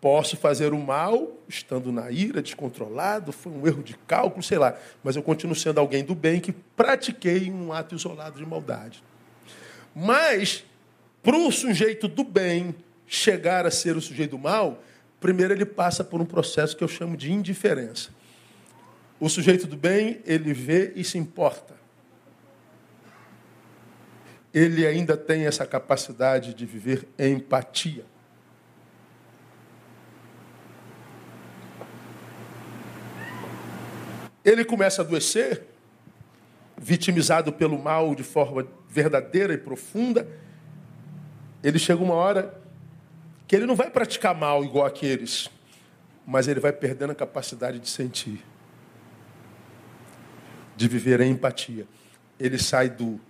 Posso 0.00 0.36
fazer 0.36 0.72
o 0.72 0.78
mal 0.78 1.32
estando 1.48 1.92
na 1.92 2.10
ira, 2.10 2.42
descontrolado, 2.42 3.30
foi 3.30 3.52
um 3.52 3.66
erro 3.66 3.82
de 3.82 3.94
cálculo, 4.06 4.42
sei 4.42 4.58
lá, 4.58 4.74
mas 5.02 5.16
eu 5.16 5.22
continuo 5.22 5.54
sendo 5.54 5.78
alguém 5.78 6.02
do 6.02 6.14
bem 6.14 6.40
que 6.40 6.52
pratiquei 6.52 7.50
um 7.50 7.72
ato 7.72 7.94
isolado 7.94 8.38
de 8.38 8.46
maldade. 8.46 9.02
Mas, 9.94 10.64
para 11.22 11.36
o 11.36 11.52
sujeito 11.52 12.08
do 12.08 12.24
bem 12.24 12.74
chegar 13.06 13.66
a 13.66 13.70
ser 13.70 13.96
o 13.96 14.00
sujeito 14.00 14.32
do 14.32 14.38
mal, 14.38 14.82
primeiro 15.20 15.54
ele 15.54 15.64
passa 15.64 16.02
por 16.02 16.20
um 16.20 16.26
processo 16.26 16.76
que 16.76 16.82
eu 16.82 16.88
chamo 16.88 17.16
de 17.16 17.32
indiferença. 17.32 18.10
O 19.20 19.28
sujeito 19.28 19.66
do 19.66 19.76
bem, 19.76 20.20
ele 20.26 20.52
vê 20.52 20.92
e 20.96 21.04
se 21.04 21.16
importa. 21.16 21.74
Ele 24.52 24.86
ainda 24.86 25.16
tem 25.16 25.46
essa 25.46 25.66
capacidade 25.66 26.54
de 26.54 26.66
viver 26.66 27.08
empatia. 27.18 28.04
Ele 34.44 34.64
começa 34.64 35.00
a 35.00 35.04
adoecer, 35.04 35.62
vitimizado 36.76 37.52
pelo 37.52 37.78
mal 37.78 38.14
de 38.14 38.22
forma 38.22 38.66
verdadeira 38.88 39.54
e 39.54 39.58
profunda, 39.58 40.26
ele 41.62 41.78
chega 41.78 42.02
uma 42.02 42.14
hora 42.14 42.60
que 43.46 43.56
ele 43.56 43.66
não 43.66 43.74
vai 43.74 43.90
praticar 43.90 44.34
mal 44.34 44.64
igual 44.64 44.86
aqueles, 44.86 45.50
mas 46.26 46.48
ele 46.48 46.60
vai 46.60 46.72
perdendo 46.72 47.10
a 47.10 47.14
capacidade 47.14 47.78
de 47.78 47.88
sentir, 47.88 48.44
de 50.76 50.88
viver 50.88 51.20
em 51.20 51.30
empatia. 51.32 51.86
Ele 52.38 52.58
sai 52.58 52.88
do 52.88 53.20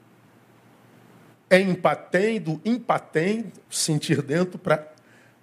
empatem, 1.51 2.41
do 2.41 2.61
empatem, 2.65 3.53
sentir 3.71 4.23
dentro, 4.23 4.59
para 4.59 4.93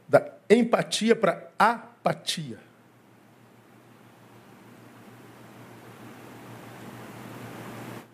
da 0.08 0.30
empatia 0.50 1.16
para 1.16 1.50
apatia. 1.58 2.60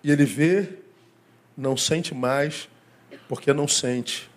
E 0.07 0.11
ele 0.11 0.23
vê 0.23 0.69
não 1.57 1.75
sente 1.75 2.15
mais, 2.15 2.69
porque 3.27 3.51
não 3.51 3.67
sente, 3.67 4.31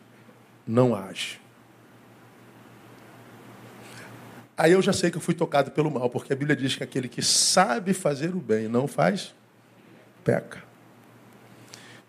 não 0.67 0.97
age. 0.97 1.41
Aí 4.57 4.73
eu 4.73 4.83
já 4.83 4.93
sei 4.93 5.13
que 5.13 5.17
eu 5.17 5.21
fui 5.21 5.33
tocado 5.33 5.71
pelo 5.71 5.89
mal, 5.89 6.11
porque 6.11 6.33
a 6.33 6.37
Bíblia 6.37 6.57
diz 6.57 6.75
que 6.75 6.83
aquele 6.83 7.09
que 7.09 7.23
sabe 7.23 7.95
fazer 7.95 8.35
o 8.35 8.41
bem 8.41 8.67
não 8.67 8.89
faz, 8.89 9.33
peca. 10.25 10.61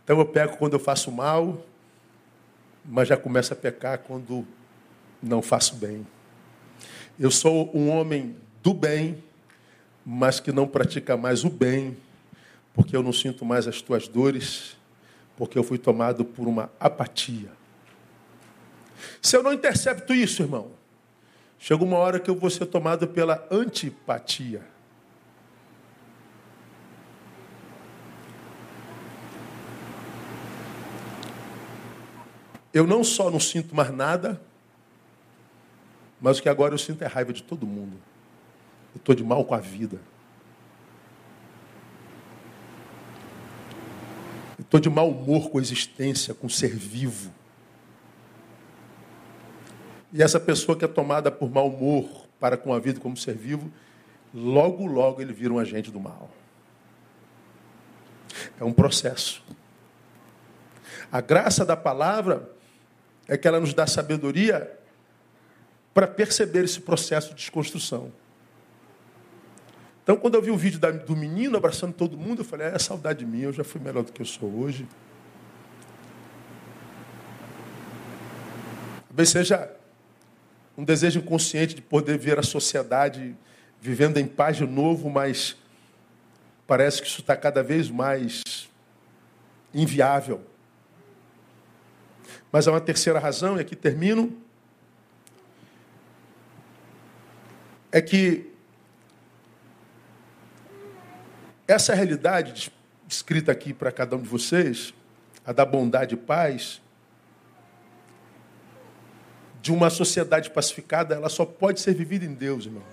Então 0.03 0.17
eu 0.17 0.25
peco 0.25 0.57
quando 0.57 0.73
eu 0.73 0.79
faço 0.79 1.11
mal, 1.11 1.63
mas 2.83 3.09
já 3.09 3.15
começo 3.15 3.53
a 3.53 3.55
pecar 3.55 3.99
quando 3.99 4.43
não 5.21 5.39
faço 5.39 5.75
bem. 5.75 6.07
Eu 7.19 7.29
sou 7.29 7.69
um 7.77 7.89
homem 7.89 8.35
do 8.63 8.73
bem, 8.73 9.23
mas 10.03 10.39
que 10.39 10.51
não 10.51 10.67
pratica 10.67 11.15
mais 11.15 11.43
o 11.43 11.49
bem, 11.51 11.95
porque 12.73 12.95
eu 12.95 13.03
não 13.03 13.13
sinto 13.13 13.45
mais 13.45 13.67
as 13.67 13.81
tuas 13.81 14.07
dores, 14.07 14.77
porque 15.37 15.57
eu 15.57 15.63
fui 15.63 15.77
tomado 15.77 16.23
por 16.23 16.47
uma 16.47 16.69
apatia. 16.79 17.51
Se 19.21 19.35
eu 19.35 19.43
não 19.43 19.53
intercepto 19.53 20.13
isso, 20.13 20.43
irmão, 20.43 20.71
chega 21.57 21.83
uma 21.83 21.97
hora 21.97 22.19
que 22.19 22.29
eu 22.29 22.35
vou 22.35 22.49
ser 22.49 22.65
tomado 22.65 23.07
pela 23.07 23.47
antipatia. 23.51 24.65
Eu 32.73 32.87
não 32.87 33.03
só 33.03 33.29
não 33.29 33.39
sinto 33.39 33.75
mais 33.75 33.91
nada, 33.91 34.41
mas 36.21 36.37
o 36.37 36.41
que 36.41 36.47
agora 36.47 36.73
eu 36.73 36.77
sinto 36.77 37.03
é 37.03 37.07
raiva 37.07 37.33
de 37.33 37.43
todo 37.43 37.67
mundo. 37.67 37.97
Eu 38.93 38.99
estou 38.99 39.13
de 39.13 39.23
mal 39.23 39.43
com 39.43 39.53
a 39.53 39.59
vida. 39.59 39.99
Estou 44.71 44.79
de 44.79 44.89
mau 44.89 45.09
humor 45.09 45.49
com 45.49 45.57
a 45.57 45.61
existência, 45.61 46.33
com 46.33 46.47
o 46.47 46.49
ser 46.49 46.73
vivo. 46.73 47.29
E 50.13 50.23
essa 50.23 50.39
pessoa 50.39 50.77
que 50.77 50.85
é 50.85 50.87
tomada 50.87 51.29
por 51.29 51.51
mau 51.51 51.67
humor 51.67 52.25
para 52.39 52.55
com 52.55 52.73
a 52.73 52.79
vida 52.79 52.97
como 52.97 53.17
ser 53.17 53.35
vivo, 53.35 53.69
logo, 54.33 54.85
logo 54.85 55.21
ele 55.21 55.33
vira 55.33 55.51
um 55.51 55.59
agente 55.59 55.91
do 55.91 55.99
mal. 55.99 56.31
É 58.57 58.63
um 58.63 58.71
processo. 58.71 59.43
A 61.11 61.19
graça 61.19 61.65
da 61.65 61.75
palavra 61.75 62.49
é 63.27 63.37
que 63.37 63.49
ela 63.49 63.59
nos 63.59 63.73
dá 63.73 63.85
sabedoria 63.85 64.71
para 65.93 66.07
perceber 66.07 66.63
esse 66.63 66.79
processo 66.79 67.31
de 67.31 67.35
desconstrução. 67.35 68.09
Então, 70.03 70.17
quando 70.17 70.35
eu 70.35 70.41
vi 70.41 70.49
o 70.49 70.57
vídeo 70.57 70.79
do 70.79 71.15
menino 71.15 71.57
abraçando 71.57 71.93
todo 71.93 72.17
mundo, 72.17 72.41
eu 72.41 72.45
falei: 72.45 72.67
é 72.67 72.79
saudade 72.79 73.25
minha, 73.25 73.45
eu 73.45 73.53
já 73.53 73.63
fui 73.63 73.79
melhor 73.79 74.03
do 74.03 74.11
que 74.11 74.21
eu 74.21 74.25
sou 74.25 74.49
hoje. 74.49 74.87
Talvez 79.07 79.29
seja 79.29 79.71
um 80.77 80.83
desejo 80.83 81.19
inconsciente 81.19 81.75
de 81.75 81.81
poder 81.81 82.17
ver 82.17 82.39
a 82.39 82.43
sociedade 82.43 83.35
vivendo 83.79 84.17
em 84.17 84.25
paz 84.25 84.57
de 84.57 84.65
novo, 84.65 85.09
mas 85.09 85.55
parece 86.65 87.01
que 87.01 87.07
isso 87.07 87.21
está 87.21 87.35
cada 87.35 87.61
vez 87.61 87.89
mais 87.89 88.41
inviável. 89.73 90.41
Mas 92.51 92.67
há 92.67 92.71
uma 92.71 92.81
terceira 92.81 93.19
razão, 93.19 93.57
e 93.57 93.61
aqui 93.61 93.75
termino, 93.75 94.35
é 97.91 98.01
que 98.01 98.50
Essa 101.71 101.95
realidade 101.95 102.69
escrita 103.07 103.49
aqui 103.49 103.73
para 103.73 103.93
cada 103.93 104.17
um 104.17 104.21
de 104.21 104.27
vocês, 104.27 104.93
a 105.45 105.53
da 105.53 105.65
bondade 105.65 106.15
e 106.15 106.17
paz, 106.17 106.81
de 109.61 109.71
uma 109.71 109.89
sociedade 109.89 110.49
pacificada, 110.49 111.15
ela 111.15 111.29
só 111.29 111.45
pode 111.45 111.79
ser 111.79 111.93
vivida 111.93 112.25
em 112.25 112.33
Deus, 112.33 112.65
irmão. 112.65 112.83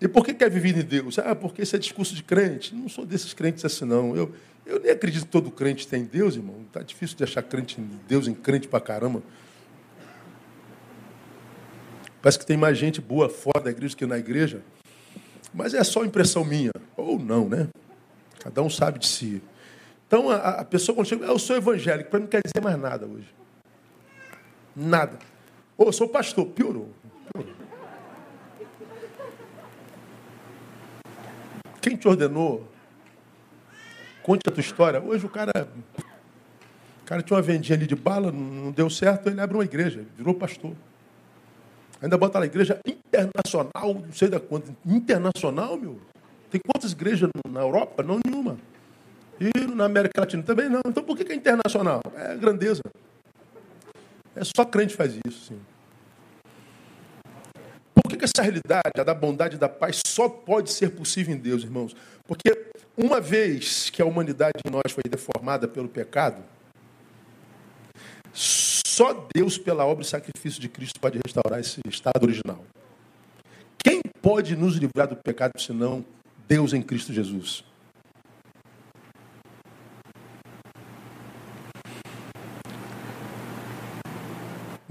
E 0.00 0.08
por 0.08 0.24
que, 0.24 0.42
é 0.42 0.48
vivida 0.48 0.80
em 0.80 0.84
Deus? 0.84 1.18
Ah, 1.18 1.34
porque 1.34 1.60
isso 1.60 1.76
é 1.76 1.78
discurso 1.78 2.14
de 2.14 2.22
crente. 2.22 2.74
Não 2.74 2.88
sou 2.88 3.04
desses 3.04 3.34
crentes 3.34 3.62
assim, 3.62 3.84
não. 3.84 4.16
Eu, 4.16 4.34
Eu 4.64 4.80
nem 4.80 4.92
acredito 4.92 5.26
que 5.26 5.30
todo 5.30 5.50
crente 5.50 5.86
tem 5.86 6.04
Deus, 6.04 6.34
irmão. 6.34 6.64
Tá 6.72 6.80
difícil 6.80 7.14
de 7.14 7.24
achar 7.24 7.42
crente 7.42 7.78
em 7.78 7.90
Deus 8.08 8.26
em 8.26 8.32
crente 8.32 8.66
pra 8.66 8.80
caramba. 8.80 9.22
Parece 12.22 12.38
que 12.38 12.46
tem 12.46 12.56
mais 12.56 12.78
gente 12.78 13.02
boa 13.02 13.28
fora 13.28 13.64
da 13.64 13.70
igreja 13.70 13.94
que 13.94 14.06
na 14.06 14.16
igreja. 14.16 14.62
Mas 15.52 15.74
é 15.74 15.82
só 15.82 16.04
impressão 16.04 16.44
minha. 16.44 16.70
Ou 16.96 17.18
não, 17.18 17.48
né? 17.48 17.68
Cada 18.38 18.62
um 18.62 18.70
sabe 18.70 18.98
de 18.98 19.06
si. 19.06 19.42
Então 20.06 20.30
a, 20.30 20.36
a 20.36 20.64
pessoa 20.64 20.94
quando 20.94 21.06
chega, 21.06 21.26
eu 21.26 21.38
sou 21.38 21.56
evangélico, 21.56 22.10
para 22.10 22.18
mim 22.18 22.24
não 22.24 22.30
quer 22.30 22.40
dizer 22.44 22.62
mais 22.62 22.78
nada 22.78 23.06
hoje. 23.06 23.28
Nada. 24.74 25.18
Ou 25.76 25.86
eu 25.86 25.92
sou 25.92 26.08
pastor, 26.08 26.46
piorou. 26.46 26.88
piorou. 27.32 27.54
Quem 31.80 31.96
te 31.96 32.06
ordenou? 32.06 32.68
Conte 34.22 34.42
a 34.46 34.50
tua 34.50 34.60
história. 34.60 35.00
Hoje 35.00 35.24
o 35.24 35.28
cara. 35.28 35.68
O 37.02 37.04
cara 37.10 37.22
tinha 37.22 37.36
uma 37.36 37.42
vendinha 37.42 37.76
ali 37.76 37.86
de 37.86 37.96
bala, 37.96 38.30
não 38.30 38.70
deu 38.70 38.88
certo, 38.88 39.28
ele 39.28 39.40
abre 39.40 39.56
uma 39.56 39.64
igreja, 39.64 40.04
virou 40.16 40.32
pastor. 40.32 40.72
Ainda 42.02 42.16
bota 42.16 42.38
lá, 42.38 42.46
igreja 42.46 42.80
internacional, 42.86 43.94
não 43.94 44.12
sei 44.12 44.28
da 44.28 44.40
quanto. 44.40 44.74
Internacional, 44.86 45.76
meu? 45.76 46.00
Tem 46.50 46.60
quantas 46.60 46.92
igrejas 46.92 47.28
na 47.48 47.60
Europa? 47.60 48.02
Não 48.02 48.18
nenhuma. 48.24 48.58
E 49.38 49.50
na 49.74 49.84
América 49.84 50.20
Latina 50.20 50.42
também 50.42 50.68
não. 50.68 50.80
Então 50.86 51.02
por 51.02 51.16
que 51.16 51.30
é 51.30 51.34
internacional? 51.34 52.00
É 52.16 52.36
grandeza. 52.36 52.82
É 54.34 54.42
só 54.44 54.64
crente 54.64 54.94
faz 54.94 55.18
isso, 55.26 55.46
sim. 55.46 55.60
Por 57.94 58.16
que 58.16 58.24
essa 58.24 58.42
realidade, 58.42 58.98
a 58.98 59.02
da 59.02 59.14
bondade 59.14 59.56
e 59.56 59.58
da 59.58 59.68
paz, 59.68 60.02
só 60.06 60.28
pode 60.28 60.70
ser 60.70 60.90
possível 60.90 61.34
em 61.34 61.38
Deus, 61.38 61.62
irmãos? 61.62 61.94
Porque 62.26 62.66
uma 62.96 63.20
vez 63.20 63.90
que 63.90 64.00
a 64.00 64.06
humanidade 64.06 64.58
em 64.64 64.70
nós 64.70 64.92
foi 64.92 65.02
deformada 65.08 65.68
pelo 65.68 65.88
pecado, 65.88 66.42
só 69.00 69.14
Deus, 69.34 69.56
pela 69.56 69.86
obra 69.86 70.04
e 70.04 70.06
sacrifício 70.06 70.60
de 70.60 70.68
Cristo, 70.68 71.00
pode 71.00 71.18
restaurar 71.24 71.58
esse 71.58 71.80
estado 71.88 72.22
original. 72.22 72.62
Quem 73.82 74.02
pode 74.20 74.54
nos 74.54 74.76
livrar 74.76 75.08
do 75.08 75.16
pecado 75.16 75.58
senão 75.58 76.04
Deus 76.46 76.74
em 76.74 76.82
Cristo 76.82 77.10
Jesus? 77.10 77.64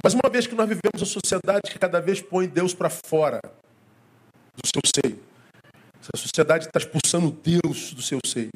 Mas 0.04 0.16
uma 0.16 0.28
vez 0.28 0.48
que 0.48 0.56
nós 0.56 0.68
vivemos 0.68 1.00
uma 1.02 1.06
sociedade 1.06 1.70
que 1.70 1.78
cada 1.78 2.02
vez 2.02 2.20
põe 2.20 2.48
Deus 2.48 2.74
para 2.74 2.90
fora 2.90 3.40
do 4.56 4.68
seu 4.68 4.82
seio, 4.84 5.22
essa 6.02 6.18
sociedade 6.18 6.66
está 6.66 6.80
expulsando 6.80 7.30
Deus 7.30 7.94
do 7.94 8.02
seu 8.02 8.20
seio. 8.26 8.50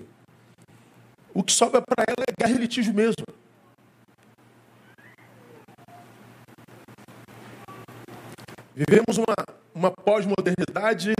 O 1.31 1.43
que 1.43 1.51
sobra 1.51 1.79
para 1.79 2.05
ela 2.07 2.25
é 2.27 2.43
guerra 2.43 2.57
e 2.57 2.61
litígio 2.63 2.91
mesmo. 2.91 3.42
Vivemos 8.75 9.17
uma, 9.17 9.35
uma 9.73 9.91
pós-modernidade 9.91 11.13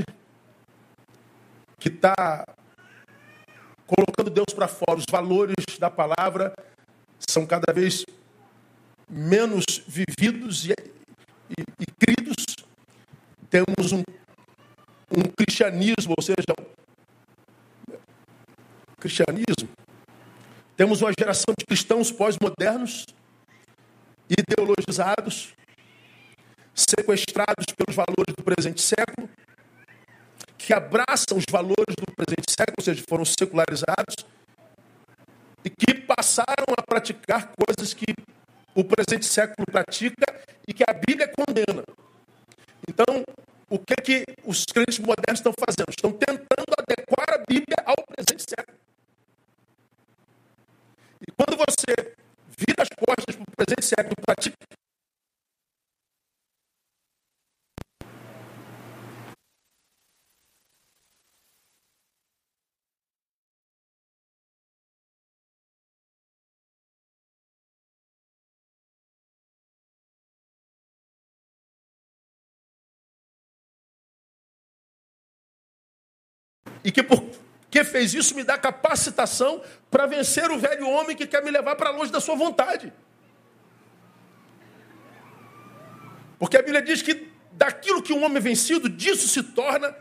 que 1.80 1.90
está 1.90 2.48
colocando 3.86 4.32
Deus 4.32 4.54
para 4.56 4.68
fora. 4.68 4.98
Os 4.98 5.06
valores 5.10 5.54
da 5.80 5.90
palavra 5.90 6.56
são 7.20 7.46
cada 7.46 7.72
vez 7.72 8.06
menos 9.08 9.64
vividos 9.88 10.66
e, 10.66 10.72
e, 10.72 11.62
e 11.80 11.86
cridos. 12.00 12.44
Temos 13.52 13.92
um, 13.92 14.04
um 15.16 15.22
cristianismo, 15.38 16.16
ou 16.18 16.24
seja, 16.24 16.56
cristianismo. 19.00 19.70
Temos 20.76 21.04
uma 21.04 21.12
geração 21.18 21.54
de 21.56 21.66
cristãos 21.68 22.12
pós-modernos, 22.12 23.06
ideologizados, 24.28 25.54
sequestrados 26.74 27.66
pelos 27.78 27.96
valores 27.96 28.36
do 28.36 28.44
presente 28.44 28.82
século, 28.82 29.30
que 30.58 30.74
abraçam 30.74 31.38
os 31.38 31.46
valores 31.50 31.96
do 31.96 32.12
presente 32.16 32.52
século, 32.52 32.76
ou 32.78 32.84
seja, 32.84 33.04
foram 33.08 33.26
secularizados, 33.26 34.16
e 35.64 35.70
que 35.70 35.94
passaram 36.02 36.74
a 36.78 36.82
praticar 36.82 37.52
coisas 37.56 37.94
que 37.94 38.14
o 38.76 38.84
presente 38.84 39.26
século 39.26 39.66
pratica 39.66 40.26
e 40.68 40.74
que 40.74 40.84
a 40.88 40.94
Bíblia 40.94 41.28
condena. 41.28 41.84
Então, 42.88 43.24
o 43.70 43.80
que 43.80 43.96
que 43.96 44.26
os 44.44 44.66
crentes 44.66 45.00
modernos 45.00 45.40
estão 45.40 45.54
fazendo? 45.54 45.90
Estão 45.90 46.12
tentando 46.12 46.74
adequar 46.78 47.34
a 47.34 47.44
Bíblia 47.48 47.78
ao 47.86 47.96
presente 48.08 48.44
século. 48.50 48.78
E 51.26 51.32
quando 51.32 51.58
você 51.58 52.16
vira 52.58 52.84
as 52.84 52.90
costas 52.90 53.36
para 53.36 53.44
o 53.44 53.56
presente 53.56 53.86
século 53.86 54.16
pratica 54.22 54.58
e 76.84 76.92
que 76.92 77.02
porque 77.02 77.84
fez 77.84 78.14
isso 78.14 78.36
me 78.36 78.44
dá 78.44 78.58
capacitação 78.58 79.62
para 79.90 80.06
vencer 80.06 80.52
o 80.52 80.60
velho 80.60 80.88
homem 80.88 81.16
que 81.16 81.26
quer 81.26 81.44
me 81.44 81.50
levar 81.50 81.76
para 81.76 81.90
longe 81.90 82.12
da 82.12 82.20
sua 82.20 82.36
vontade. 82.36 82.92
Porque 86.38 86.58
a 86.58 86.62
Bíblia 86.62 86.82
diz 86.82 87.02
que 87.02 87.32
daquilo 87.54 88.02
que 88.02 88.12
um 88.12 88.24
homem 88.24 88.38
é 88.38 88.42
vencido, 88.42 88.90
disso 88.90 89.28
se 89.28 89.42
torna 89.42 89.96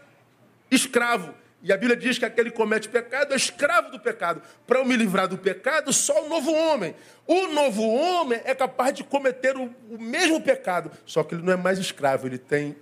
escravo. 0.70 1.35
E 1.62 1.72
a 1.72 1.76
Bíblia 1.76 1.97
diz 1.97 2.18
que 2.18 2.24
aquele 2.24 2.51
que 2.51 2.57
comete 2.57 2.89
pecado 2.89 3.33
é 3.33 3.37
escravo 3.37 3.93
do 3.93 4.01
pecado. 4.01 4.43
Para 4.66 4.80
eu 4.80 4.85
me 4.85 4.97
livrar 4.97 5.28
do 5.28 5.39
pecado, 5.39 5.93
só 5.93 6.26
o 6.26 6.28
novo 6.28 6.53
homem. 6.53 6.97
O 7.24 7.47
novo 7.47 7.83
homem 7.83 8.41
é 8.45 8.53
capaz 8.53 8.93
de 8.93 9.05
cometer 9.05 9.57
o, 9.57 9.72
o 9.89 9.99
mesmo 9.99 10.41
pecado, 10.41 10.91
só 11.07 11.22
que 11.22 11.37
ele 11.37 11.43
não 11.43 11.53
é 11.53 11.57
mais 11.57 11.78
escravo, 11.78 12.26
ele 12.26 12.39
tem 12.39 12.74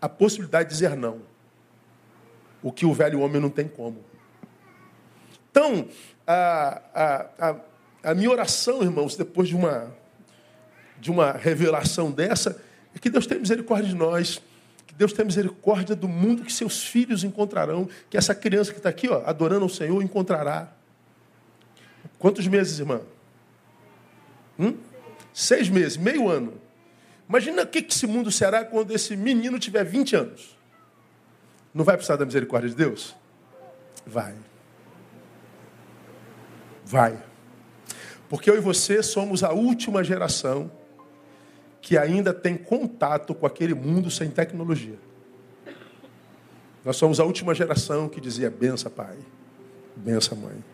a 0.00 0.08
possibilidade 0.08 0.68
de 0.68 0.74
dizer 0.74 0.96
não 0.96 1.33
o 2.64 2.72
que 2.72 2.86
o 2.86 2.94
velho 2.94 3.20
homem 3.20 3.40
não 3.40 3.50
tem 3.50 3.68
como. 3.68 4.02
Então, 5.50 5.86
a, 6.26 6.80
a, 6.94 7.50
a, 7.50 7.56
a 8.10 8.14
minha 8.14 8.30
oração, 8.30 8.82
irmãos, 8.82 9.14
depois 9.16 9.50
de 9.50 9.54
uma, 9.54 9.94
de 10.98 11.10
uma 11.10 11.32
revelação 11.32 12.10
dessa, 12.10 12.58
é 12.96 12.98
que 12.98 13.10
Deus 13.10 13.26
tenha 13.26 13.38
misericórdia 13.38 13.90
de 13.90 13.94
nós, 13.94 14.40
que 14.86 14.94
Deus 14.94 15.12
tenha 15.12 15.26
misericórdia 15.26 15.94
do 15.94 16.08
mundo 16.08 16.42
que 16.42 16.50
seus 16.50 16.82
filhos 16.82 17.22
encontrarão, 17.22 17.86
que 18.08 18.16
essa 18.16 18.34
criança 18.34 18.72
que 18.72 18.78
está 18.78 18.88
aqui, 18.88 19.10
ó, 19.10 19.22
adorando 19.26 19.64
ao 19.64 19.68
Senhor, 19.68 20.02
encontrará. 20.02 20.72
Quantos 22.18 22.46
meses, 22.46 22.78
irmã? 22.78 23.02
Hum? 24.58 24.74
Seis 25.34 25.68
meses, 25.68 25.98
meio 25.98 26.30
ano. 26.30 26.54
Imagina 27.28 27.62
o 27.62 27.66
que 27.66 27.84
esse 27.86 28.06
mundo 28.06 28.32
será 28.32 28.64
quando 28.64 28.90
esse 28.92 29.14
menino 29.14 29.58
tiver 29.58 29.84
20 29.84 30.16
anos. 30.16 30.63
Não 31.74 31.84
vai 31.84 31.96
precisar 31.96 32.16
da 32.16 32.24
misericórdia 32.24 32.70
de 32.70 32.76
Deus? 32.76 33.16
Vai. 34.06 34.34
Vai. 36.84 37.18
Porque 38.28 38.48
eu 38.48 38.56
e 38.56 38.60
você 38.60 39.02
somos 39.02 39.42
a 39.42 39.52
última 39.52 40.04
geração 40.04 40.70
que 41.82 41.98
ainda 41.98 42.32
tem 42.32 42.56
contato 42.56 43.34
com 43.34 43.44
aquele 43.44 43.74
mundo 43.74 44.10
sem 44.10 44.30
tecnologia. 44.30 44.98
Nós 46.84 46.96
somos 46.96 47.18
a 47.18 47.24
última 47.24 47.54
geração 47.54 48.08
que 48.08 48.20
dizia 48.20 48.50
benção, 48.50 48.90
pai, 48.90 49.16
benção, 49.96 50.38
mãe. 50.38 50.64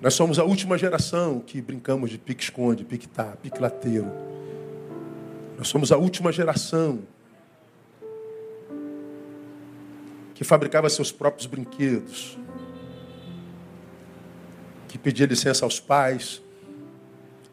Nós 0.00 0.14
somos 0.14 0.38
a 0.38 0.44
última 0.44 0.76
geração 0.76 1.40
que 1.40 1.60
brincamos 1.60 2.10
de 2.10 2.18
pique-esconde, 2.18 2.84
pique-tá, 2.84 3.36
pique-lateiro. 3.42 4.10
Nós 5.56 5.68
somos 5.68 5.92
a 5.92 5.96
última 5.96 6.32
geração 6.32 7.00
que 10.36 10.44
fabricava 10.44 10.86
seus 10.90 11.10
próprios 11.10 11.46
brinquedos, 11.46 12.38
que 14.86 14.98
pedia 14.98 15.24
licença 15.24 15.64
aos 15.64 15.80
pais 15.80 16.42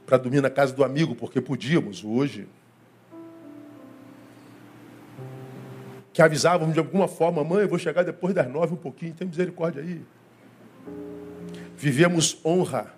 para 0.06 0.18
dormir 0.18 0.42
na 0.42 0.50
casa 0.50 0.74
do 0.74 0.84
amigo, 0.84 1.16
porque 1.16 1.40
podíamos 1.40 2.04
hoje. 2.04 2.46
Que 6.12 6.22
avisavam 6.22 6.74
de 6.74 6.78
alguma 6.78 7.08
forma, 7.08 7.42
mãe, 7.42 7.62
eu 7.62 7.70
vou 7.70 7.80
chegar 7.80 8.04
depois 8.04 8.36
das 8.36 8.50
nove 8.50 8.74
um 8.74 8.78
pouquinho, 8.78 9.14
tem 9.14 9.26
misericórdia 9.26 9.82
aí. 9.82 10.02
Vivemos 11.78 12.38
honra, 12.44 12.94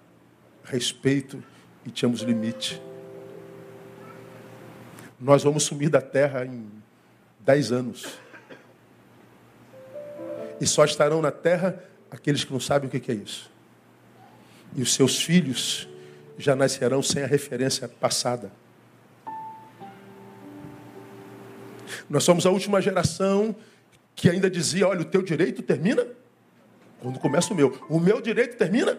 respeito 0.64 1.44
e 1.86 1.92
tínhamos 1.92 2.22
limite. 2.22 2.82
Nós 5.20 5.44
vamos 5.44 5.62
sumir 5.62 5.90
da 5.90 6.02
terra 6.02 6.44
em 6.44 6.68
dez 7.40 7.72
anos 7.72 8.25
e 10.60 10.66
só 10.66 10.86
estarão 10.86 11.22
na 11.22 11.32
terra 11.32 11.84
aqueles 12.10 12.44
que 12.44 12.54
não 12.54 12.60
sabem 12.60 12.88
o 12.88 12.92
que 12.92 13.12
é 13.12 13.16
isso. 13.16 13.52
E 14.76 14.82
os 14.82 14.94
seus 14.94 15.22
filhos 15.22 15.88
já 16.38 16.56
nascerão 16.56 17.02
sem 17.02 17.24
a 17.24 17.28
referência 17.28 17.88
passada. 17.88 18.52
Nós 22.10 22.24
somos 22.24 22.46
a 22.46 22.50
última 22.50 22.82
geração 22.82 23.56
que 24.16 24.30
ainda 24.30 24.50
dizia: 24.50 24.88
olha, 24.88 25.02
o 25.02 25.06
teu 25.06 25.22
direito 25.22 25.62
termina 25.62 26.06
quando 27.00 27.20
começa 27.20 27.54
o 27.54 27.56
meu. 27.56 27.78
O 27.90 28.00
meu 28.00 28.22
direito 28.22 28.58
termina 28.58 28.98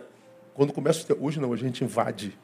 quando 0.54 0.72
começa 0.72 1.02
o 1.02 1.06
teu. 1.06 1.18
Hoje 1.20 1.40
não, 1.40 1.52
a 1.52 1.56
gente 1.56 1.84
invade. 1.84 2.36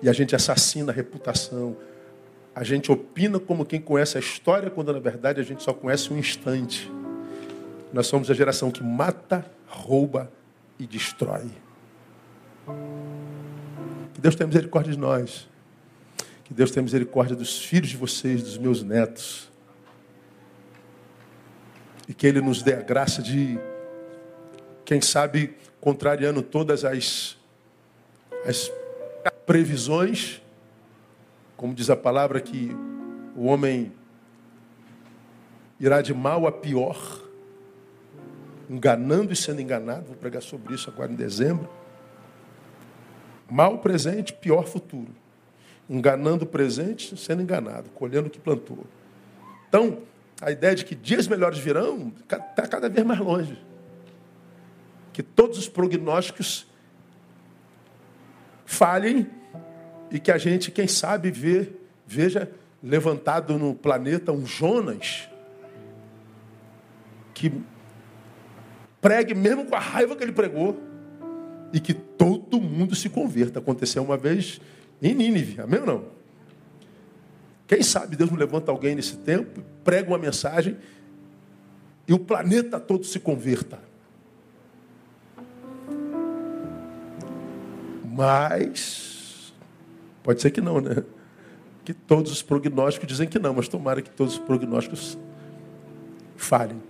E 0.00 0.08
a 0.08 0.12
gente 0.12 0.34
assassina 0.36 0.92
a 0.92 0.94
reputação. 0.94 1.76
A 2.58 2.64
gente 2.64 2.90
opina 2.90 3.38
como 3.38 3.64
quem 3.64 3.80
conhece 3.80 4.16
a 4.16 4.20
história, 4.20 4.68
quando 4.68 4.92
na 4.92 4.98
verdade 4.98 5.40
a 5.40 5.44
gente 5.44 5.62
só 5.62 5.72
conhece 5.72 6.12
um 6.12 6.18
instante. 6.18 6.90
Nós 7.92 8.08
somos 8.08 8.28
a 8.32 8.34
geração 8.34 8.68
que 8.72 8.82
mata, 8.82 9.48
rouba 9.68 10.28
e 10.76 10.84
destrói. 10.84 11.52
Que 14.12 14.20
Deus 14.20 14.34
tenha 14.34 14.48
misericórdia 14.48 14.92
de 14.92 14.98
nós. 14.98 15.48
Que 16.42 16.52
Deus 16.52 16.72
tenha 16.72 16.82
misericórdia 16.82 17.36
dos 17.36 17.64
filhos 17.64 17.90
de 17.90 17.96
vocês, 17.96 18.42
dos 18.42 18.58
meus 18.58 18.82
netos. 18.82 19.52
E 22.08 22.12
que 22.12 22.26
Ele 22.26 22.40
nos 22.40 22.60
dê 22.60 22.74
a 22.74 22.82
graça 22.82 23.22
de, 23.22 23.56
quem 24.84 25.00
sabe, 25.00 25.54
contrariando 25.80 26.42
todas 26.42 26.84
as, 26.84 27.36
as 28.44 28.68
previsões, 29.46 30.42
como 31.58 31.74
diz 31.74 31.90
a 31.90 31.96
palavra, 31.96 32.40
que 32.40 32.70
o 33.34 33.46
homem 33.46 33.92
irá 35.78 36.00
de 36.00 36.14
mal 36.14 36.46
a 36.46 36.52
pior, 36.52 36.96
enganando 38.70 39.32
e 39.32 39.36
sendo 39.36 39.60
enganado. 39.60 40.06
Vou 40.06 40.14
pregar 40.14 40.40
sobre 40.40 40.72
isso 40.72 40.88
agora 40.88 41.10
em 41.12 41.16
dezembro. 41.16 41.68
Mal 43.50 43.78
presente, 43.78 44.32
pior 44.32 44.66
futuro. 44.66 45.08
Enganando 45.90 46.44
o 46.44 46.46
presente, 46.46 47.16
sendo 47.16 47.42
enganado, 47.42 47.90
colhendo 47.90 48.28
o 48.28 48.30
que 48.30 48.38
plantou. 48.38 48.86
Então, 49.68 49.98
a 50.40 50.52
ideia 50.52 50.76
de 50.76 50.84
que 50.84 50.94
dias 50.94 51.26
melhores 51.26 51.58
virão 51.58 52.12
está 52.20 52.68
cada 52.68 52.88
vez 52.88 53.04
mais 53.04 53.18
longe. 53.18 53.58
Que 55.12 55.24
todos 55.24 55.58
os 55.58 55.68
prognósticos 55.68 56.68
falhem 58.64 59.37
e 60.10 60.18
que 60.18 60.30
a 60.30 60.38
gente, 60.38 60.70
quem 60.70 60.86
sabe, 60.86 61.30
vê, 61.30 61.70
veja 62.06 62.50
levantado 62.82 63.58
no 63.58 63.74
planeta 63.74 64.32
um 64.32 64.46
Jonas 64.46 65.28
que 67.34 67.52
pregue 69.00 69.34
mesmo 69.34 69.66
com 69.66 69.76
a 69.76 69.80
raiva 69.80 70.16
que 70.16 70.24
ele 70.24 70.32
pregou 70.32 70.80
e 71.72 71.78
que 71.78 71.94
todo 71.94 72.60
mundo 72.60 72.94
se 72.94 73.08
converta. 73.08 73.58
Aconteceu 73.60 74.02
uma 74.02 74.16
vez 74.16 74.60
em 75.00 75.14
Nínive, 75.14 75.60
amém 75.60 75.80
ou 75.80 75.86
não? 75.86 76.04
Quem 77.66 77.82
sabe 77.82 78.16
Deus 78.16 78.30
não 78.30 78.38
levanta 78.38 78.72
alguém 78.72 78.94
nesse 78.94 79.16
tempo, 79.18 79.62
prega 79.84 80.08
uma 80.08 80.18
mensagem 80.18 80.76
e 82.08 82.12
o 82.12 82.18
planeta 82.18 82.80
todo 82.80 83.04
se 83.04 83.20
converta. 83.20 83.78
Mas, 88.04 89.17
pode 90.28 90.42
ser 90.42 90.50
que 90.50 90.60
não, 90.60 90.78
né? 90.78 91.02
Que 91.86 91.94
todos 91.94 92.30
os 92.30 92.42
prognósticos 92.42 93.08
dizem 93.08 93.26
que 93.26 93.38
não, 93.38 93.54
mas 93.54 93.66
tomara 93.66 94.02
que 94.02 94.10
todos 94.10 94.34
os 94.34 94.38
prognósticos 94.38 95.16
falhem. 96.36 96.82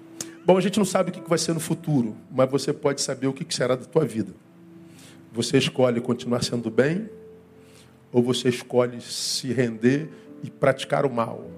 Bom, 0.45 0.59
a 0.59 0.61
gente 0.61 0.76
não 0.76 0.84
sabe 0.84 1.11
o 1.11 1.12
que 1.12 1.20
vai 1.20 1.39
ser 1.39 1.53
no 1.53 1.61
futuro, 1.61 2.16
mas 2.32 2.51
você 2.51 2.72
pode 2.72 3.01
saber 3.01 3.28
o 3.28 3.32
que 3.32 3.47
será 3.55 3.76
da 3.76 3.84
tua 3.84 4.05
vida. 4.05 4.34
Você 5.32 5.57
escolhe 5.57 6.01
continuar 6.01 6.43
sendo 6.43 6.68
bem 6.68 7.09
ou 8.11 8.24
você 8.24 8.49
escolhe 8.49 9.01
se 9.01 9.53
render 9.53 10.11
e 10.43 10.51
praticar 10.51 11.07
o 11.07 11.14
mal. 11.14 11.49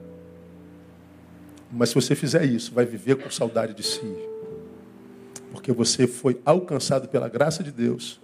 Mas 1.73 1.89
se 1.89 1.95
você 1.95 2.15
fizer 2.15 2.45
isso, 2.45 2.75
vai 2.75 2.85
viver 2.85 3.17
com 3.17 3.31
saudade 3.31 3.73
de 3.73 3.83
si. 3.83 4.15
Porque 5.51 5.73
você 5.73 6.07
foi 6.07 6.43
alcançado 6.45 7.09
pela 7.09 7.31
graça 7.31 7.65
de 7.65 7.73
Deus 7.73 8.21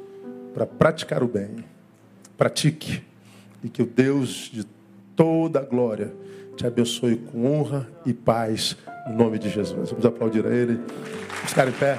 para 0.53 0.67
praticar 0.67 1.23
o 1.23 1.27
bem. 1.27 1.65
Pratique. 2.37 3.16
E 3.67 3.69
que 3.69 3.83
o 3.83 3.87
Deus 3.87 4.49
de 4.53 4.65
toda 5.17 5.59
a 5.59 5.63
glória 5.63 6.15
te 6.57 6.65
abençoe 6.65 7.17
com 7.17 7.53
honra 7.53 7.89
e 8.07 8.13
paz 8.13 8.77
no 9.09 9.17
nome 9.17 9.41
de 9.41 9.51
Jesus. 9.51 9.91
Vamos 9.91 10.07
aplaudir 10.07 10.47
a 10.47 10.51
Ele. 10.51 10.81
Ficar 11.45 11.67
em 11.67 11.73
pé. 11.73 11.99